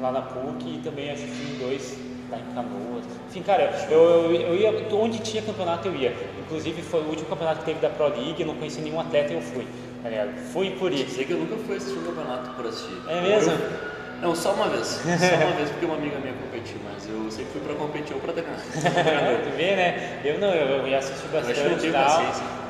lá 0.00 0.12
na 0.12 0.22
PUC 0.22 0.64
e 0.76 0.80
também 0.84 1.10
acho 1.10 1.22
que 1.22 1.30
fui 1.30 1.54
em 1.54 1.58
dois 1.58 1.98
lá 2.30 2.38
em 2.38 2.54
Canoas. 2.54 3.04
Enfim, 3.28 3.42
cara, 3.42 3.74
eu, 3.90 4.32
eu, 4.32 4.32
eu 4.32 4.54
ia 4.56 4.70
onde 4.94 5.18
tinha 5.20 5.42
campeonato 5.42 5.88
eu 5.88 5.94
ia. 5.96 6.14
Inclusive 6.40 6.80
foi 6.82 7.00
o 7.00 7.06
último 7.06 7.28
campeonato 7.28 7.60
que 7.60 7.64
teve 7.66 7.80
da 7.80 7.88
Pro 7.88 8.06
League, 8.08 8.36
eu 8.40 8.46
não 8.46 8.54
conheci 8.54 8.80
nenhum 8.80 9.00
atleta 9.00 9.32
e 9.32 9.36
eu 9.36 9.42
fui. 9.42 9.66
Tá 10.02 10.08
ligado? 10.08 10.30
Fui 10.52 10.70
por 10.70 10.92
isso. 10.92 11.06
Dizer 11.06 11.24
que 11.24 11.32
eu 11.32 11.38
nunca 11.38 11.56
fui 11.56 11.76
assistir 11.76 11.98
um 11.98 12.02
campeonato 12.04 12.50
por 12.50 12.66
assistir. 12.66 12.96
É 13.08 13.20
mesmo? 13.20 13.52
Eu- 13.52 13.96
não, 14.22 14.34
só 14.34 14.52
uma 14.52 14.68
vez. 14.68 14.86
Só 14.86 15.02
uma 15.44 15.52
vez 15.58 15.68
porque 15.70 15.84
uma 15.84 15.96
amiga 15.96 16.18
minha 16.18 16.32
competiu, 16.34 16.76
mas 16.84 17.08
eu 17.08 17.30
sempre 17.30 17.52
fui 17.52 17.60
pra 17.62 17.74
competir 17.74 18.14
ou 18.14 18.20
pra 18.20 18.32
treinar. 18.32 18.56
tu 19.44 19.56
vê, 19.56 19.76
né? 19.76 20.20
Eu 20.24 20.38
não, 20.38 20.48
eu, 20.54 20.86
eu 20.86 20.98
assisti 20.98 21.26
Eu 21.32 21.38
acho 21.40 21.52
que 21.52 21.58
eu 21.60 21.64
não 21.64 21.70
bastante 21.72 21.76
e 21.76 21.80
tenho 21.80 21.92
tal. 21.92 22.04
paciência. 22.04 22.65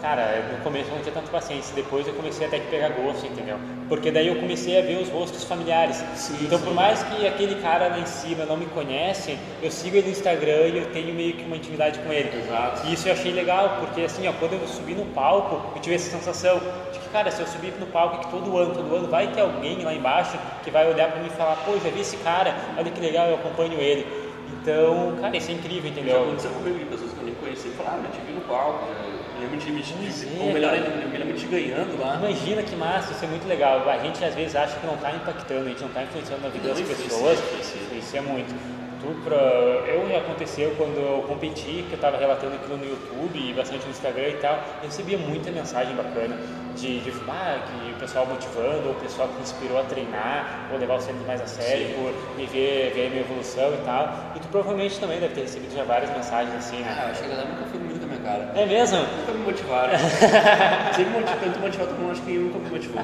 Cara, 0.00 0.52
no 0.52 0.58
começo 0.58 0.90
eu 0.90 0.94
não 0.94 1.02
tinha 1.02 1.12
tanta 1.12 1.28
paciência, 1.28 1.74
depois 1.74 2.06
eu 2.06 2.14
comecei 2.14 2.46
até 2.46 2.60
que 2.60 2.68
pegar 2.68 2.90
gosto, 2.90 3.26
entendeu? 3.26 3.58
Porque 3.88 4.12
daí 4.12 4.28
eu 4.28 4.36
comecei 4.36 4.78
a 4.78 4.82
ver 4.82 4.96
os 4.96 5.08
rostos 5.08 5.42
familiares. 5.42 5.96
Sim, 6.14 6.36
então, 6.44 6.56
sim. 6.56 6.64
por 6.64 6.72
mais 6.72 7.02
que 7.02 7.26
aquele 7.26 7.56
cara 7.56 7.88
lá 7.88 7.98
em 7.98 8.06
cima 8.06 8.46
não 8.46 8.56
me 8.56 8.66
conhece, 8.66 9.36
eu 9.60 9.72
sigo 9.72 9.96
ele 9.96 10.06
no 10.06 10.12
Instagram 10.12 10.68
e 10.68 10.78
eu 10.78 10.92
tenho 10.92 11.12
meio 11.14 11.36
que 11.36 11.44
uma 11.44 11.56
intimidade 11.56 11.98
com 11.98 12.12
ele. 12.12 12.28
Exato. 12.38 12.86
E 12.86 12.92
isso 12.92 13.08
eu 13.08 13.12
achei 13.12 13.32
legal, 13.32 13.78
porque 13.80 14.02
assim, 14.02 14.28
ó, 14.28 14.32
quando 14.34 14.52
eu 14.52 14.66
subi 14.68 14.94
no 14.94 15.06
palco, 15.06 15.72
eu 15.76 15.80
tive 15.82 15.96
essa 15.96 16.10
sensação 16.10 16.60
de 16.92 17.00
que, 17.00 17.08
cara, 17.08 17.30
se 17.32 17.40
eu 17.42 17.46
subir 17.48 17.74
no 17.80 17.86
palco, 17.86 18.20
que 18.20 18.30
todo 18.30 18.56
ano, 18.56 18.74
todo 18.74 18.94
ano 18.94 19.08
vai 19.08 19.32
ter 19.32 19.40
alguém 19.40 19.82
lá 19.82 19.92
embaixo 19.92 20.38
que 20.62 20.70
vai 20.70 20.88
olhar 20.88 21.10
pra 21.10 21.20
mim 21.20 21.26
e 21.26 21.30
falar, 21.30 21.56
pô, 21.56 21.76
já 21.80 21.90
vi 21.90 22.00
esse 22.02 22.18
cara, 22.18 22.54
olha 22.78 22.90
que 22.90 23.00
legal, 23.00 23.26
eu 23.28 23.34
acompanho 23.34 23.80
ele. 23.80 24.28
Então, 24.48 25.16
cara, 25.20 25.36
isso 25.36 25.50
é 25.50 25.54
incrível, 25.54 25.90
Já 25.90 25.90
entendeu? 25.90 26.22
aconteceu 26.22 26.50
comigo, 26.52 26.78
pessoas 26.88 27.12
que 27.12 27.18
eu 27.20 27.24
nem 27.24 27.34
conheci, 27.34 27.70
falaram, 27.70 28.04
ah, 28.04 28.06
eu 28.06 28.12
te 28.12 28.20
vi 28.20 28.32
no 28.32 28.40
palco, 28.42 28.86
já- 28.88 29.27
eu 29.38 29.42
lembro 29.42 29.56
de 29.56 29.70
me 29.70 29.82
Pois 29.82 30.24
é, 30.24 30.42
ou 30.42 30.52
melhor, 30.52 30.70
cara. 30.70 31.00
eu 31.02 31.08
me 31.08 31.18
lembro 31.18 31.36
de 31.36 31.46
ganhando 31.46 32.00
lá. 32.00 32.16
Imagina 32.16 32.62
que 32.62 32.74
massa, 32.74 33.12
isso 33.12 33.24
é 33.24 33.28
muito 33.28 33.46
legal. 33.46 33.88
A 33.88 33.98
gente 33.98 34.24
às 34.24 34.34
vezes 34.34 34.56
acha 34.56 34.76
que 34.78 34.86
não 34.86 34.94
está 34.94 35.12
impactando, 35.12 35.66
a 35.66 35.68
gente 35.68 35.80
não 35.80 35.88
está 35.88 36.02
influenciando 36.02 36.42
na 36.42 36.48
vida 36.48 36.68
Não, 36.68 36.74
das 36.74 36.88
pessoas. 36.88 37.38
influencia. 37.38 37.98
Isso 37.98 38.16
é 38.16 38.20
muito. 38.20 38.54
Tu 39.00 39.06
pra... 39.22 39.36
Eu 39.36 39.98
aconteceu 40.16 40.74
quando 40.76 40.96
eu 40.96 41.22
competi, 41.26 41.84
que 41.86 41.92
eu 41.92 41.96
estava 41.96 42.16
relatando 42.16 42.54
aquilo 42.56 42.76
no 42.76 42.84
YouTube 42.84 43.38
e 43.38 43.52
bastante 43.52 43.84
no 43.84 43.90
Instagram 43.90 44.28
e 44.28 44.36
tal, 44.36 44.54
eu 44.82 44.88
recebia 44.88 45.18
muita 45.18 45.50
mensagem 45.50 45.94
bacana 45.94 46.36
de, 46.76 47.00
de 47.00 47.12
ah, 47.28 47.58
que 47.66 47.92
o 47.92 47.96
pessoal 47.96 48.26
motivando, 48.26 48.88
ou 48.88 48.92
o 48.92 48.94
pessoal 48.96 49.28
que 49.28 49.34
me 49.34 49.42
inspirou 49.42 49.78
a 49.78 49.84
treinar, 49.84 50.68
ou 50.72 50.78
levar 50.78 50.96
o 50.96 51.02
treino 51.02 51.24
mais 51.26 51.40
a 51.40 51.46
sério, 51.46 51.88
Sim. 51.88 51.94
por 51.94 52.36
me 52.36 52.46
ver, 52.46 52.92
ver 52.94 53.06
a 53.06 53.10
minha 53.10 53.22
evolução 53.22 53.74
e 53.74 53.84
tal. 53.84 54.32
E 54.36 54.40
tu 54.40 54.48
provavelmente 54.48 54.98
também 54.98 55.18
deve 55.18 55.34
ter 55.34 55.42
recebido 55.42 55.74
já 55.74 55.84
várias 55.84 56.10
mensagens 56.10 56.54
assim, 56.54 56.78
né? 56.78 56.96
Ah, 56.98 57.04
eu 57.04 57.10
acho 57.10 57.22
que 57.22 57.28
galera 57.28 57.48
nunca 57.48 57.64
foi 57.66 57.80
cara. 58.28 58.48
É 58.54 58.66
mesmo? 58.66 58.98
Nunca 58.98 59.32
me 59.32 59.44
motivaram. 59.44 59.92
Sempre 60.94 61.12
motiv- 61.20 61.40
tento 61.40 61.58
motivar 61.60 61.86
todo 61.86 61.98
mundo, 61.98 62.12
acho 62.12 62.22
que 62.22 62.32
nunca 62.38 62.58
me 62.58 62.70
motivou. 62.70 63.02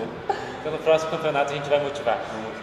Então 0.60 0.72
no 0.72 0.78
próximo 0.78 1.10
campeonato 1.10 1.52
a 1.52 1.56
gente 1.56 1.68
vai 1.68 1.80
motivar. 1.82 2.18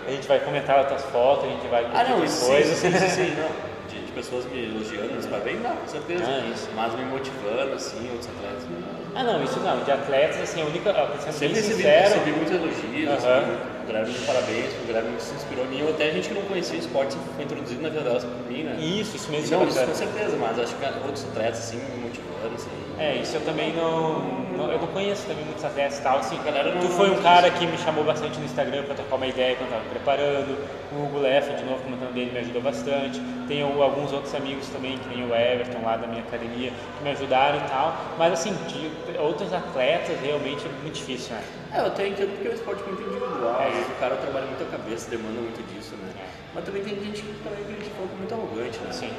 A 0.08 0.12
gente 0.12 0.28
vai 0.28 0.40
comentar 0.40 0.80
as 0.80 0.88
tuas 0.88 1.04
fotos, 1.06 1.46
a 1.46 1.48
gente 1.50 1.68
vai 1.68 1.86
Ah, 1.94 2.04
não, 2.04 2.24
isso 2.24 2.46
coisas. 2.46 2.78
sim, 2.78 2.92
sim, 2.92 3.10
sim, 3.10 3.36
não. 3.40 3.72
De, 3.90 4.06
de 4.06 4.12
pessoas 4.14 4.46
me 4.46 4.66
elogiando, 4.66 5.12
meus 5.14 5.26
parabéns, 5.26 5.62
não, 5.62 5.76
com 5.76 5.88
certeza. 5.88 6.24
Ah, 6.28 6.50
isso. 6.54 6.70
Mas 6.76 6.94
me 6.96 7.06
motivando, 7.06 7.74
assim, 7.74 8.10
outros 8.12 8.30
atletas, 8.30 8.64
não, 8.70 9.20
Ah, 9.20 9.24
não, 9.24 9.44
isso 9.44 9.60
não. 9.60 9.84
De 9.84 9.92
atletas, 9.92 10.42
assim, 10.42 10.62
a 10.62 10.66
única. 10.66 10.92
Sendo 11.20 11.32
Sempre 11.34 11.48
bem 11.48 11.56
recebi, 11.56 11.76
sincero. 11.76 12.04
recebi 12.10 12.32
muitos 12.32 12.54
elogios, 12.54 13.10
Aham. 13.26 13.38
assim, 13.40 13.58
o 13.82 14.08
me 14.08 14.26
parabéns, 14.26 14.74
o 14.82 14.86
Guilherme 14.86 15.20
se 15.20 15.34
inspirou 15.34 15.66
em 15.66 15.70
mim, 15.70 15.82
ou 15.84 15.90
até 15.90 16.12
gente 16.12 16.28
que 16.30 16.34
não 16.34 16.44
conhecia 16.44 16.76
o 16.76 16.80
esporte 16.80 17.18
foi 17.36 17.44
introduzido 17.44 17.82
na 17.82 17.90
vida 17.90 18.02
delas 18.02 18.24
por 18.24 18.52
mim, 18.52 18.64
né? 18.64 18.78
Isso, 18.80 19.16
isso 19.16 19.32
mesmo. 19.32 19.58
Não, 19.58 19.66
que 19.66 19.72
isso 19.72 19.86
com 19.86 19.96
certeza, 19.96 20.38
mas 20.38 20.60
acho 20.60 20.76
que 20.76 20.86
outros 21.06 21.26
atletas, 21.26 21.60
assim, 21.60 21.78
me 21.78 22.02
motivando, 22.02 22.56
assim. 22.56 22.70
É, 23.02 23.16
isso 23.16 23.36
eu 23.36 23.42
também 23.42 23.74
não, 23.74 24.20
não- 24.56 24.72
Eu 24.72 24.78
não 24.80 24.88
conheço 24.90 25.26
também 25.26 25.44
muitos 25.44 25.66
atletas 25.66 25.98
e 25.98 26.02
tal. 26.04 26.20
Assim, 26.20 26.38
galera 26.44 26.72
tu 26.80 26.88
foi 26.90 27.10
um 27.10 27.20
cara 27.24 27.50
que 27.50 27.66
me 27.66 27.78
chamou 27.80 28.04
bastante 28.04 28.38
no 28.38 28.46
Instagram 28.46 28.84
pra 28.84 28.94
trocar 28.94 29.16
uma 29.16 29.26
ideia 29.26 29.56
quando 29.56 29.72
eu 29.72 29.78
tava 29.78 29.90
preparando. 29.90 30.56
O 30.94 31.04
Hugo 31.06 31.18
Leff, 31.20 31.52
de 31.56 31.64
novo, 31.66 31.82
comentando 31.84 32.14
dele, 32.14 32.32
me 32.32 32.40
ajudou 32.40 32.62
bastante. 32.62 33.20
Tenho 33.48 33.82
alguns 33.82 34.14
outros 34.14 34.36
amigos 34.36 34.68
também, 34.70 35.00
que 35.00 35.10
nem 35.10 35.26
o 35.28 35.34
Everton 35.36 35.82
lá 35.84 35.98
da 35.98 36.06
minha 36.06 36.22
academia, 36.22 36.72
que 36.98 37.04
me 37.04 37.10
ajudaram 37.10 37.58
e 37.58 37.70
tal. 37.70 37.96
Mas 38.20 38.34
assim, 38.34 38.54
de 38.68 38.92
outros 39.18 39.52
atletas 39.52 40.16
realmente 40.22 40.64
é 40.66 40.70
muito 40.84 40.94
difícil, 40.94 41.34
né? 41.36 41.42
É, 41.74 41.80
eu 41.80 41.86
até 41.88 42.08
entendo 42.08 42.30
porque 42.36 42.48
é 42.48 42.52
um 42.52 42.54
esporte 42.54 42.84
muito 42.84 43.02
individual, 43.02 43.62
É. 43.62 43.68
o 43.68 44.00
cara 44.00 44.16
trabalha 44.18 44.46
muito 44.46 44.62
a 44.62 44.68
cabeça, 44.78 45.10
demanda 45.10 45.40
muito 45.42 45.62
disso, 45.74 45.96
né? 45.96 46.08
É. 46.22 46.26
Mas 46.54 46.64
também 46.66 46.84
tem 46.84 46.96
gente 47.04 47.22
que 47.24 47.34
também 47.44 47.64
que 47.66 47.90
é 47.90 48.18
muito 48.18 48.34
arrogante, 48.34 48.78
né? 48.80 48.90
Assim, 48.92 49.10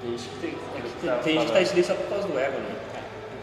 Tem 0.00 0.10
gente 0.12 0.28
que 0.28 0.38
tem, 0.38 0.50
é 0.50 0.80
que 0.80 0.88
tem, 1.00 1.18
tem 1.24 1.34
gente 1.40 1.46
que 1.46 1.52
tá 1.52 1.60
isso 1.60 1.82
só 1.82 1.94
por 1.94 2.06
causa 2.08 2.28
do 2.28 2.38
ego, 2.38 2.58
né? 2.58 2.76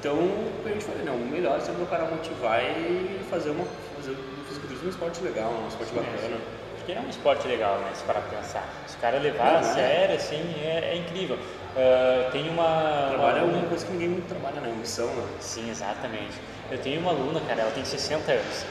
Então, 0.05 0.19
o 0.19 0.61
que 0.61 0.69
a 0.69 0.71
gente 0.71 0.85
fala, 0.85 0.99
não, 1.03 1.15
o 1.15 1.25
melhor 1.25 1.57
é 1.57 1.59
sempre 1.59 1.81
o 1.81 1.87
cara 1.87 2.05
motivar 2.05 2.61
e 2.63 3.19
fazer 3.27 3.49
uma. 3.49 3.65
fazer 3.95 4.11
o 4.11 4.45
fisiculturismo 4.47 4.85
um 4.85 4.89
esporte 4.91 5.23
legal, 5.23 5.49
um 5.49 5.67
esporte 5.67 5.95
bacana. 5.95 6.37
Porque 6.77 6.91
é 6.91 6.99
um 6.99 7.09
esporte 7.09 7.47
legal, 7.47 7.79
né? 7.79 7.89
Se 7.95 8.03
parar 8.03 8.21
pra 8.21 8.37
pensar. 8.37 8.69
Se 8.85 8.95
o 8.97 8.99
cara 8.99 9.17
levar 9.17 9.53
Não, 9.53 9.57
a 9.57 9.61
é. 9.61 9.63
sério, 9.63 10.15
assim, 10.15 10.55
é, 10.61 10.91
é 10.91 10.95
incrível. 10.97 11.39
Ah, 11.75 12.29
tem 12.31 12.47
uma. 12.49 13.07
Trabalho 13.13 13.39
é 13.39 13.43
uma 13.45 13.67
coisa 13.67 13.83
que 13.83 13.93
ninguém 13.93 14.09
muito 14.09 14.27
trabalha, 14.27 14.61
né? 14.61 14.75
Missão, 14.77 15.07
né? 15.07 15.25
Sim, 15.39 15.71
exatamente. 15.71 16.39
Eu 16.69 16.77
tenho 16.77 17.01
uma 17.01 17.09
aluna, 17.09 17.39
cara, 17.39 17.61
ela 17.61 17.71
tem 17.71 17.83
60 17.83 18.31
anos. 18.31 18.63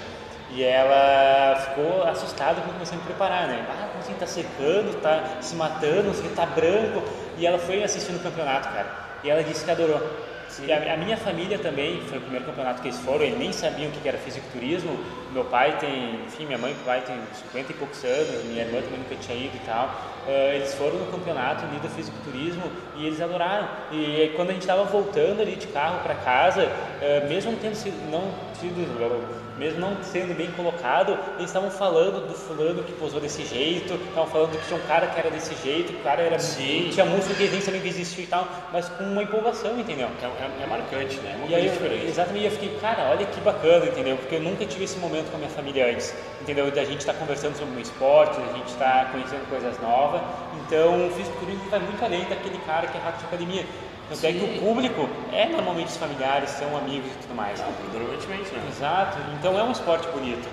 E 0.52 0.62
ela 0.62 1.56
ficou 1.56 2.04
assustada 2.04 2.60
quando 2.60 2.74
comecei 2.74 2.96
a 2.96 3.00
me 3.00 3.06
preparar, 3.06 3.48
né? 3.48 3.66
Ah, 3.68 3.88
como 3.88 4.04
assim, 4.04 4.14
tá 4.14 4.26
secando, 4.28 5.00
tá 5.02 5.38
se 5.40 5.56
matando, 5.56 6.10
assim, 6.10 6.28
tá 6.28 6.46
branco. 6.46 7.02
E 7.36 7.44
ela 7.44 7.58
foi 7.58 7.82
assistindo 7.82 8.18
o 8.18 8.22
campeonato, 8.22 8.68
cara. 8.68 8.86
E 9.24 9.28
ela 9.28 9.42
disse 9.42 9.64
que 9.64 9.70
adorou. 9.72 10.00
Sim. 10.54 10.66
E 10.66 10.72
a, 10.72 10.94
a 10.94 10.96
minha 10.96 11.16
família 11.16 11.58
também, 11.58 12.00
foi 12.02 12.18
o 12.18 12.20
primeiro 12.20 12.46
campeonato 12.46 12.80
que 12.80 12.86
eles 12.86 13.00
foram, 13.00 13.24
eles 13.24 13.38
nem 13.38 13.52
sabiam 13.52 13.88
o 13.88 13.92
que 13.92 14.08
era 14.08 14.16
fisiculturismo. 14.18 14.96
Meu 15.32 15.44
pai 15.44 15.76
tem, 15.78 16.20
enfim, 16.26 16.46
minha 16.46 16.58
mãe 16.58 16.70
e 16.70 16.74
meu 16.76 16.84
pai 16.84 17.00
tem 17.00 17.16
50 17.50 17.72
e 17.72 17.74
poucos 17.74 18.04
anos, 18.04 18.44
minha 18.44 18.62
irmã 18.62 18.80
também 18.80 19.00
nunca 19.00 19.16
tinha 19.16 19.36
ido 19.36 19.56
e 19.56 19.66
tal. 19.66 19.90
Ah, 20.28 20.54
eles 20.54 20.72
foram 20.74 20.96
no 20.96 21.06
campeonato 21.10 21.64
ali 21.64 21.78
do 21.80 21.88
fisiculturismo 21.88 22.62
e 22.96 23.06
eles 23.06 23.20
adoraram. 23.20 23.68
E 23.90 24.22
aí, 24.22 24.32
quando 24.36 24.50
a 24.50 24.52
gente 24.52 24.62
estava 24.62 24.84
voltando 24.84 25.42
ali 25.42 25.56
de 25.56 25.66
carro 25.66 26.00
para 26.04 26.14
casa, 26.14 26.70
ah, 27.02 27.26
mesmo 27.28 27.50
não 27.50 27.58
tendo 27.58 27.74
sido, 27.74 27.96
não 28.08 28.32
mesmo 29.58 29.80
não 29.80 29.96
sendo 30.02 30.34
bem 30.36 30.50
colocado, 30.52 31.12
eles 31.36 31.46
estavam 31.50 31.70
falando 31.70 32.26
do 32.26 32.34
fulano 32.34 32.82
que 32.82 32.92
posou 32.92 33.20
desse 33.20 33.44
jeito, 33.46 33.94
estavam 33.94 34.26
falando 34.26 34.58
que 34.58 34.66
tinha 34.66 34.78
um 34.78 34.86
cara 34.86 35.06
que 35.06 35.18
era 35.18 35.30
desse 35.30 35.54
jeito, 35.62 35.92
que 35.92 36.00
o 36.00 36.02
cara 36.02 36.22
era 36.22 36.38
Sim. 36.38 36.88
tinha 36.92 37.04
músculo 37.06 37.36
que 37.36 37.48
nem 37.48 37.60
sabiam 37.60 37.82
que 37.82 37.88
existia 37.88 38.24
e 38.24 38.26
tal, 38.26 38.48
mas 38.72 38.88
com 38.88 39.04
uma 39.04 39.22
empolgação, 39.22 39.78
entendeu? 39.78 40.08
É, 40.22 40.26
é- 40.26 40.62
é 40.64 40.66
marcante, 40.66 41.16
né? 41.20 41.32
É 41.34 41.36
uma 41.36 41.46
E 41.46 41.54
aí, 41.54 41.68
diferente. 41.68 42.06
exatamente, 42.06 42.44
eu 42.46 42.50
fiquei, 42.50 42.76
cara, 42.80 43.10
olha 43.10 43.24
que 43.26 43.40
bacana, 43.40 43.86
entendeu? 43.86 44.16
Porque 44.16 44.34
eu 44.36 44.40
nunca 44.42 44.64
tive 44.66 44.84
esse 44.84 44.98
momento 44.98 45.30
com 45.30 45.36
a 45.36 45.38
minha 45.38 45.50
família 45.50 45.90
antes, 45.90 46.14
entendeu? 46.40 46.70
Da 46.70 46.84
gente 46.84 47.00
estar 47.00 47.14
conversando 47.14 47.56
sobre 47.56 47.76
um 47.76 47.80
esporte, 47.80 48.38
da 48.40 48.52
gente 48.54 48.68
estar 48.68 49.10
conhecendo 49.12 49.48
coisas 49.48 49.80
novas. 49.80 50.20
Então, 50.66 51.06
o 51.06 51.10
fisiculturismo 51.12 51.68
vai 51.70 51.78
muito 51.80 52.04
além 52.04 52.24
daquele 52.24 52.58
cara 52.66 52.86
que 52.86 52.96
é 52.96 53.00
rato 53.00 53.18
de 53.18 53.24
academia. 53.26 53.64
Tanto 54.08 54.26
é 54.26 54.32
que 54.32 54.44
o 54.44 54.60
público 54.60 55.08
é 55.32 55.46
normalmente 55.46 55.88
os 55.88 55.96
familiares, 55.96 56.50
são 56.50 56.76
amigos 56.76 57.10
e 57.10 57.18
tudo 57.22 57.34
mais. 57.34 57.60
Ah, 57.60 57.72
predominantemente, 57.90 58.52
né? 58.52 58.62
Exato, 58.68 59.16
então 59.38 59.58
é 59.58 59.64
um 59.64 59.72
esporte 59.72 60.06
bonito. 60.08 60.46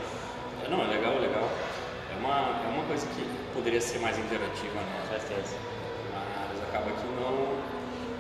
É, 0.66 0.70
Não, 0.70 0.82
é 0.82 0.88
legal, 0.88 1.14
é 1.14 1.20
legal. 1.20 1.50
É 2.12 2.20
uma, 2.20 2.64
é 2.64 2.68
uma 2.74 2.84
coisa 2.86 3.06
que 3.08 3.28
poderia 3.54 3.82
ser 3.82 4.00
mais 4.00 4.18
interativa, 4.18 4.76
né? 4.76 5.02
Com 5.02 5.20
certeza. 5.20 5.56
Mas 6.14 6.64
acaba 6.70 6.92
que 6.92 7.06
não, 7.20 7.60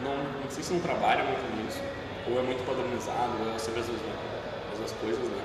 não. 0.03 0.17
Não 0.43 0.49
sei 0.49 0.63
se 0.63 0.73
não 0.73 0.81
trabalha 0.81 1.23
muito 1.23 1.63
nisso. 1.63 1.81
Ou 2.27 2.37
é 2.37 2.43
muito 2.43 2.65
padronizado, 2.65 3.31
ou 3.39 3.55
é 3.55 3.57
sempre 3.57 3.79
as 3.81 3.87
mesmas, 3.87 4.11
as 4.73 4.79
mesmas 4.79 4.91
coisas, 4.99 5.23
né? 5.23 5.43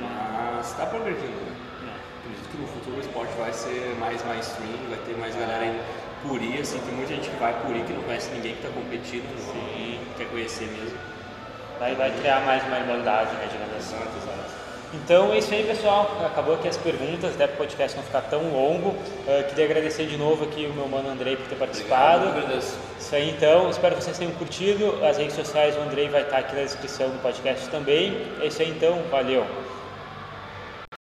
Mas 0.00 0.72
tá 0.74 0.86
progredindo, 0.86 1.38
né? 1.38 1.56
Acredito 2.20 2.48
que 2.50 2.58
no 2.58 2.66
futuro 2.68 2.96
o 2.96 3.00
esporte 3.00 3.32
vai 3.38 3.52
ser 3.52 3.96
mais 3.98 4.22
mainstream, 4.24 4.90
vai 4.90 4.98
ter 5.06 5.16
mais 5.16 5.34
galera 5.36 5.64
indo 5.66 5.80
por 6.22 6.42
ir, 6.42 6.60
assim, 6.60 6.78
tem 6.78 6.94
muita 6.94 7.14
gente 7.14 7.28
que 7.28 7.36
vai 7.36 7.52
por 7.62 7.74
ir 7.74 7.84
que 7.84 7.92
não 7.92 8.02
conhece 8.02 8.30
ninguém 8.32 8.54
que 8.54 8.62
tá 8.62 8.68
competindo, 8.68 9.24
não 9.24 10.14
quer 10.16 10.26
conhecer 10.26 10.66
mesmo. 10.66 10.98
Vai, 11.78 11.94
vai 11.94 12.10
criar 12.10 12.40
mais 12.40 12.62
uma 12.66 12.78
irmandade, 12.78 13.32
né, 13.36 13.48
digamos 13.50 13.76
assim. 13.76 13.96
Exato. 13.96 14.60
Então 14.92 15.32
é 15.32 15.38
isso 15.38 15.54
aí, 15.54 15.64
pessoal. 15.64 16.18
Acabou 16.26 16.54
aqui 16.54 16.66
as 16.66 16.76
perguntas, 16.76 17.34
até 17.34 17.46
para 17.46 17.54
o 17.54 17.58
podcast 17.58 17.96
não 17.96 18.04
ficar 18.04 18.22
tão 18.22 18.50
longo. 18.50 18.96
Eh, 19.26 19.44
queria 19.44 19.64
agradecer 19.64 20.06
de 20.06 20.16
novo 20.16 20.44
aqui 20.44 20.66
o 20.66 20.74
meu 20.74 20.88
mano 20.88 21.08
Andrei 21.08 21.36
por 21.36 21.46
ter 21.46 21.54
participado. 21.54 22.26
Obrigado, 22.26 22.44
agradeço. 22.44 22.76
Isso 22.98 23.14
aí, 23.14 23.30
então. 23.30 23.70
Espero 23.70 23.94
que 23.94 24.02
vocês 24.02 24.18
tenham 24.18 24.32
curtido. 24.32 24.98
As 25.04 25.16
redes 25.16 25.36
sociais 25.36 25.76
do 25.76 25.82
Andrei 25.82 26.08
vai 26.08 26.22
estar 26.22 26.38
aqui 26.38 26.56
na 26.56 26.62
descrição 26.62 27.08
do 27.08 27.22
podcast 27.22 27.68
também. 27.68 28.20
É 28.40 28.46
isso 28.46 28.60
aí, 28.60 28.70
então. 28.70 29.00
Valeu. 29.10 29.46